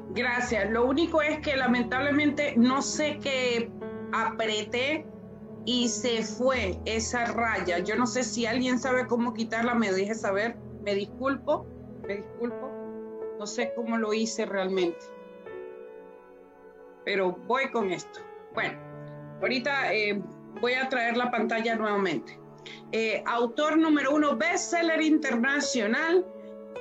Gracias. 0.09 0.69
Lo 0.71 0.85
único 0.85 1.21
es 1.21 1.39
que 1.39 1.55
lamentablemente 1.55 2.53
no 2.57 2.81
sé 2.81 3.19
qué 3.21 3.71
apreté 4.13 5.05
y 5.65 5.89
se 5.89 6.23
fue 6.23 6.79
esa 6.85 7.25
raya. 7.25 7.79
Yo 7.79 7.95
no 7.95 8.07
sé 8.07 8.23
si 8.23 8.45
alguien 8.45 8.79
sabe 8.79 9.07
cómo 9.07 9.33
quitarla, 9.33 9.75
me 9.75 9.91
deje 9.91 10.15
saber. 10.15 10.55
Me 10.83 10.95
disculpo, 10.95 11.65
me 12.07 12.17
disculpo. 12.17 12.71
No 13.37 13.45
sé 13.45 13.73
cómo 13.75 13.97
lo 13.97 14.13
hice 14.13 14.45
realmente. 14.45 15.05
Pero 17.05 17.33
voy 17.47 17.69
con 17.71 17.91
esto. 17.91 18.19
Bueno, 18.53 18.79
ahorita 19.41 19.93
eh, 19.93 20.21
voy 20.61 20.73
a 20.73 20.89
traer 20.89 21.17
la 21.17 21.29
pantalla 21.29 21.75
nuevamente. 21.75 22.39
Eh, 22.91 23.23
autor 23.25 23.77
número 23.77 24.13
uno, 24.15 24.35
bestseller 24.35 25.01
internacional, 25.01 26.25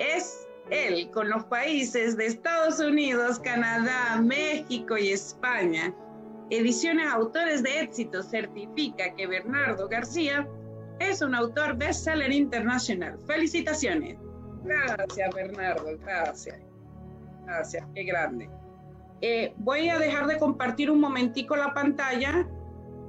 es 0.00 0.46
él, 0.70 1.10
con 1.10 1.28
los 1.28 1.44
países 1.44 2.16
de 2.16 2.26
Estados 2.26 2.80
Unidos, 2.80 3.38
Canadá, 3.38 4.20
México 4.20 4.96
y 4.96 5.10
España. 5.10 5.94
Ediciones 6.50 7.06
Autores 7.12 7.62
de 7.62 7.80
Éxito 7.80 8.22
certifica 8.22 9.14
que 9.14 9.26
Bernardo 9.26 9.88
García 9.88 10.48
es 11.00 11.20
un 11.20 11.34
autor 11.34 11.76
bestseller 11.76 12.32
internacional. 12.32 13.18
Felicitaciones. 13.26 14.16
Gracias, 14.64 15.34
Bernardo, 15.34 15.98
gracias. 15.98 16.58
Gracias, 17.44 17.86
qué 17.94 18.04
grande. 18.04 18.48
Eh, 19.20 19.54
voy 19.56 19.88
a 19.88 19.98
dejar 19.98 20.26
de 20.26 20.38
compartir 20.38 20.90
un 20.90 21.00
momentico 21.00 21.56
la 21.56 21.72
pantalla 21.72 22.46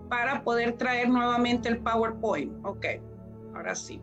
para 0.10 0.44
poder 0.44 0.74
traer 0.74 1.10
nuevamente 1.10 1.70
el 1.70 1.80
PowerPoint. 1.80 2.54
Ok, 2.66 2.86
ahora 3.56 3.76
sí. 3.76 4.02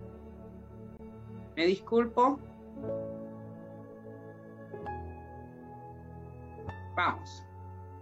Me 1.57 1.67
disculpo. 1.67 2.39
Vamos. 6.97 7.45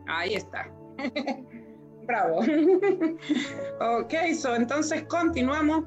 Ahí 0.06 0.34
está. 0.34 0.68
Bravo. 2.06 2.40
ok, 4.00 4.14
entonces 4.56 5.04
continuamos. 5.04 5.84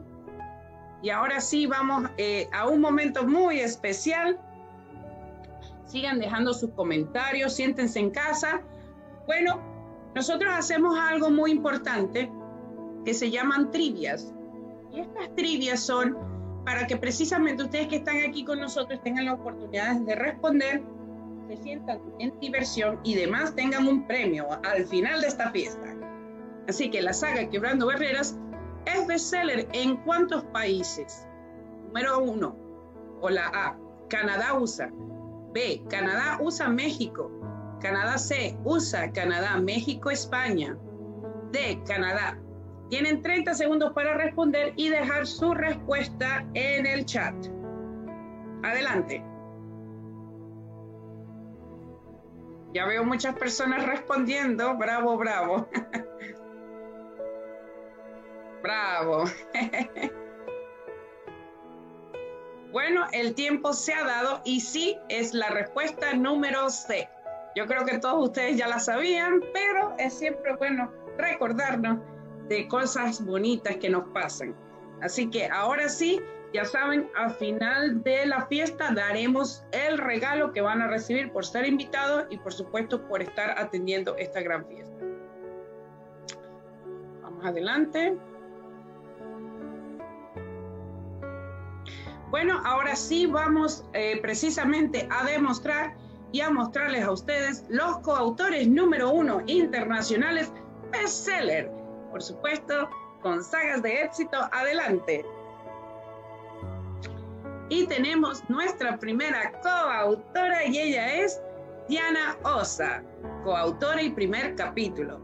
Y 1.02 1.10
ahora 1.10 1.40
sí 1.40 1.68
vamos 1.68 2.10
eh, 2.18 2.48
a 2.52 2.68
un 2.68 2.82
momento 2.82 3.28
muy 3.28 3.60
especial. 3.60 4.40
Sigan 5.86 6.20
dejando 6.20 6.54
sus 6.54 6.72
comentarios, 6.72 7.54
siéntense 7.54 8.00
en 8.00 8.10
casa. 8.10 8.62
Bueno, 9.28 9.75
nosotros 10.16 10.52
hacemos 10.54 10.98
algo 10.98 11.30
muy 11.30 11.52
importante 11.52 12.32
que 13.04 13.14
se 13.14 13.30
llaman 13.30 13.70
trivias. 13.70 14.34
Y 14.92 15.02
estas 15.02 15.36
trivias 15.36 15.82
son 15.82 16.18
para 16.64 16.88
que 16.88 16.98
precisamente 16.98 17.64
ustedes 17.64 17.88
que 17.90 17.98
están 17.98 18.18
aquí 18.28 18.44
con 18.44 18.60
nosotros 18.60 19.00
tengan 19.04 19.26
la 19.26 19.34
oportunidad 19.34 19.98
de 19.98 20.16
responder, 20.16 20.82
se 21.48 21.58
sientan 21.58 22.00
en 22.18 22.40
diversión 22.40 23.00
y 23.04 23.14
demás 23.14 23.54
tengan 23.54 23.88
un 23.88 24.08
premio 24.08 24.48
al 24.64 24.86
final 24.86 25.22
de 25.22 25.28
esta 25.28 25.52
fiesta. 25.52 25.96
Así 26.68 26.90
que 26.90 27.02
la 27.02 27.14
saga 27.14 27.48
Quebrando 27.50 27.86
Barreras 27.86 28.40
es 28.86 29.06
bestseller 29.06 29.68
en 29.74 29.98
cuántos 29.98 30.44
países? 30.46 31.28
Número 31.88 32.20
uno, 32.20 32.56
o 33.22 33.30
la 33.30 33.48
A, 33.48 33.78
Canadá 34.10 34.54
USA. 34.56 34.92
B, 35.54 35.84
Canadá 35.90 36.40
USA 36.42 36.68
México. 36.70 37.32
Canadá 37.86 38.18
C, 38.18 38.58
USA, 38.64 39.12
Canadá, 39.12 39.58
México, 39.58 40.10
España. 40.10 40.76
D, 41.52 41.80
Canadá. 41.86 42.36
Tienen 42.90 43.22
30 43.22 43.54
segundos 43.54 43.94
para 43.94 44.16
responder 44.16 44.74
y 44.76 44.90
dejar 44.90 45.28
su 45.28 45.54
respuesta 45.54 46.44
en 46.56 46.88
el 46.88 47.06
chat. 47.06 47.36
Adelante. 48.64 49.24
Ya 52.74 52.88
veo 52.88 53.04
muchas 53.04 53.36
personas 53.36 53.86
respondiendo. 53.86 54.76
Bravo, 54.78 55.16
bravo. 55.18 55.70
Bravo. 58.64 59.26
bueno, 62.72 63.06
el 63.12 63.36
tiempo 63.36 63.74
se 63.74 63.94
ha 63.94 64.04
dado 64.04 64.42
y 64.44 64.62
sí 64.62 64.98
es 65.08 65.36
la 65.36 65.50
respuesta 65.50 66.16
número 66.16 66.72
C. 66.72 67.08
Yo 67.56 67.66
creo 67.68 67.86
que 67.86 67.98
todos 68.00 68.22
ustedes 68.22 68.58
ya 68.58 68.68
la 68.68 68.80
sabían, 68.80 69.42
pero 69.54 69.96
es 69.98 70.14
siempre 70.14 70.56
bueno 70.58 70.92
recordarnos 71.18 72.00
de 72.50 72.68
cosas 72.68 73.24
bonitas 73.24 73.78
que 73.78 73.90
nos 73.90 74.10
pasan. 74.10 74.54
Así 75.02 75.30
que 75.30 75.48
ahora 75.48 75.88
sí, 75.88 76.22
ya 76.54 76.66
saben, 76.66 77.10
al 77.16 77.32
final 77.36 78.04
de 78.04 78.26
la 78.26 78.46
fiesta 78.48 78.92
daremos 78.94 79.64
el 79.72 79.98
regalo 79.98 80.52
que 80.52 80.60
van 80.60 80.82
a 80.82 80.88
recibir 80.88 81.32
por 81.32 81.46
ser 81.46 81.66
invitados 81.66 82.26
y 82.30 82.38
por 82.38 82.54
supuesto 82.54 83.08
por 83.08 83.22
estar 83.22 83.58
atendiendo 83.58 84.18
esta 84.18 84.42
gran 84.42 84.66
fiesta. 84.68 84.96
Vamos 87.22 87.46
adelante. 87.46 88.18
Bueno, 92.30 92.62
ahora 92.66 92.98
sí 92.98 93.28
vamos 93.28 93.86
eh, 93.94 94.20
precisamente 94.22 95.08
a 95.10 95.24
demostrar 95.24 95.96
y 96.32 96.42
a 96.42 96.50
mostrarles 96.50 97.04
a 97.04 97.12
ustedes 97.12 97.64
los 97.70 98.00
coautores 98.00 98.68
número 98.68 99.12
uno 99.12 99.42
internacionales 99.48 100.52
bestseller. 100.92 101.72
Por 102.12 102.22
supuesto, 102.22 102.90
con 103.22 103.44
sagas 103.44 103.82
de 103.82 104.02
éxito 104.04 104.38
adelante. 104.52 105.26
Y 107.70 107.88
tenemos 107.88 108.48
nuestra 108.50 108.98
primera 108.98 109.52
coautora 109.62 110.66
y 110.66 110.78
ella 110.78 111.16
es 111.16 111.42
Diana 111.90 112.38
Osa, 112.44 113.04
coautora 113.44 114.02
y 114.02 114.12
primer 114.12 114.56
capítulo. 114.56 115.20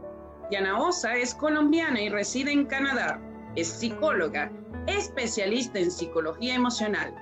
Diana 0.50 0.78
Osa 0.80 1.14
es 1.14 1.34
colombiana 1.34 2.00
y 2.00 2.08
reside 2.08 2.52
en 2.52 2.66
Canadá. 2.66 3.20
Es 3.54 3.68
psicóloga 3.68 4.50
especialista 4.86 5.78
en 5.78 5.90
psicología 5.90 6.54
emocional. 6.54 7.14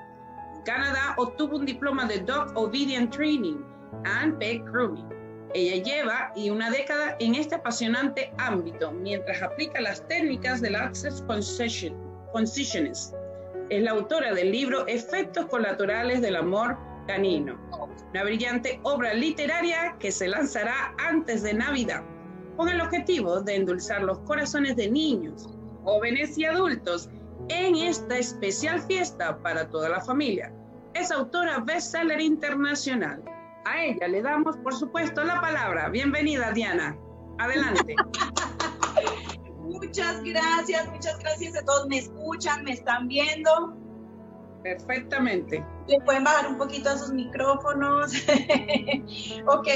Canadá 0.65 1.15
obtuvo 1.17 1.57
un 1.57 1.67
diploma 1.67 2.05
de 2.07 2.19
Dog 2.19 2.53
Obedient 2.55 3.13
Training 3.15 3.57
and 4.05 4.39
Pet 4.39 4.63
Grooming. 4.65 5.09
Ella 5.55 5.83
lleva 5.83 6.33
y 6.37 6.51
una 6.51 6.71
década 6.71 7.17
en 7.19 7.35
este 7.35 7.57
apasionante 7.57 8.33
ámbito 8.39 8.93
mientras 8.93 9.43
aplica 9.43 9.81
las 9.81 10.07
técnicas 10.07 10.61
del 10.61 10.77
Access 10.77 11.23
Consciousness. 11.23 13.15
Es 13.71 13.83
la 13.83 13.91
autora 13.93 14.33
del 14.33 14.53
libro 14.53 14.87
Efectos 14.87 15.47
colaterales 15.47 16.21
del 16.21 16.37
amor 16.37 16.77
canino, 17.07 17.59
una 18.11 18.23
brillante 18.25 18.79
obra 18.85 19.15
literaria 19.15 19.97
que 19.99 20.13
se 20.13 20.29
lanzará 20.29 20.95
antes 20.99 21.43
de 21.43 21.55
Navidad, 21.55 22.05
con 22.57 22.69
el 22.69 22.81
objetivo 22.81 23.41
de 23.41 23.57
endulzar 23.57 24.03
los 24.03 24.19
corazones 24.21 24.77
de 24.77 24.91
niños, 24.91 25.49
jóvenes 25.85 26.37
y 26.39 26.45
adultos 26.45 27.09
en 27.49 27.77
esta 27.77 28.19
especial 28.19 28.81
fiesta 28.83 29.39
para 29.39 29.69
toda 29.69 29.89
la 29.89 30.01
familia. 30.01 30.53
Es 30.95 31.11
autora 31.11 31.61
bestseller 31.61 32.21
internacional. 32.21 33.23
A 33.65 33.83
ella 33.83 34.09
le 34.09 34.23
damos, 34.23 34.57
por 34.59 34.75
supuesto, 34.75 35.23
la 35.23 35.41
palabra. 35.41 35.89
Bienvenida, 35.89 36.53
Diana. 36.53 36.97
Adelante. 37.39 37.95
muchas 39.59 40.23
gracias, 40.23 40.89
muchas 40.89 41.19
gracias 41.19 41.57
a 41.57 41.65
todos. 41.65 41.87
¿Me 41.89 41.99
escuchan? 41.99 42.65
¿Me 42.65 42.73
están 42.73 43.09
viendo? 43.09 43.77
Perfectamente. 44.63 45.65
¿Le 45.87 46.01
pueden 46.01 46.25
bajar 46.25 46.49
un 46.49 46.59
poquito 46.59 46.91
a 46.91 46.99
sus 46.99 47.13
micrófonos? 47.13 48.13
ok. 49.47 49.69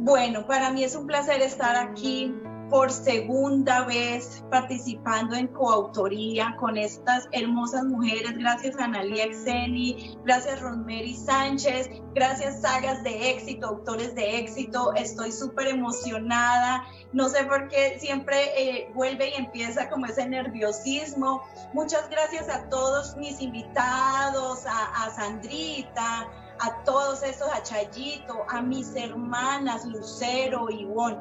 Bueno, 0.00 0.46
para 0.46 0.70
mí 0.70 0.84
es 0.84 0.94
un 0.94 1.06
placer 1.06 1.42
estar 1.42 1.74
aquí 1.76 2.34
por 2.70 2.90
segunda 2.90 3.84
vez 3.84 4.44
participando 4.50 5.34
en 5.34 5.46
coautoría 5.48 6.54
con 6.58 6.76
estas 6.76 7.28
hermosas 7.32 7.84
mujeres. 7.84 8.36
Gracias 8.36 8.78
a 8.78 8.84
Analia 8.84 9.24
Exeni, 9.24 10.16
gracias 10.24 10.60
Rosemary 10.60 11.14
Sánchez, 11.14 11.88
gracias 12.14 12.60
Sagas 12.60 13.02
de 13.04 13.30
Éxito, 13.30 13.66
autores 13.68 14.14
de 14.14 14.38
éxito. 14.38 14.92
Estoy 14.94 15.32
súper 15.32 15.68
emocionada. 15.68 16.84
No 17.12 17.28
sé 17.28 17.44
por 17.44 17.68
qué 17.68 17.98
siempre 17.98 18.36
eh, 18.56 18.90
vuelve 18.94 19.30
y 19.30 19.34
empieza 19.34 19.88
como 19.88 20.06
ese 20.06 20.28
nerviosismo. 20.28 21.42
Muchas 21.72 22.08
gracias 22.10 22.48
a 22.48 22.68
todos 22.68 23.16
mis 23.16 23.40
invitados, 23.40 24.64
a, 24.66 25.10
Sandrita, 25.14 26.28
a 26.60 26.84
todos 26.84 27.22
estos, 27.22 27.48
a 27.50 27.62
Chayito, 27.62 28.44
a 28.48 28.60
mis 28.60 28.94
hermanas 28.94 29.86
Lucero, 29.86 30.68
y 30.70 30.82
Ivonne 30.82 31.18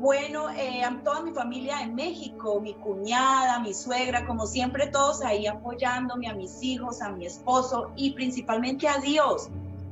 bueno, 0.00 0.48
eh, 0.56 0.82
toda 1.04 1.20
mi 1.20 1.30
familia 1.32 1.82
en 1.82 1.94
México, 1.94 2.58
mi 2.58 2.72
cuñada, 2.72 3.60
mi 3.60 3.74
suegra, 3.74 4.26
como 4.26 4.46
siempre 4.46 4.86
todos 4.86 5.22
ahí 5.22 5.46
apoyándome, 5.46 6.26
a 6.26 6.34
mis 6.34 6.62
hijos, 6.62 7.02
a 7.02 7.10
mi 7.10 7.26
esposo 7.26 7.92
y 7.96 8.12
principalmente 8.12 8.88
a 8.88 8.96
Dios, 8.98 9.50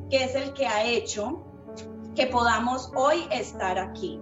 que 0.08 0.24
es 0.24 0.34
el 0.34 0.54
que 0.54 0.66
ha 0.66 0.82
hecho 0.82 1.44
que 2.16 2.26
podamos 2.26 2.90
hoy 2.96 3.26
estar 3.30 3.78
aquí. 3.78 4.18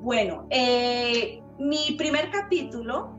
Bueno, 0.00 0.44
eh, 0.50 1.40
mi 1.58 1.92
primer 1.96 2.32
capítulo, 2.32 3.16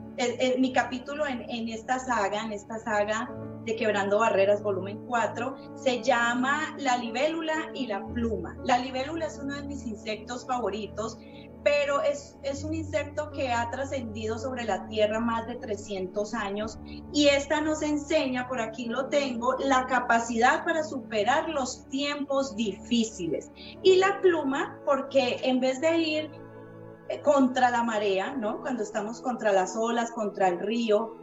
mi 0.58 0.74
capítulo 0.74 1.26
en, 1.26 1.50
en 1.50 1.70
esta 1.70 2.00
saga, 2.00 2.44
en 2.44 2.52
esta 2.52 2.80
saga 2.80 3.32
de 3.64 3.78
Quebrando 3.78 4.20
Barreras, 4.20 4.62
volumen 4.62 5.06
4, 5.08 5.56
se 5.76 6.04
llama 6.04 6.76
La 6.80 6.98
libélula 6.98 7.72
y 7.74 7.88
la 7.88 8.06
pluma. 8.08 8.58
La 8.66 8.78
libélula 8.78 9.28
es 9.28 9.40
uno 9.42 9.56
de 9.56 9.64
mis 9.64 9.86
insectos 9.86 10.46
favoritos 10.46 11.18
pero 11.64 12.02
es, 12.02 12.38
es, 12.44 12.64
un 12.64 12.74
insecto 12.74 13.32
que 13.32 13.52
ha 13.52 13.70
trascendido 13.70 14.38
sobre 14.38 14.64
la 14.64 14.88
Tierra 14.88 15.20
más 15.20 15.48
de 15.48 15.56
300 15.56 16.34
años 16.34 16.80
y 17.14 17.28
esta 17.28 17.62
nos 17.62 17.82
enseña, 17.82 18.48
por 18.48 18.62
aquí 18.62 18.86
lo 18.86 19.08
tengo, 19.08 19.56
la 19.60 19.86
capacidad 19.88 20.64
para 20.64 20.84
superar 20.84 21.50
los 21.50 21.88
tiempos 21.90 22.56
difíciles. 22.56 23.52
Y 23.84 23.98
la 23.98 24.20
pluma, 24.22 24.80
porque 24.86 25.40
en 25.44 25.60
vez 25.60 25.82
de 25.82 25.98
ir 25.98 26.32
contra 27.24 27.70
la 27.72 27.84
marea, 27.84 28.36
¿no? 28.36 28.62
Cuando 28.62 28.84
estamos 28.84 29.22
contra 29.22 29.52
las 29.52 29.76
olas, 29.76 30.12
contra 30.12 30.48
el 30.48 30.60
río, 30.60 31.16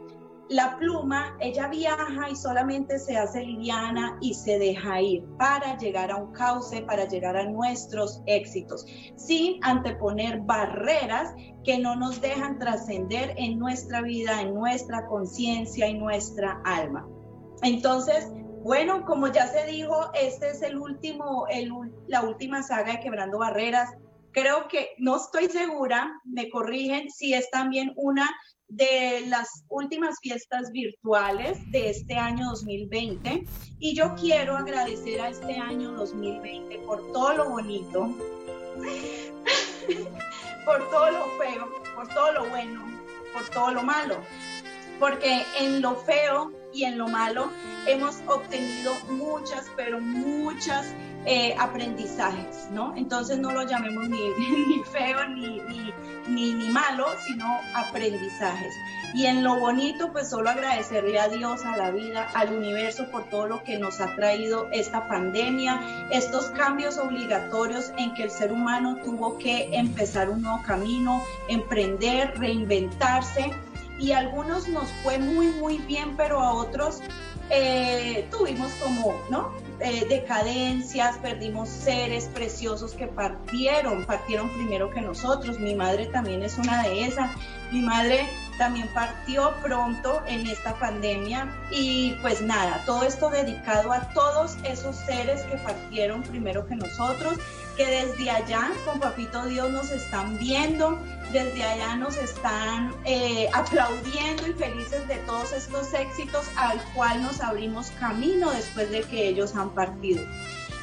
la 0.49 0.77
pluma, 0.77 1.35
ella 1.39 1.67
viaja 1.67 2.29
y 2.29 2.35
solamente 2.35 2.99
se 2.99 3.17
hace 3.17 3.43
liviana 3.43 4.17
y 4.21 4.33
se 4.33 4.57
deja 4.57 5.01
ir 5.01 5.23
para 5.37 5.77
llegar 5.77 6.11
a 6.11 6.17
un 6.17 6.31
cauce, 6.31 6.81
para 6.81 7.05
llegar 7.07 7.35
a 7.35 7.49
nuestros 7.49 8.21
éxitos, 8.25 8.85
sin 9.15 9.59
anteponer 9.63 10.39
barreras 10.41 11.33
que 11.63 11.77
no 11.77 11.95
nos 11.95 12.21
dejan 12.21 12.59
trascender 12.59 13.33
en 13.37 13.59
nuestra 13.59 14.01
vida, 14.01 14.41
en 14.41 14.53
nuestra 14.53 15.05
conciencia 15.07 15.87
y 15.87 15.95
nuestra 15.95 16.61
alma. 16.63 17.05
Entonces, 17.61 18.31
bueno, 18.63 19.05
como 19.05 19.27
ya 19.27 19.47
se 19.47 19.65
dijo, 19.65 20.11
este 20.13 20.51
es 20.51 20.61
el 20.61 20.77
último, 20.77 21.45
el, 21.49 21.71
la 22.07 22.21
última 22.21 22.63
saga 22.63 22.93
de 22.93 22.99
Quebrando 22.99 23.39
Barreras. 23.39 23.89
Creo 24.31 24.67
que 24.67 24.89
no 24.97 25.17
estoy 25.17 25.47
segura, 25.47 26.11
me 26.25 26.49
corrigen, 26.49 27.09
si 27.09 27.33
es 27.33 27.49
también 27.49 27.93
una 27.95 28.29
de 28.69 29.23
las 29.27 29.63
últimas 29.69 30.17
fiestas 30.21 30.71
virtuales 30.71 31.59
de 31.71 31.89
este 31.89 32.15
año 32.15 32.49
2020 32.49 33.45
y 33.79 33.95
yo 33.95 34.13
quiero 34.15 34.57
agradecer 34.57 35.21
a 35.21 35.29
este 35.29 35.57
año 35.57 35.93
2020 35.93 36.79
por 36.79 37.11
todo 37.13 37.33
lo 37.33 37.49
bonito, 37.49 38.13
por 40.65 40.89
todo 40.89 41.11
lo 41.11 41.25
feo, 41.37 41.69
por 41.95 42.07
todo 42.09 42.31
lo 42.33 42.49
bueno, 42.49 42.85
por 43.33 43.47
todo 43.49 43.71
lo 43.71 43.83
malo. 43.83 44.17
Porque 44.99 45.43
en 45.59 45.81
lo 45.81 45.95
feo 45.95 46.51
y 46.73 46.83
en 46.85 46.97
lo 46.97 47.07
malo 47.07 47.51
hemos 47.85 48.17
obtenido 48.27 48.93
muchas, 49.09 49.67
pero 49.75 49.99
muchas 49.99 50.87
eh, 51.29 51.53
aprendizajes, 51.59 52.69
¿no? 52.71 52.95
Entonces 52.95 53.37
no 53.37 53.51
lo 53.51 53.63
llamemos 53.63 54.07
ni, 54.07 54.17
ni 54.67 54.81
feo 54.85 55.27
ni, 55.27 55.59
ni, 56.29 56.53
ni, 56.53 56.69
malo, 56.69 57.05
sino 57.25 57.45
aprendizajes. 57.75 58.73
Y 59.13 59.25
en 59.25 59.43
lo 59.43 59.59
bonito, 59.59 60.13
pues 60.13 60.29
solo 60.29 60.49
agradecerle 60.49 61.19
a 61.19 61.27
Dios, 61.27 61.65
a 61.65 61.75
la 61.75 61.91
vida, 61.91 62.29
al 62.33 62.53
universo 62.53 63.11
por 63.11 63.25
todo 63.25 63.45
lo 63.45 63.61
que 63.65 63.77
nos 63.77 63.99
ha 63.99 64.15
traído 64.15 64.69
esta 64.71 65.09
pandemia, 65.09 66.07
estos 66.11 66.45
cambios 66.51 66.97
obligatorios 66.97 67.91
en 67.97 68.13
que 68.13 68.23
el 68.23 68.31
ser 68.31 68.53
humano 68.53 68.95
tuvo 69.03 69.37
que 69.37 69.75
empezar 69.75 70.29
un 70.29 70.43
nuevo 70.43 70.61
camino, 70.65 71.21
emprender, 71.49 72.39
reinventarse. 72.39 73.51
Y 73.99 74.13
a 74.13 74.19
algunos 74.19 74.69
nos 74.69 74.87
fue 75.03 75.17
muy, 75.17 75.47
muy 75.47 75.79
bien, 75.79 76.15
pero 76.15 76.39
a 76.39 76.53
otros 76.53 77.01
eh, 77.49 78.25
tuvimos 78.31 78.71
como, 78.81 79.13
¿no? 79.29 79.66
Eh, 79.79 80.07
decadencias, 80.09 81.17
perdimos 81.19 81.69
seres 81.69 82.29
preciosos 82.33 82.93
que 82.93 83.05
partieron, 83.05 84.05
partieron 84.05 84.49
primero 84.49 84.89
que 84.89 85.01
nosotros. 85.01 85.59
Mi 85.59 85.75
madre 85.75 86.07
también 86.07 86.41
es 86.41 86.57
una 86.57 86.81
de 86.81 87.05
esas. 87.05 87.29
Mi 87.71 87.81
madre 87.81 88.27
también 88.57 88.87
partió 88.93 89.53
pronto 89.61 90.23
en 90.25 90.47
esta 90.47 90.73
pandemia 90.79 91.53
y 91.69 92.13
pues 92.21 92.41
nada, 92.41 92.81
todo 92.85 93.03
esto 93.03 93.29
dedicado 93.29 93.91
a 93.91 94.01
todos 94.13 94.57
esos 94.63 94.95
seres 94.95 95.43
que 95.43 95.57
partieron 95.57 96.23
primero 96.23 96.65
que 96.65 96.75
nosotros, 96.75 97.35
que 97.77 97.85
desde 97.85 98.29
allá 98.29 98.71
con 98.85 98.99
Papito 98.99 99.45
Dios 99.45 99.69
nos 99.69 99.91
están 99.91 100.37
viendo, 100.39 100.99
desde 101.31 101.63
allá 101.63 101.95
nos 101.95 102.17
están 102.17 102.93
eh, 103.05 103.47
aplaudiendo 103.53 104.47
y 104.47 104.53
felices 104.53 105.07
de 105.07 105.17
todos 105.17 105.53
estos 105.53 105.93
éxitos 105.93 106.47
al 106.55 106.81
cual 106.95 107.21
nos 107.21 107.39
abrimos 107.39 107.91
camino 107.99 108.49
después 108.51 108.89
de 108.89 109.01
que 109.03 109.27
ellos 109.29 109.55
han 109.55 109.69
partido. 109.69 110.23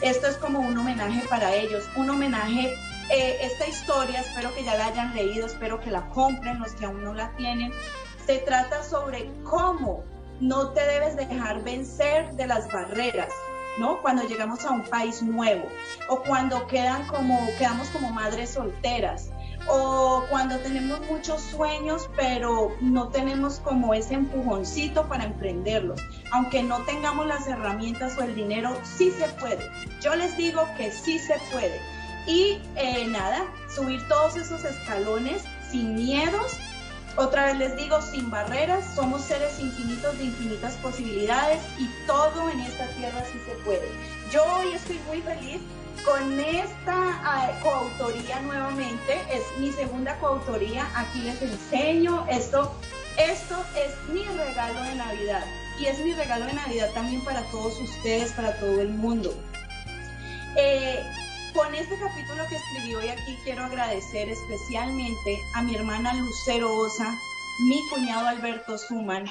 Esto 0.00 0.28
es 0.28 0.36
como 0.36 0.60
un 0.60 0.78
homenaje 0.78 1.26
para 1.28 1.52
ellos, 1.54 1.84
un 1.96 2.10
homenaje 2.10 2.74
eh, 3.10 3.38
esta 3.42 3.66
historia, 3.66 4.20
espero 4.20 4.54
que 4.54 4.64
ya 4.64 4.76
la 4.76 4.86
hayan 4.86 5.14
leído, 5.14 5.46
espero 5.46 5.80
que 5.80 5.90
la 5.90 6.08
compren 6.10 6.60
los 6.60 6.72
que 6.72 6.86
aún 6.86 7.04
no 7.04 7.12
la 7.12 7.30
tienen. 7.36 7.72
Se 8.24 8.38
trata 8.38 8.82
sobre 8.82 9.28
cómo 9.42 10.04
no 10.40 10.70
te 10.70 10.80
debes 10.86 11.16
dejar 11.16 11.62
vencer 11.62 12.32
de 12.32 12.46
las 12.46 12.70
barreras, 12.72 13.30
¿no? 13.78 14.00
Cuando 14.02 14.26
llegamos 14.26 14.64
a 14.64 14.70
un 14.70 14.82
país 14.84 15.22
nuevo 15.22 15.68
o 16.08 16.20
cuando 16.22 16.66
quedan 16.66 17.06
como, 17.06 17.46
quedamos 17.58 17.88
como 17.88 18.10
madres 18.10 18.50
solteras 18.50 19.30
o 19.68 20.24
cuando 20.28 20.58
tenemos 20.58 21.00
muchos 21.06 21.40
sueños 21.40 22.10
pero 22.16 22.76
no 22.80 23.08
tenemos 23.08 23.60
como 23.60 23.94
ese 23.94 24.14
empujoncito 24.14 25.08
para 25.08 25.24
emprenderlos. 25.24 26.00
Aunque 26.32 26.62
no 26.62 26.82
tengamos 26.82 27.26
las 27.26 27.46
herramientas 27.46 28.18
o 28.18 28.22
el 28.22 28.34
dinero, 28.34 28.76
sí 28.82 29.10
se 29.10 29.28
puede. 29.40 29.70
Yo 30.00 30.14
les 30.14 30.36
digo 30.36 30.66
que 30.76 30.90
sí 30.90 31.18
se 31.18 31.34
puede 31.50 31.80
y 32.26 32.58
eh, 32.76 33.06
nada, 33.08 33.44
subir 33.74 34.06
todos 34.08 34.36
esos 34.36 34.64
escalones 34.64 35.44
sin 35.70 35.94
miedos. 35.94 36.58
Otra 37.16 37.46
vez 37.46 37.58
les 37.58 37.76
digo, 37.76 38.02
sin 38.02 38.28
barreras, 38.28 38.84
somos 38.94 39.22
seres 39.22 39.60
infinitos 39.60 40.18
de 40.18 40.24
infinitas 40.24 40.74
posibilidades 40.74 41.60
y 41.78 41.88
todo 42.06 42.50
en 42.50 42.58
esta 42.60 42.88
tierra 42.88 43.24
sí 43.30 43.40
se 43.46 43.52
puede. 43.64 43.88
Yo 44.32 44.44
hoy 44.56 44.72
estoy 44.72 44.98
muy 45.06 45.22
feliz 45.22 45.60
con 46.04 46.40
esta 46.40 47.20
ah, 47.22 47.50
coautoría 47.62 48.40
nuevamente, 48.40 49.20
es 49.30 49.42
mi 49.60 49.70
segunda 49.70 50.18
coautoría, 50.18 50.86
aquí 50.96 51.20
les 51.20 51.40
enseño 51.40 52.26
esto, 52.28 52.74
esto 53.16 53.64
es 53.76 54.12
mi 54.12 54.24
regalo 54.24 54.82
de 54.82 54.96
Navidad 54.96 55.44
y 55.78 55.86
es 55.86 55.98
mi 56.00 56.14
regalo 56.14 56.46
de 56.46 56.54
Navidad 56.54 56.90
también 56.94 57.24
para 57.24 57.42
todos 57.50 57.78
ustedes, 57.80 58.32
para 58.32 58.58
todo 58.58 58.80
el 58.80 58.88
mundo. 58.88 59.32
Eh, 60.56 61.00
con 61.54 61.72
este 61.74 61.96
capítulo 61.96 62.44
que 62.48 62.56
escribí 62.56 62.94
hoy 62.96 63.08
aquí 63.08 63.38
quiero 63.44 63.64
agradecer 63.64 64.28
especialmente 64.28 65.40
a 65.54 65.62
mi 65.62 65.76
hermana 65.76 66.12
Lucero 66.14 66.74
Osa, 66.74 67.16
mi 67.68 67.80
cuñado 67.88 68.26
Alberto 68.26 68.76
Suman, 68.76 69.24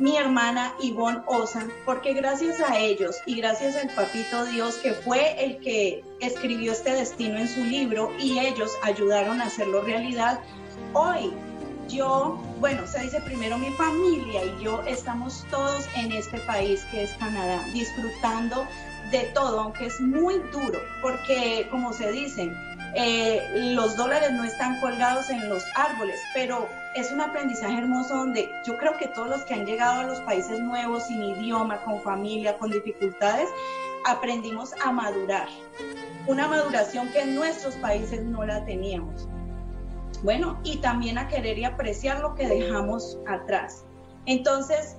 mi 0.00 0.16
hermana 0.16 0.74
Ivonne 0.80 1.22
Osa, 1.26 1.68
porque 1.84 2.14
gracias 2.14 2.60
a 2.60 2.78
ellos 2.78 3.16
y 3.26 3.36
gracias 3.36 3.76
al 3.76 3.90
papito 3.90 4.44
Dios 4.46 4.74
que 4.76 4.92
fue 4.92 5.42
el 5.42 5.60
que 5.60 6.04
escribió 6.20 6.72
este 6.72 6.94
destino 6.94 7.38
en 7.38 7.48
su 7.48 7.64
libro 7.64 8.12
y 8.18 8.40
ellos 8.40 8.72
ayudaron 8.82 9.40
a 9.40 9.44
hacerlo 9.44 9.82
realidad, 9.82 10.40
hoy 10.94 11.32
yo, 11.88 12.40
bueno, 12.58 12.86
se 12.86 13.02
dice 13.02 13.20
primero 13.20 13.56
mi 13.58 13.70
familia 13.72 14.44
y 14.44 14.64
yo 14.64 14.82
estamos 14.82 15.44
todos 15.50 15.86
en 15.96 16.10
este 16.10 16.38
país 16.40 16.82
que 16.90 17.04
es 17.04 17.12
Canadá, 17.14 17.62
disfrutando 17.72 18.66
de 19.12 19.30
todo, 19.34 19.60
aunque 19.60 19.86
es 19.86 20.00
muy 20.00 20.38
duro, 20.50 20.80
porque 21.00 21.68
como 21.70 21.92
se 21.92 22.10
dicen, 22.10 22.52
eh, 22.94 23.72
los 23.74 23.96
dólares 23.96 24.32
no 24.32 24.44
están 24.44 24.80
colgados 24.80 25.30
en 25.30 25.48
los 25.48 25.62
árboles, 25.76 26.20
pero 26.34 26.68
es 26.94 27.12
un 27.12 27.20
aprendizaje 27.20 27.78
hermoso 27.78 28.16
donde 28.16 28.50
yo 28.66 28.76
creo 28.76 28.96
que 28.96 29.08
todos 29.08 29.28
los 29.28 29.42
que 29.44 29.54
han 29.54 29.66
llegado 29.66 30.00
a 30.00 30.04
los 30.04 30.20
países 30.20 30.60
nuevos, 30.60 31.06
sin 31.06 31.22
idioma, 31.22 31.82
con 31.84 32.02
familia, 32.02 32.58
con 32.58 32.70
dificultades, 32.70 33.48
aprendimos 34.06 34.72
a 34.84 34.90
madurar. 34.90 35.48
Una 36.26 36.48
maduración 36.48 37.08
que 37.12 37.20
en 37.20 37.34
nuestros 37.34 37.74
países 37.76 38.24
no 38.24 38.44
la 38.44 38.64
teníamos. 38.64 39.28
Bueno, 40.22 40.58
y 40.62 40.76
también 40.78 41.18
a 41.18 41.28
querer 41.28 41.58
y 41.58 41.64
apreciar 41.64 42.20
lo 42.20 42.34
que 42.34 42.46
dejamos 42.46 43.18
atrás. 43.26 43.84
Entonces, 44.26 44.96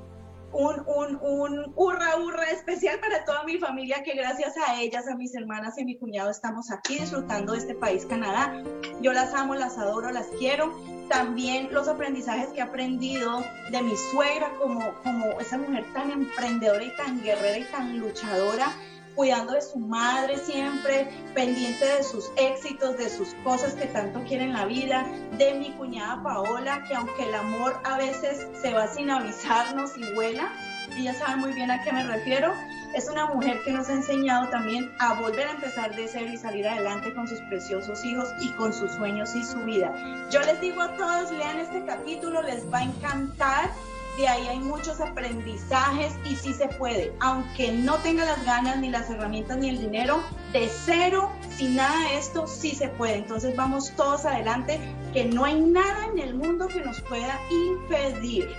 un, 0.53 0.83
un, 0.85 1.19
un 1.21 1.73
hurra, 1.75 2.17
hurra 2.17 2.45
especial 2.51 2.99
para 2.99 3.25
toda 3.25 3.43
mi 3.43 3.57
familia, 3.57 4.03
que 4.03 4.13
gracias 4.13 4.55
a 4.57 4.79
ellas, 4.79 5.07
a 5.07 5.15
mis 5.15 5.35
hermanas 5.35 5.77
y 5.77 5.81
a 5.81 5.85
mi 5.85 5.97
cuñado 5.97 6.29
estamos 6.29 6.71
aquí 6.71 6.99
disfrutando 6.99 7.53
de 7.53 7.59
este 7.59 7.75
país, 7.75 8.05
Canadá. 8.05 8.63
Yo 9.01 9.13
las 9.13 9.33
amo, 9.33 9.55
las 9.55 9.77
adoro, 9.77 10.11
las 10.11 10.27
quiero. 10.39 10.71
También 11.09 11.69
los 11.71 11.87
aprendizajes 11.87 12.49
que 12.49 12.59
he 12.59 12.61
aprendido 12.61 13.43
de 13.71 13.81
mi 13.81 13.95
suegra 14.11 14.51
como, 14.59 14.93
como 15.03 15.39
esa 15.39 15.57
mujer 15.57 15.85
tan 15.93 16.11
emprendedora 16.11 16.83
y 16.83 16.95
tan 16.95 17.21
guerrera 17.21 17.57
y 17.57 17.65
tan 17.65 17.99
luchadora 17.99 18.73
cuidando 19.15 19.53
de 19.53 19.61
su 19.61 19.79
madre 19.79 20.37
siempre, 20.37 21.09
pendiente 21.33 21.85
de 21.85 22.03
sus 22.03 22.31
éxitos, 22.37 22.97
de 22.97 23.09
sus 23.09 23.33
cosas 23.43 23.73
que 23.73 23.85
tanto 23.87 24.23
quiere 24.23 24.45
en 24.45 24.53
la 24.53 24.65
vida, 24.65 25.05
de 25.37 25.53
mi 25.55 25.71
cuñada 25.71 26.21
Paola, 26.23 26.83
que 26.87 26.95
aunque 26.95 27.23
el 27.27 27.35
amor 27.35 27.79
a 27.83 27.97
veces 27.97 28.47
se 28.61 28.73
va 28.73 28.87
sin 28.87 29.09
avisarnos 29.09 29.97
y 29.97 30.13
vuela, 30.13 30.51
ella 30.97 31.13
sabe 31.13 31.37
muy 31.37 31.53
bien 31.53 31.71
a 31.71 31.81
qué 31.83 31.91
me 31.91 32.03
refiero, 32.03 32.53
es 32.93 33.09
una 33.09 33.25
mujer 33.25 33.59
que 33.63 33.71
nos 33.71 33.89
ha 33.89 33.93
enseñado 33.93 34.49
también 34.49 34.91
a 34.99 35.13
volver 35.13 35.47
a 35.47 35.51
empezar 35.51 35.95
de 35.95 36.07
cero 36.07 36.29
y 36.31 36.37
salir 36.37 36.67
adelante 36.67 37.13
con 37.13 37.27
sus 37.27 37.39
preciosos 37.41 38.03
hijos 38.05 38.29
y 38.39 38.49
con 38.49 38.73
sus 38.73 38.91
sueños 38.91 39.35
y 39.35 39.43
su 39.43 39.57
vida. 39.59 39.91
Yo 40.29 40.41
les 40.41 40.61
digo 40.61 40.81
a 40.81 40.95
todos, 40.95 41.31
lean 41.31 41.59
este 41.59 41.83
capítulo, 41.85 42.41
les 42.43 42.71
va 42.71 42.79
a 42.79 42.83
encantar 42.83 43.71
de 44.17 44.27
ahí 44.27 44.47
hay 44.47 44.59
muchos 44.59 45.01
aprendizajes 45.01 46.13
y 46.23 46.35
sí 46.35 46.53
se 46.53 46.67
puede, 46.67 47.13
aunque 47.19 47.71
no 47.71 47.95
tenga 47.97 48.25
las 48.25 48.45
ganas, 48.45 48.77
ni 48.77 48.89
las 48.89 49.09
herramientas, 49.09 49.57
ni 49.57 49.69
el 49.69 49.79
dinero, 49.79 50.23
de 50.51 50.69
cero, 50.69 51.31
sin 51.57 51.75
nada 51.75 51.97
de 52.09 52.17
esto, 52.17 52.45
sí 52.47 52.71
se 52.71 52.89
puede. 52.89 53.15
Entonces 53.15 53.55
vamos 53.55 53.91
todos 53.95 54.25
adelante, 54.25 54.79
que 55.13 55.25
no 55.25 55.45
hay 55.45 55.59
nada 55.59 56.05
en 56.05 56.19
el 56.19 56.35
mundo 56.35 56.67
que 56.67 56.81
nos 56.81 57.01
pueda 57.01 57.39
impedir. 57.49 58.49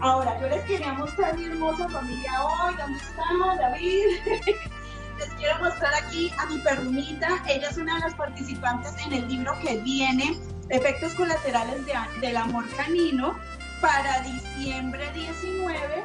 Ahora, 0.00 0.40
yo 0.40 0.48
les 0.48 0.64
quería 0.64 0.92
mostrar 0.94 1.38
mi 1.38 1.44
hermosa 1.44 1.88
familia 1.88 2.44
hoy, 2.44 2.74
¿dónde 2.76 2.98
está 2.98 3.56
David? 3.60 4.04
les 5.18 5.28
quiero 5.38 5.58
mostrar 5.60 5.94
aquí 5.94 6.32
a 6.38 6.46
mi 6.46 6.58
perrumita, 6.58 7.42
ella 7.48 7.68
es 7.68 7.76
una 7.76 7.94
de 7.94 8.00
las 8.00 8.14
participantes 8.14 8.92
en 9.06 9.12
el 9.12 9.28
libro 9.28 9.56
que 9.60 9.76
viene, 9.78 10.36
Efectos 10.70 11.12
colaterales 11.12 11.82
del 12.22 12.36
amor 12.38 12.64
canino 12.74 13.36
para 13.84 14.20
diciembre 14.20 15.12
19. 15.12 16.02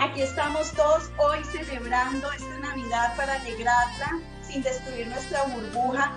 Aquí 0.00 0.22
estamos 0.22 0.72
todos 0.72 1.08
hoy 1.16 1.38
celebrando 1.44 2.32
esta 2.32 2.58
Navidad 2.58 3.14
para 3.16 3.34
alegrarla 3.34 4.18
sin 4.42 4.64
destruir 4.64 5.06
nuestra 5.06 5.44
burbuja 5.44 6.14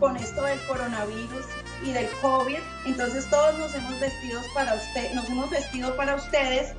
con 0.00 0.16
esto 0.16 0.44
del 0.44 0.58
coronavirus 0.66 1.44
y 1.84 1.92
del 1.92 2.08
COVID. 2.22 2.56
Entonces 2.86 3.28
todos 3.28 3.58
nos 3.58 3.74
hemos 3.74 4.00
vestido 4.00 4.40
para 4.54 4.76
usted, 4.76 5.12
nos 5.12 5.28
hemos 5.28 5.50
vestido 5.50 5.94
para 5.94 6.14
ustedes 6.14 6.72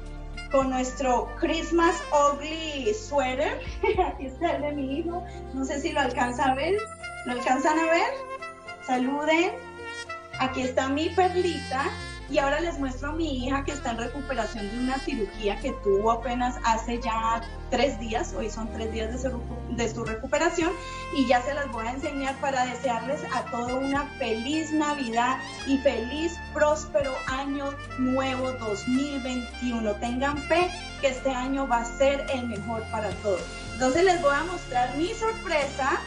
con 0.52 0.72
nuestro 0.72 1.30
Christmas 1.40 1.94
Ugly 2.12 2.96
Sweater. 2.96 3.62
Aquí 4.08 4.26
está 4.26 4.56
el 4.56 4.62
de 4.64 4.72
mi 4.72 4.98
hijo. 4.98 5.24
No 5.54 5.64
sé 5.66 5.80
si 5.80 5.92
lo 5.92 6.00
alcanza 6.00 6.46
a 6.46 6.56
ver. 6.56 6.74
¿Lo 7.28 7.34
alcanzan 7.34 7.78
a 7.78 7.84
ver? 7.84 8.12
Saluden. 8.88 9.52
Aquí 10.40 10.64
está 10.64 10.90
mi 10.90 11.10
perlita 11.10 11.92
Y 12.30 12.38
ahora 12.38 12.62
les 12.62 12.80
muestro 12.80 13.10
a 13.10 13.12
mi 13.12 13.46
hija 13.46 13.64
que 13.64 13.74
está 13.74 13.92
en 13.92 13.98
recuperación 13.98 14.70
de 14.72 14.80
una 14.80 14.98
cirugía 15.00 15.60
que 15.60 15.72
tuvo 15.84 16.12
apenas 16.12 16.56
hace 16.64 17.00
ya 17.02 17.42
tres 17.70 18.00
días, 18.00 18.34
hoy 18.38 18.50
son 18.50 18.72
tres 18.72 18.92
días 18.92 19.12
de 19.12 19.90
su, 19.90 20.06
recuperación 20.06 20.72
y 21.18 21.28
ya 21.28 21.42
se 21.42 21.54
las 21.54 21.72
voy 21.72 21.86
a 21.88 21.92
enseñar 21.92 22.36
para 22.36 22.66
desearles 22.66 23.22
a 23.34 23.44
todos 23.46 23.72
una 23.72 24.06
feliz 24.18 24.72
Navidad 24.72 25.38
y 25.68 25.78
feliz, 25.80 26.38
próspero 26.54 27.14
año 27.28 27.74
nuevo 27.98 28.52
2021. 28.54 29.92
Tengan 29.96 30.38
fe 30.38 30.70
que 31.02 31.10
este 31.10 31.30
año 31.30 31.68
va 31.68 31.78
a 31.78 31.86
ser 31.86 32.26
el 32.34 32.48
mejor 32.48 32.84
para 32.92 33.10
todos. 33.22 33.42
Entonces 33.74 34.04
les 34.04 34.22
voy 34.22 34.36
a 34.36 34.44
mostrar 34.44 34.96
mi 34.96 35.10
sorpresa 35.14 36.00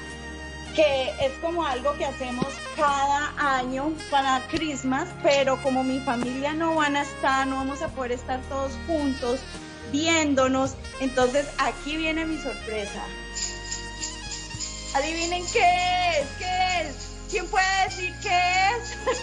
que 0.74 1.10
es 1.20 1.32
como 1.40 1.64
algo 1.64 1.94
que 1.94 2.04
hacemos 2.04 2.46
cada 2.76 3.32
año 3.58 3.92
para 4.10 4.46
Christmas, 4.48 5.08
pero 5.22 5.60
como 5.62 5.82
mi 5.82 6.00
familia 6.00 6.52
no 6.52 6.76
van 6.76 6.96
a 6.96 7.02
estar, 7.02 7.46
no 7.46 7.56
vamos 7.56 7.82
a 7.82 7.88
poder 7.88 8.12
estar 8.12 8.40
todos 8.42 8.72
juntos 8.86 9.40
viéndonos, 9.92 10.76
entonces 11.00 11.48
aquí 11.58 11.96
viene 11.96 12.26
mi 12.26 12.38
sorpresa. 12.38 13.02
Adivinen 14.94 15.44
qué 15.52 16.20
es, 16.20 16.26
qué 16.38 16.80
es. 16.82 16.96
¿Quién 17.30 17.46
puede 17.48 17.66
decir 17.84 18.14
qué 18.22 18.28
es? 18.28 18.96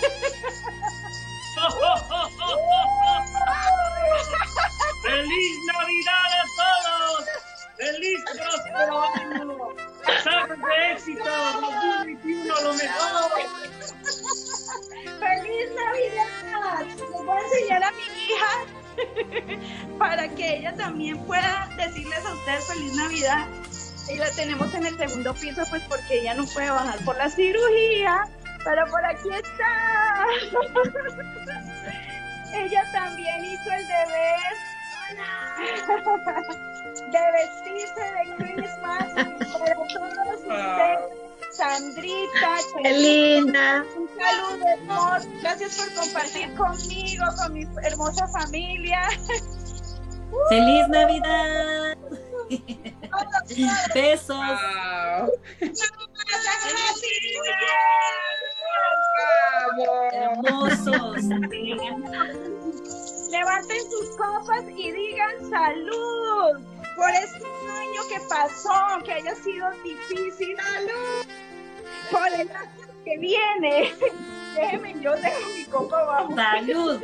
¡Feliz 5.03 5.57
Navidad 5.73 6.25
a 6.33 6.45
todos! 6.57 7.25
¡Feliz 7.77 8.19
próspero 8.33 9.01
año! 9.01 9.92
¡Saben 10.23 10.61
de 10.61 10.91
éxito! 10.91 11.23
2021 11.23 12.61
lo 12.61 12.73
mejor! 12.73 13.31
¡Feliz 15.19 15.69
Navidad! 15.75 16.85
Les 16.85 17.11
voy 17.11 17.37
a 17.37 17.41
enseñar 17.41 17.83
a 17.83 17.91
mi 17.91 18.03
hija 18.25 18.65
para 19.97 20.27
que 20.29 20.57
ella 20.57 20.73
también 20.75 21.17
pueda 21.25 21.69
decirles 21.77 22.25
a 22.25 22.33
ustedes 22.33 22.67
feliz 22.67 22.93
Navidad. 22.95 23.47
Y 24.09 24.17
la 24.17 24.29
tenemos 24.31 24.73
en 24.73 24.85
el 24.85 24.97
segundo 24.97 25.33
piso, 25.33 25.63
pues 25.69 25.81
porque 25.83 26.19
ella 26.19 26.33
no 26.33 26.45
puede 26.45 26.69
bajar 26.69 26.99
por 27.05 27.15
la 27.15 27.29
cirugía, 27.29 28.27
pero 28.63 28.85
por 28.87 29.05
aquí 29.05 29.29
está. 29.29 30.25
ella 32.53 32.83
también 32.91 33.45
hizo 33.45 33.71
el 33.71 33.87
deber 33.87 34.57
de 37.13 37.19
vestirse 37.31 38.01
de 38.01 38.23
Christmas 38.37 39.05
para 39.13 39.75
todos 39.75 40.39
ustedes. 40.39 40.99
Sandrita, 41.51 42.57
qué 42.81 42.91
linda. 42.91 43.85
Un 43.95 44.09
saludo, 44.17 44.65
amor. 44.81 45.21
Gracias 45.41 45.77
por 45.77 45.93
compartir 45.93 46.55
conmigo, 46.55 47.25
con 47.37 47.53
mi 47.53 47.67
hermosa 47.83 48.27
familia. 48.29 49.07
¡Feliz 50.49 50.87
Navidad! 50.89 51.97
Besos. 53.93 54.59
Hermosos. 60.11 61.23
Levanten 63.29 63.81
sus 63.91 64.17
copas 64.17 64.63
y 64.75 64.91
digan 64.91 65.49
salud 65.51 66.73
por 66.95 67.09
este 67.09 67.45
año 67.45 68.01
que 68.09 68.19
pasó, 68.27 69.03
que 69.03 69.13
haya 69.13 69.35
sido 69.35 69.69
difícil. 69.83 70.55
Salud 70.57 71.25
por 72.11 72.27
el 72.27 72.49
año 72.49 72.87
que 73.03 73.17
viene. 73.17 73.93
Déjenme, 74.55 74.95
yo 75.01 75.15
dejo 75.15 75.49
mi 75.55 75.65
copa 75.65 75.99
abajo. 75.99 76.35
Salud. 76.35 77.01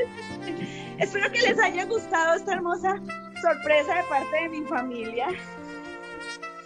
Espero 1.00 1.32
que 1.32 1.42
les 1.42 1.60
haya 1.60 1.86
gustado 1.86 2.36
esta 2.36 2.54
hermosa 2.54 3.00
sorpresa 3.42 3.96
de 3.96 4.04
parte 4.04 4.36
de 4.36 4.50
mi 4.50 4.66
familia. 4.66 5.28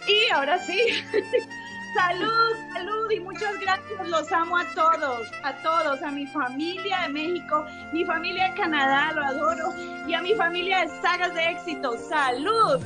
Y 0.06 0.30
ahora 0.32 0.58
sí, 0.58 0.78
salud, 1.94 2.56
salud 2.72 3.10
y 3.10 3.20
muchas 3.20 3.58
gracias. 3.60 4.08
Los 4.08 4.30
amo 4.32 4.58
a 4.58 4.64
todos, 4.74 5.28
a 5.42 5.52
todos, 5.62 6.02
a 6.02 6.10
mi 6.10 6.26
familia 6.26 7.02
de 7.06 7.08
México, 7.08 7.64
mi 7.92 8.04
familia 8.04 8.50
de 8.50 8.54
Canadá, 8.54 9.12
lo 9.12 9.24
adoro, 9.24 9.72
y 10.06 10.14
a 10.14 10.20
mi 10.20 10.34
familia 10.34 10.80
de 10.80 10.88
sagas 11.00 11.34
de 11.34 11.50
éxito. 11.50 11.96
Salud. 12.08 12.82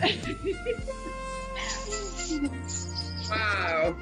Wow. 3.29 3.97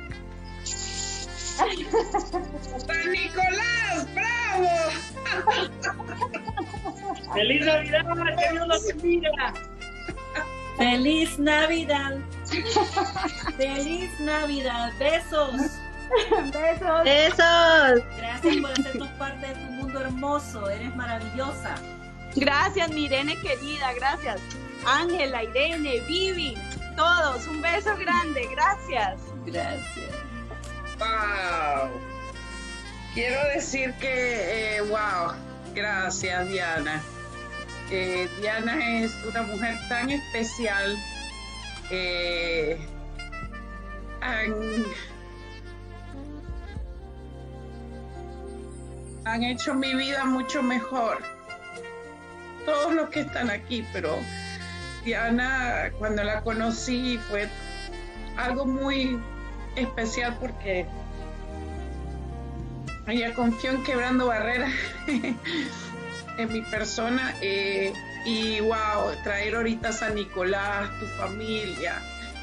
¡San 2.87 3.13
Nicolás! 3.13 4.07
¡Bravo! 4.15 4.69
¡Feliz 7.33 7.65
Navidad! 7.65 8.37
¡Que 8.37 8.53
Dios 8.53 8.69
los 8.69 8.87
bendiga! 8.87 9.55
¡Feliz 10.77 11.39
Navidad! 11.39 12.19
¡Feliz 13.57 14.21
Navidad! 14.21 14.93
¡Besos! 14.99 15.53
Besos. 16.53 17.05
Besos. 17.05 18.05
Gracias 18.17 18.57
por 18.57 18.71
hacernos 18.71 19.09
parte 19.11 19.47
de 19.47 19.55
tu 19.55 19.73
mundo 19.73 20.01
hermoso. 20.01 20.71
Eres 20.71 20.95
maravillosa. 20.95 21.75
Gracias, 22.35 22.91
mi 22.91 23.05
Irene 23.05 23.37
querida. 23.41 23.93
Gracias. 23.95 24.41
Ángela, 24.85 25.43
Irene, 25.43 26.01
Vivi, 26.07 26.57
todos. 26.97 27.47
Un 27.49 27.61
beso 27.61 27.97
grande. 27.97 28.49
Gracias. 28.53 29.21
Gracias. 29.47 30.11
Wow. 30.99 31.91
Quiero 33.15 33.43
decir 33.55 33.95
que, 33.95 34.77
eh, 34.77 34.81
wow, 34.83 35.33
gracias 35.75 36.49
Diana. 36.49 37.01
Eh, 37.91 38.29
Diana 38.41 39.01
es 39.01 39.13
una 39.25 39.43
mujer 39.43 39.79
tan 39.89 40.11
especial. 40.11 40.99
Eh, 41.91 42.79
han, 44.21 44.53
han 49.25 49.43
hecho 49.45 49.75
mi 49.75 49.95
vida 49.95 50.25
mucho 50.25 50.63
mejor. 50.63 51.23
Todos 52.65 52.93
los 52.95 53.09
que 53.11 53.21
están 53.21 53.51
aquí, 53.51 53.87
pero 53.93 54.19
Diana, 55.05 55.93
cuando 55.99 56.25
la 56.25 56.43
conocí, 56.43 57.19
fue 57.29 57.49
algo 58.37 58.67
muy 58.67 59.21
especial 59.77 60.37
porque 60.41 60.87
ella 63.07 63.33
confió 63.35 63.71
en 63.71 63.85
quebrando 63.85 64.27
barreras 64.27 64.73
en 66.39 66.53
mi 66.53 66.61
persona 66.63 67.35
eh, 67.41 67.93
y 68.27 68.59
wow, 68.61 69.13
traer 69.23 69.55
ahorita 69.55 69.91
a 69.91 69.93
San 69.93 70.17
Nicolás, 70.17 70.91
tu 70.99 71.07
familia, 71.07 72.03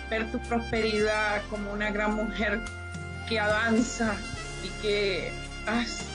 ver 0.09 0.31
tu 0.31 0.39
prosperidad 0.39 1.41
como 1.49 1.73
una 1.73 1.91
gran 1.91 2.15
mujer 2.15 2.61
que 3.27 3.37
avanza 3.37 4.15
y 4.63 4.69
que 4.81 5.29
has 5.67 6.05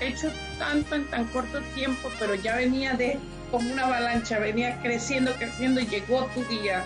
hecho 0.00 0.32
tanto 0.58 0.96
en 0.96 1.04
tan 1.06 1.26
corto 1.26 1.60
tiempo, 1.76 2.10
pero 2.18 2.34
ya 2.34 2.56
venía 2.56 2.94
de 2.94 3.20
como 3.52 3.72
una 3.72 3.84
avalancha, 3.84 4.40
venía 4.40 4.80
creciendo, 4.82 5.32
creciendo 5.34 5.80
y 5.80 5.86
llegó 5.86 6.24
tu 6.34 6.42
día 6.46 6.84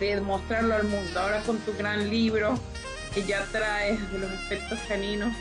de 0.00 0.20
mostrarlo 0.22 0.76
al 0.76 0.84
mundo. 0.84 1.20
Ahora 1.20 1.42
con 1.42 1.58
tu 1.58 1.76
gran 1.76 2.08
libro 2.08 2.58
que 3.14 3.22
ya 3.24 3.44
traes 3.52 4.00
de 4.12 4.18
los 4.18 4.32
efectos 4.32 4.78
caninos 4.88 5.34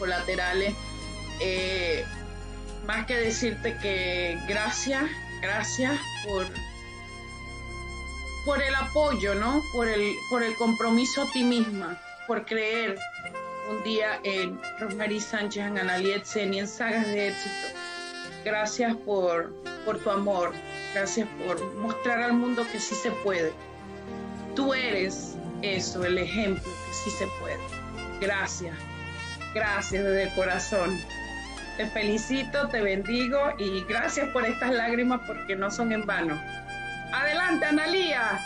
colaterales, 0.00 0.74
eh, 1.40 2.04
más 2.86 3.06
que 3.06 3.16
decirte 3.16 3.76
que 3.78 4.38
gracias, 4.46 5.04
gracias 5.40 5.98
por 6.26 6.46
por 8.44 8.62
el 8.62 8.74
apoyo, 8.74 9.34
¿no? 9.34 9.62
Por 9.72 9.88
el, 9.88 10.14
por 10.28 10.42
el 10.42 10.54
compromiso 10.56 11.22
a 11.22 11.32
ti 11.32 11.42
misma, 11.44 11.98
por 12.26 12.44
creer 12.44 12.98
un 13.70 13.82
día 13.82 14.20
en 14.22 14.60
Rosemary 14.78 15.18
Sánchez, 15.18 15.64
en 15.64 15.78
Analiet 15.78 16.24
y 16.36 16.58
en 16.58 16.68
Sagas 16.68 17.06
de 17.06 17.28
Éxito. 17.28 17.78
Gracias 18.44 18.94
por, 18.96 19.54
por 19.86 19.98
tu 19.98 20.10
amor, 20.10 20.52
gracias 20.92 21.26
por 21.46 21.74
mostrar 21.76 22.20
al 22.20 22.34
mundo 22.34 22.66
que 22.70 22.78
sí 22.78 22.94
se 22.94 23.10
puede. 23.10 23.52
Tú 24.54 24.74
eres 24.74 25.36
eso, 25.62 26.04
el 26.04 26.18
ejemplo 26.18 26.62
que 26.62 26.94
sí 26.94 27.10
se 27.16 27.26
puede. 27.40 27.58
Gracias, 28.20 28.76
gracias 29.54 30.04
desde 30.04 30.24
el 30.24 30.34
corazón. 30.34 31.00
Te 31.76 31.86
felicito, 31.86 32.68
te 32.68 32.80
bendigo 32.80 33.38
y 33.58 33.82
gracias 33.84 34.28
por 34.28 34.44
estas 34.44 34.70
lágrimas 34.70 35.20
porque 35.26 35.56
no 35.56 35.72
son 35.72 35.90
en 35.90 36.06
vano. 36.06 36.40
Adelante, 37.12 37.66
Analía. 37.66 38.38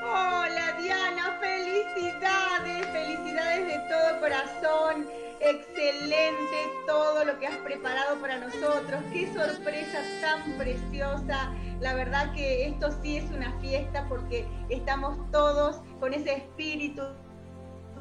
Hola 0.00 0.76
Diana, 0.80 1.36
felicidades, 1.40 2.86
felicidades 2.86 3.66
de 3.66 3.78
todo 3.88 4.20
corazón. 4.20 5.06
Excelente 5.40 6.56
todo 6.86 7.24
lo 7.24 7.36
que 7.40 7.48
has 7.48 7.56
preparado 7.56 8.20
para 8.20 8.38
nosotros. 8.38 9.02
Qué 9.12 9.26
sorpresa 9.34 9.98
tan 10.20 10.52
preciosa. 10.52 11.52
La 11.80 11.94
verdad 11.94 12.32
que 12.32 12.66
esto 12.66 12.96
sí 13.02 13.16
es 13.16 13.24
una 13.32 13.52
fiesta 13.60 14.06
porque 14.08 14.46
estamos 14.68 15.18
todos 15.32 15.80
con 15.98 16.14
ese 16.14 16.34
espíritu 16.34 17.02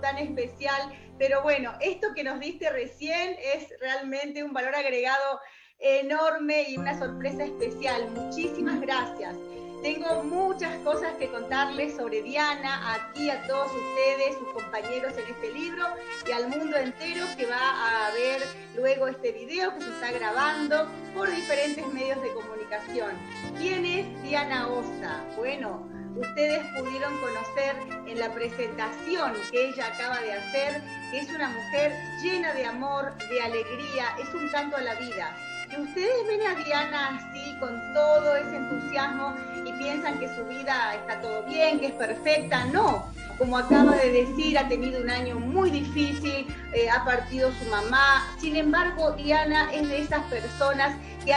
tan 0.02 0.20
especial 0.20 0.94
Pero 1.18 1.42
bueno, 1.42 1.74
esto 1.82 2.14
que 2.16 2.24
nos 2.24 2.40
diste 2.40 2.70
recién 2.70 3.36
es 3.56 3.74
realmente 3.80 4.44
un 4.44 4.54
valor 4.54 4.76
agregado 4.76 5.40
enorme 5.80 6.70
y 6.70 6.78
una 6.78 6.98
sorpresa 6.98 7.46
especial. 7.46 8.10
Muchísimas 8.12 8.80
gracias. 8.82 9.36
Tengo 9.82 10.24
muchas 10.24 10.76
cosas 10.80 11.14
que 11.20 11.30
contarles 11.30 11.96
sobre 11.96 12.24
Diana, 12.24 12.96
aquí 12.96 13.30
a 13.30 13.46
todos 13.46 13.72
ustedes, 13.72 14.36
sus 14.40 14.52
compañeros 14.52 15.14
en 15.14 15.34
este 15.36 15.54
libro 15.54 15.86
y 16.28 16.32
al 16.32 16.48
mundo 16.48 16.78
entero 16.78 17.26
que 17.38 17.46
va 17.46 18.08
a 18.08 18.12
ver 18.12 18.42
luego 18.76 19.08
este 19.08 19.32
video 19.32 19.76
que 19.76 19.82
se 19.82 19.90
está 19.92 20.12
grabando 20.12 20.90
por 21.14 21.30
diferentes 21.30 21.86
medios 21.94 22.22
de 22.24 22.34
comunicación. 22.34 23.12
¿Quién 23.60 23.86
es 23.86 24.24
Diana 24.24 24.68
Osa? 24.68 25.24
Bueno, 25.38 25.88
ustedes 26.20 26.66
pudieron 26.78 27.14
conocer 27.20 27.76
en 28.08 28.20
la 28.20 28.34
presentación 28.34 29.34
que 29.52 29.70
ella 29.70 29.88
acaba 29.88 30.20
de 30.22 30.34
hacer, 30.34 30.82
que 31.12 31.20
es 31.20 31.30
una 31.30 31.50
mujer 31.50 31.94
llena 32.22 32.54
de 32.54 32.66
amor, 32.66 33.14
de 33.30 33.42
alegría, 33.42 34.16
es 34.20 34.34
un 34.34 34.48
canto 34.50 34.78
a 34.78 34.82
la 34.82 34.96
vida 34.96 35.36
que 35.70 35.82
ustedes 35.82 36.28
ven 36.28 36.42
a 36.48 36.56
Diana 36.64 37.18
así, 37.18 37.56
con 37.60 37.94
todo 37.94 38.36
ese 38.36 38.56
entusiasmo 38.56 39.34
y 39.66 39.74
piensan 39.74 40.20
que 40.20 40.34
su 40.34 40.46
vida 40.46 40.96
está 40.96 41.22
todo 41.22 41.44
bien, 41.44 41.80
que 41.80 41.88
es 41.88 41.94
perfecta. 41.94 42.66
No, 42.66 43.06
como 43.38 43.58
acaba 43.58 43.96
de 43.96 44.12
decir, 44.12 44.58
ha 44.58 44.68
tenido 44.68 45.02
un 45.02 45.10
año 45.10 45.40
muy 45.40 45.70
difícil, 45.70 46.48
eh, 46.74 46.90
ha 46.90 47.04
partido 47.04 47.52
su 47.52 47.66
mamá. 47.70 48.26
Sin 48.40 48.56
embargo, 48.56 49.12
Diana 49.12 49.72
es 49.74 49.88
de 49.90 50.02
esas 50.02 50.24
personas 50.26 50.96
que 51.26 51.34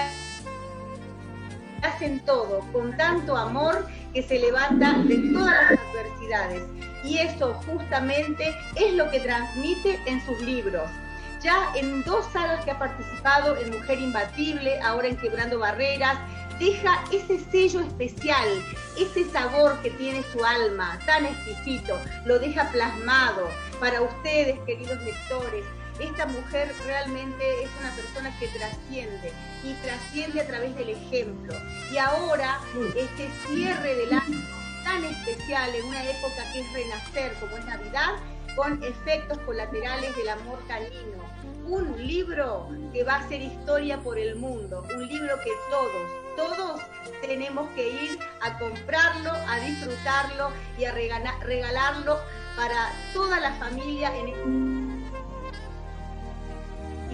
hacen 1.83 2.21
todo 2.21 2.61
con 2.73 2.97
tanto 2.97 3.37
amor 3.37 3.87
que 4.13 4.23
se 4.23 4.39
levanta 4.39 4.93
de 5.05 5.17
todas 5.33 5.71
las 5.71 5.81
adversidades. 5.81 6.63
Y 7.05 7.19
eso 7.19 7.55
justamente 7.67 8.55
es 8.77 8.95
lo 8.95 9.11
que 9.11 9.21
transmite 9.21 9.99
en 10.07 10.25
sus 10.25 10.41
libros 10.43 10.91
ya 11.43 11.73
en 11.75 12.03
dos 12.05 12.27
sagas 12.33 12.65
que 12.65 12.71
ha 12.71 12.79
participado, 12.79 13.57
en 13.57 13.71
Mujer 13.71 13.99
Imbatible, 13.99 14.79
ahora 14.81 15.09
en 15.09 15.17
Quebrando 15.17 15.59
Barreras, 15.59 16.19
deja 16.59 17.03
ese 17.11 17.39
sello 17.51 17.81
especial, 17.81 18.49
ese 18.99 19.25
sabor 19.31 19.81
que 19.83 19.91
tiene 19.91 20.23
su 20.33 20.45
alma, 20.45 20.99
tan 21.07 21.25
exquisito, 21.25 21.99
lo 22.27 22.39
deja 22.39 22.71
plasmado 22.71 23.49
para 23.79 24.03
ustedes, 24.03 24.59
queridos 24.67 25.01
lectores. 25.03 25.65
Esta 26.01 26.25
mujer 26.27 26.75
realmente 26.87 27.63
es 27.63 27.71
una 27.79 27.91
persona 27.95 28.35
que 28.39 28.49
trasciende 28.49 29.33
y 29.63 29.75
trasciende 29.85 30.41
a 30.41 30.47
través 30.47 30.75
del 30.75 30.91
ejemplo. 30.91 31.55
Y 31.93 31.99
ahora, 31.99 32.59
este 32.97 33.29
cierre 33.47 33.95
del 33.97 34.13
año 34.15 34.39
tan 34.83 35.05
especial, 35.05 35.75
en 35.75 35.85
una 35.85 36.03
época 36.05 36.43
que 36.53 36.61
es 36.61 36.73
renacer, 36.73 37.35
como 37.35 37.57
es 37.57 37.65
Navidad, 37.67 38.15
con 38.57 38.83
efectos 38.83 39.39
colaterales 39.41 40.17
del 40.17 40.31
amor 40.31 40.59
canino. 40.67 41.23
Un 41.67 42.07
libro 42.07 42.69
que 42.93 43.05
va 43.05 43.17
a 43.17 43.29
ser 43.29 43.43
historia 43.43 43.99
por 43.99 44.19
el 44.19 44.37
mundo, 44.37 44.85
un 44.95 45.07
libro 45.07 45.39
que 45.45 45.51
todos, 45.71 46.57
todos 46.57 46.81
tenemos 47.21 47.69
que 47.71 47.89
ir 47.89 48.19
a 48.41 48.59
comprarlo, 48.59 49.31
a 49.31 49.61
disfrutarlo 49.61 50.51
y 50.79 50.85
a 50.85 50.93
regalarlo 50.93 52.19
para 52.57 52.91
toda 53.13 53.39
la 53.39 53.53
familia 53.55 54.17
en 54.17 54.29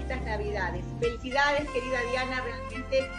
estas 0.06 0.22
navidades. 0.22 0.84
Felicidades, 1.00 1.68
querida 1.70 1.98
Diana, 2.10 2.40
realmente 2.40 3.10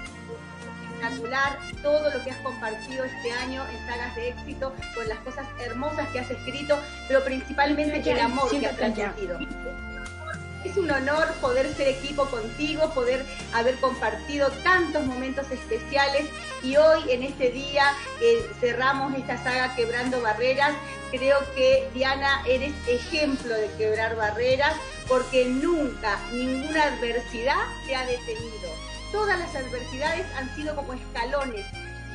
espectacular 0.99 1.59
todo 1.83 2.09
lo 2.09 2.23
que 2.23 2.31
has 2.31 2.37
compartido 2.37 3.03
este 3.03 3.31
año 3.31 3.61
en 3.69 3.87
sagas 3.87 4.15
de 4.15 4.29
éxito, 4.29 4.73
con 4.95 5.07
las 5.09 5.19
cosas 5.19 5.45
hermosas 5.59 6.07
que 6.09 6.19
has 6.19 6.31
escrito, 6.31 6.79
pero 7.09 7.23
principalmente 7.25 8.09
el 8.09 8.19
amor 8.19 8.49
que 8.49 8.65
has 8.65 8.77
transmitido. 8.77 9.37
Es 10.67 10.75
un 10.75 10.91
honor 10.91 11.33
poder 11.39 11.73
ser 11.75 11.87
equipo 11.87 12.25
contigo, 12.25 12.93
poder 12.93 13.25
haber 13.53 13.75
compartido 13.75 14.51
tantos 14.63 15.05
momentos 15.05 15.49
especiales. 15.49 16.27
Y 16.61 16.75
hoy 16.75 17.09
en 17.09 17.23
este 17.23 17.51
día 17.51 17.93
que 18.19 18.45
cerramos 18.59 19.15
esta 19.15 19.41
saga 19.41 19.73
Quebrando 19.77 20.21
Barreras, 20.21 20.75
creo 21.09 21.37
que 21.55 21.87
Diana 21.93 22.43
eres 22.45 22.73
ejemplo 22.85 23.55
de 23.55 23.71
quebrar 23.77 24.17
barreras 24.17 24.75
porque 25.07 25.45
nunca 25.45 26.19
ninguna 26.33 26.83
adversidad 26.83 27.63
te 27.85 27.95
ha 27.95 28.05
detenido. 28.05 28.69
Todas 29.13 29.39
las 29.39 29.55
adversidades 29.55 30.25
han 30.35 30.53
sido 30.53 30.75
como 30.75 30.91
escalones 30.91 31.65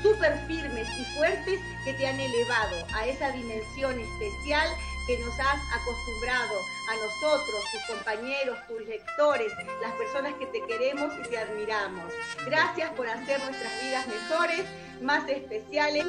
súper 0.03 0.39
firmes 0.47 0.87
y 0.99 1.05
fuertes 1.17 1.59
que 1.87 1.95
te 1.95 2.07
han 2.07 2.21
elevado 2.21 2.85
a 2.95 3.07
esa 3.07 3.31
dimensión 3.31 3.99
especial 3.99 4.69
que 5.07 5.19
nos 5.19 5.39
has 5.39 5.61
acostumbrado 5.73 6.61
a 6.91 6.97
nosotros, 6.97 7.65
tus 7.73 7.97
compañeros, 7.97 8.59
tus 8.69 8.87
lectores, 8.87 9.53
las 9.81 9.93
personas 9.93 10.35
que 10.35 10.47
te 10.47 10.65
queremos 10.67 11.13
y 11.19 11.29
te 11.29 11.39
admiramos. 11.39 12.13
Gracias 12.47 12.91
por 12.93 13.09
hacer 13.09 13.43
nuestras 13.45 13.83
vidas 13.83 14.07
mejores, 14.07 14.65
más 15.01 15.29
especiales. 15.29 16.07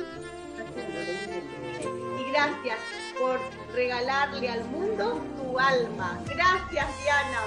Y 2.19 2.31
gracias 2.31 2.79
por 3.19 3.39
regalarle 3.73 4.49
al 4.49 4.63
mundo 4.65 5.21
tu 5.37 5.59
alma. 5.59 6.19
Gracias, 6.25 6.87
Diana 7.01 7.39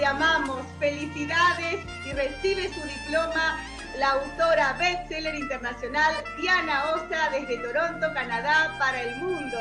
te 0.00 0.06
amamos, 0.06 0.62
felicidades 0.78 1.84
y 2.06 2.12
recibe 2.12 2.72
su 2.72 2.80
diploma 2.80 3.60
la 3.98 4.12
autora 4.12 4.72
bestseller 4.78 5.34
internacional 5.34 6.14
Diana 6.40 6.94
Osa 6.94 7.28
desde 7.30 7.58
Toronto, 7.58 8.06
Canadá, 8.14 8.74
para 8.78 9.02
el 9.02 9.16
mundo. 9.16 9.58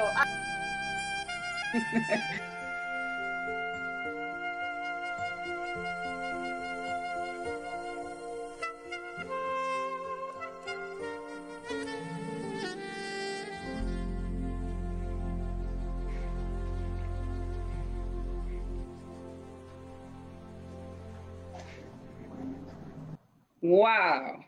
¡Wow! 23.61 24.45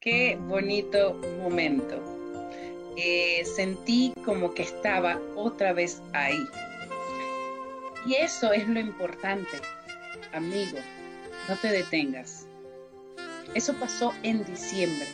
Qué 0.00 0.38
bonito 0.40 1.20
momento. 1.42 2.23
Eh, 2.96 3.44
sentí 3.44 4.12
como 4.24 4.54
que 4.54 4.62
estaba 4.62 5.18
otra 5.36 5.72
vez 5.72 6.00
ahí. 6.12 6.46
Y 8.06 8.14
eso 8.14 8.52
es 8.52 8.68
lo 8.68 8.78
importante, 8.78 9.58
amigo. 10.32 10.78
No 11.48 11.56
te 11.56 11.68
detengas. 11.68 12.46
Eso 13.54 13.74
pasó 13.74 14.12
en 14.22 14.44
diciembre. 14.44 15.06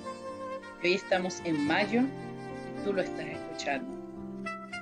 Hoy 0.83 0.95
estamos 0.95 1.41
en 1.45 1.67
mayo 1.67 2.03
y 2.03 2.85
tú 2.85 2.93
lo 2.93 3.03
estás 3.03 3.27
escuchando. 3.27 3.89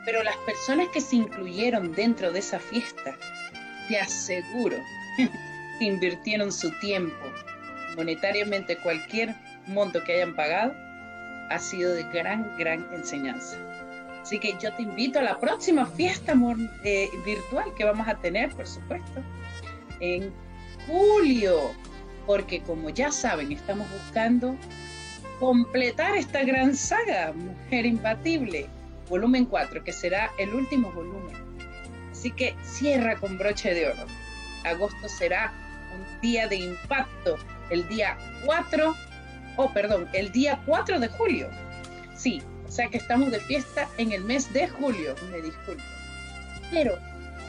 Pero 0.04 0.22
las 0.22 0.36
personas 0.38 0.88
que 0.88 1.00
se 1.00 1.16
incluyeron 1.16 1.92
dentro 1.92 2.32
de 2.32 2.38
esa 2.38 2.58
fiesta, 2.58 3.16
te 3.88 3.98
aseguro 3.98 4.76
invirtieron 5.80 6.52
su 6.52 6.70
tiempo, 6.80 7.26
monetariamente 7.96 8.76
cualquier 8.78 9.34
monto 9.66 10.02
que 10.04 10.14
hayan 10.14 10.34
pagado, 10.34 10.74
ha 11.50 11.58
sido 11.58 11.92
de 11.92 12.04
gran, 12.04 12.56
gran 12.58 12.86
enseñanza. 12.92 13.56
Así 14.22 14.38
que 14.38 14.54
yo 14.60 14.72
te 14.74 14.82
invito 14.82 15.18
a 15.18 15.22
la 15.22 15.38
próxima 15.38 15.86
fiesta 15.86 16.34
eh, 16.84 17.08
virtual 17.24 17.72
que 17.74 17.84
vamos 17.84 18.06
a 18.08 18.16
tener, 18.16 18.54
por 18.54 18.66
supuesto, 18.66 19.22
en 20.00 20.32
julio, 20.86 21.72
porque 22.26 22.60
como 22.60 22.90
ya 22.90 23.10
saben, 23.10 23.52
estamos 23.52 23.86
buscando 23.90 24.56
completar 25.40 26.16
esta 26.16 26.42
gran 26.44 26.74
saga, 26.74 27.32
Mujer 27.32 27.86
Imbatible, 27.86 28.68
volumen 29.08 29.46
4, 29.46 29.82
que 29.84 29.92
será 29.92 30.30
el 30.38 30.54
último 30.54 30.90
volumen. 30.92 31.36
Así 32.12 32.30
que 32.30 32.54
cierra 32.62 33.16
con 33.16 33.38
broche 33.38 33.72
de 33.72 33.88
oro. 33.88 34.04
Agosto 34.64 35.08
será 35.08 35.52
un 35.94 36.20
día 36.20 36.48
de 36.48 36.56
impacto 36.56 37.36
el 37.70 37.86
día 37.88 38.18
4, 38.44 38.94
oh 39.58 39.72
perdón, 39.72 40.08
el 40.12 40.32
día 40.32 40.62
4 40.64 41.00
de 41.00 41.08
julio. 41.08 41.50
Sí, 42.16 42.40
o 42.66 42.70
sea 42.70 42.88
que 42.88 42.96
estamos 42.96 43.30
de 43.30 43.40
fiesta 43.40 43.88
en 43.98 44.12
el 44.12 44.24
mes 44.24 44.50
de 44.52 44.68
julio, 44.68 45.14
me 45.30 45.42
disculpo. 45.42 45.82
Pero 46.70 46.96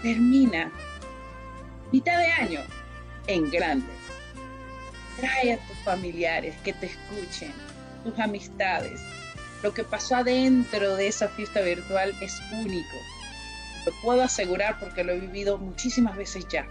termina 0.01 0.71
mitad 1.91 2.17
de 2.17 2.27
año 2.27 2.61
en 3.27 3.49
grande. 3.51 3.91
Trae 5.19 5.53
a 5.53 5.57
tus 5.57 5.77
familiares 5.79 6.55
que 6.63 6.73
te 6.73 6.87
escuchen, 6.87 7.53
tus 8.03 8.17
amistades. 8.17 9.01
Lo 9.61 9.73
que 9.73 9.83
pasó 9.83 10.15
adentro 10.15 10.95
de 10.95 11.07
esa 11.07 11.27
fiesta 11.27 11.61
virtual 11.61 12.15
es 12.21 12.41
único. 12.51 12.97
Lo 13.85 13.91
puedo 14.01 14.23
asegurar 14.23 14.79
porque 14.79 15.03
lo 15.03 15.11
he 15.11 15.19
vivido 15.19 15.59
muchísimas 15.59 16.15
veces 16.15 16.47
ya. 16.47 16.65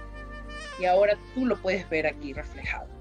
Y 0.80 0.86
ahora 0.86 1.16
tú 1.34 1.46
lo 1.46 1.60
puedes 1.60 1.88
ver 1.88 2.06
aquí 2.08 2.32
reflejado. 2.32 2.97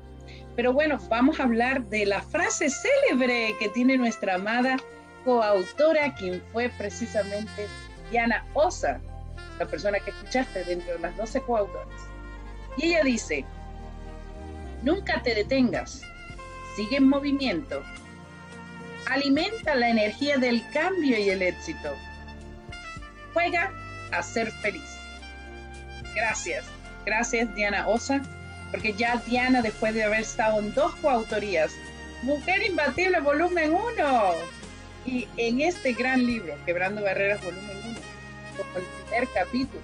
Pero 0.58 0.74
bueno, 0.74 0.98
vamos 1.08 1.40
a 1.40 1.44
hablar 1.44 1.84
de 1.84 2.08
la 2.08 2.20
frase 2.20 2.68
célebre 2.72 3.56
que 3.60 3.70
tiene 3.70 3.96
nuestra 3.96 4.36
amada 4.36 4.78
coautora, 5.24 6.16
quien 6.16 6.42
fue 6.52 6.70
precisamente 6.70 7.68
Diana 8.10 8.44
Osa. 8.56 9.00
la 9.60 9.68
persona 9.68 10.00
que 10.00 10.10
escuchaste 10.10 10.64
dentro 10.64 10.94
de 10.94 11.00
las 11.00 11.16
12 11.16 11.42
coautoras. 11.42 12.02
Y 12.76 12.88
ella 12.88 13.04
dice, 13.04 13.46
nunca 14.82 15.22
te 15.22 15.36
detengas, 15.36 16.02
sigue 16.76 16.98
en 16.98 17.08
movimiento, 17.08 17.84
alimenta 19.08 19.76
la 19.76 19.90
energía 19.90 20.38
del 20.38 20.68
cambio 20.72 21.20
y 21.20 21.30
el 21.30 21.44
éxito, 21.44 21.94
juega 23.34 23.72
a 24.12 24.24
ser 24.24 24.52
feliz. 24.52 24.98
Gracias, 26.16 26.66
gracias 27.06 27.54
Diana 27.54 27.88
Osa, 27.88 28.22
porque 28.72 28.94
ya 28.94 29.22
Diana, 29.26 29.62
después 29.62 29.94
de 29.94 30.04
haber 30.04 30.22
estado 30.22 30.60
en 30.60 30.74
dos 30.74 30.94
coautorías, 30.96 31.72
Mujer 32.24 32.66
Imbatible 32.66 33.20
Volumen 33.22 33.74
1, 33.74 34.34
y 35.06 35.28
en 35.38 35.62
este 35.62 35.94
gran 35.94 36.26
libro, 36.26 36.54
Quebrando 36.66 37.02
Barreras 37.02 37.44
Volumen 37.44 37.78
1, 37.86 38.00
como 38.58 38.78
el 38.78 38.84
primer 38.84 39.28
capítulo, 39.34 39.82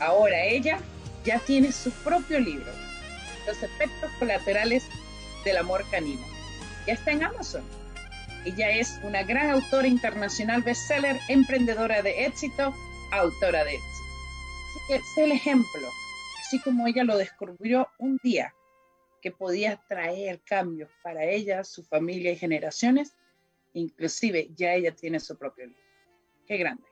ahora 0.00 0.44
ella 0.44 0.78
ya 1.24 1.38
tiene 1.38 1.72
su 1.72 1.90
propio 1.90 2.40
libro, 2.40 2.70
Los 3.46 3.62
efectos 3.62 4.10
colaterales 4.18 4.84
del 5.44 5.56
amor 5.56 5.84
canino. 5.90 6.22
Ya 6.86 6.94
está 6.94 7.12
en 7.12 7.24
Amazon. 7.24 7.62
Ella 8.44 8.70
es 8.70 8.98
una 9.02 9.22
gran 9.22 9.50
autora 9.50 9.86
internacional 9.86 10.62
bestseller, 10.62 11.20
emprendedora 11.28 12.02
de 12.02 12.26
éxito, 12.26 12.74
autora 13.12 13.64
de 13.64 13.74
éxito. 13.74 13.92
Así 14.68 14.80
que 14.88 14.94
es 14.96 15.18
el 15.18 15.32
ejemplo, 15.32 15.88
así 16.52 16.58
como 16.58 16.86
ella 16.86 17.02
lo 17.02 17.16
descubrió 17.16 17.88
un 17.96 18.18
día, 18.22 18.54
que 19.22 19.30
podía 19.30 19.80
traer 19.88 20.42
cambios 20.42 20.90
para 21.02 21.24
ella, 21.24 21.64
su 21.64 21.82
familia 21.82 22.30
y 22.30 22.36
generaciones, 22.36 23.16
inclusive 23.72 24.50
ya 24.54 24.74
ella 24.74 24.94
tiene 24.94 25.18
su 25.18 25.38
propio 25.38 25.64
libro. 25.64 25.82
Qué 26.46 26.58
grande. 26.58 26.84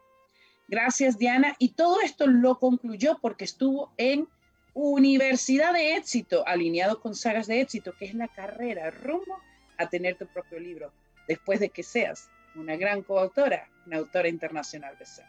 Gracias, 0.66 1.18
Diana. 1.18 1.56
Y 1.58 1.74
todo 1.74 2.00
esto 2.00 2.26
lo 2.26 2.58
concluyó 2.58 3.18
porque 3.20 3.44
estuvo 3.44 3.92
en 3.98 4.28
Universidad 4.72 5.74
de 5.74 5.96
Éxito, 5.96 6.42
alineado 6.46 6.98
con 6.98 7.14
Sagas 7.14 7.46
de 7.46 7.61
Éxito, 7.61 7.92
que 7.98 8.06
es 8.06 8.14
la 8.14 8.28
carrera 8.28 8.90
rumbo 8.90 9.42
a 9.76 9.90
tener 9.90 10.16
tu 10.16 10.26
propio 10.26 10.58
libro, 10.58 10.90
después 11.28 11.61
de 11.61 11.68
que 11.68 11.82
seas 11.82 12.30
una 12.54 12.76
gran 12.76 13.02
coautora, 13.02 13.68
una 13.84 13.98
autora 13.98 14.28
internacional 14.28 14.96
de 14.96 15.04
ser. 15.04 15.26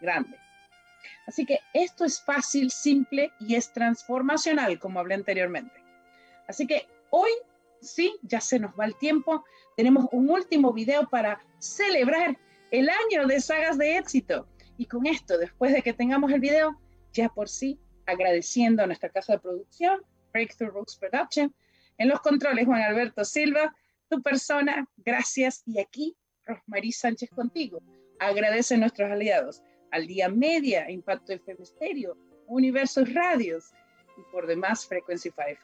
Grande. 0.00 0.38
Así 1.26 1.44
que 1.46 1.60
esto 1.74 2.04
es 2.04 2.20
fácil, 2.20 2.70
simple 2.70 3.32
y 3.40 3.54
es 3.54 3.72
transformacional, 3.72 4.78
como 4.78 5.00
hablé 5.00 5.14
anteriormente. 5.14 5.82
Así 6.48 6.66
que 6.66 6.86
hoy 7.10 7.30
sí, 7.80 8.16
ya 8.22 8.40
se 8.40 8.58
nos 8.58 8.72
va 8.78 8.84
el 8.84 8.96
tiempo. 8.96 9.44
Tenemos 9.76 10.06
un 10.12 10.30
último 10.30 10.72
video 10.72 11.08
para 11.08 11.40
celebrar 11.58 12.38
el 12.70 12.88
año 12.88 13.26
de 13.26 13.40
sagas 13.40 13.78
de 13.78 13.98
éxito. 13.98 14.48
Y 14.78 14.86
con 14.86 15.06
esto, 15.06 15.38
después 15.38 15.72
de 15.72 15.82
que 15.82 15.92
tengamos 15.92 16.32
el 16.32 16.40
video, 16.40 16.80
ya 17.12 17.28
por 17.28 17.48
sí, 17.48 17.78
agradeciendo 18.06 18.82
a 18.82 18.86
nuestra 18.86 19.10
casa 19.10 19.34
de 19.34 19.38
producción, 19.40 20.02
Breakthrough 20.32 20.72
Books 20.72 20.96
Production, 20.96 21.54
en 21.98 22.08
los 22.08 22.20
controles 22.20 22.66
Juan 22.66 22.82
Alberto 22.82 23.24
Silva, 23.24 23.74
tu 24.08 24.22
persona, 24.22 24.88
gracias. 24.96 25.62
Y 25.66 25.78
aquí, 25.78 26.16
Rosmarie 26.46 26.92
Sánchez 26.92 27.30
contigo. 27.30 27.82
Agradece 28.18 28.74
a 28.74 28.78
nuestros 28.78 29.10
aliados, 29.10 29.62
al 29.92 30.06
Día 30.06 30.28
Media, 30.28 30.90
Impacto 30.90 31.32
FM 31.32 31.64
Stereo, 31.64 32.16
Universos 32.48 33.12
Radios 33.14 33.72
y 34.18 34.22
por 34.32 34.46
demás 34.46 34.86
Frequency 34.86 35.30
5. 35.30 35.60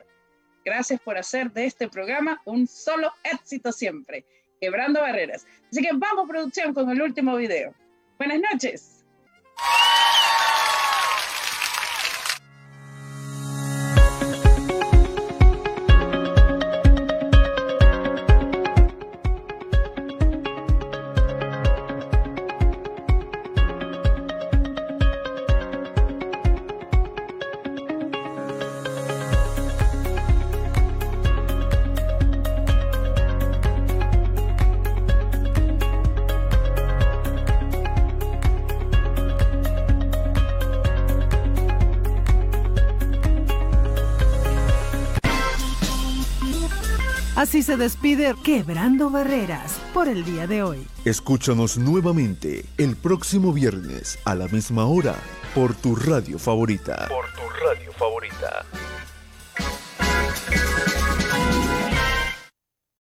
Gracias 0.64 1.00
por 1.00 1.16
hacer 1.16 1.50
de 1.52 1.64
este 1.64 1.88
programa 1.88 2.40
un 2.44 2.66
solo 2.66 3.10
éxito 3.24 3.72
siempre, 3.72 4.24
quebrando 4.60 5.00
barreras. 5.00 5.46
Así 5.70 5.82
que 5.82 5.90
vamos 5.94 6.28
producción 6.28 6.74
con 6.74 6.90
el 6.90 7.02
último 7.02 7.36
video. 7.36 7.74
Buenas 8.18 8.40
noches. 8.52 9.04
Se 47.68 47.76
despide 47.76 48.34
Quebrando 48.42 49.10
Barreras 49.10 49.78
por 49.92 50.08
el 50.08 50.24
día 50.24 50.46
de 50.46 50.62
hoy. 50.62 50.86
Escúchanos 51.04 51.76
nuevamente 51.76 52.64
el 52.78 52.96
próximo 52.96 53.52
viernes 53.52 54.18
a 54.24 54.34
la 54.34 54.48
misma 54.48 54.86
hora 54.86 55.16
por 55.54 55.74
tu 55.74 55.94
radio 55.94 56.38
favorita. 56.38 57.08
Por 57.08 57.26
tu 57.34 57.46
radio 57.62 57.92
favorita. 57.92 58.64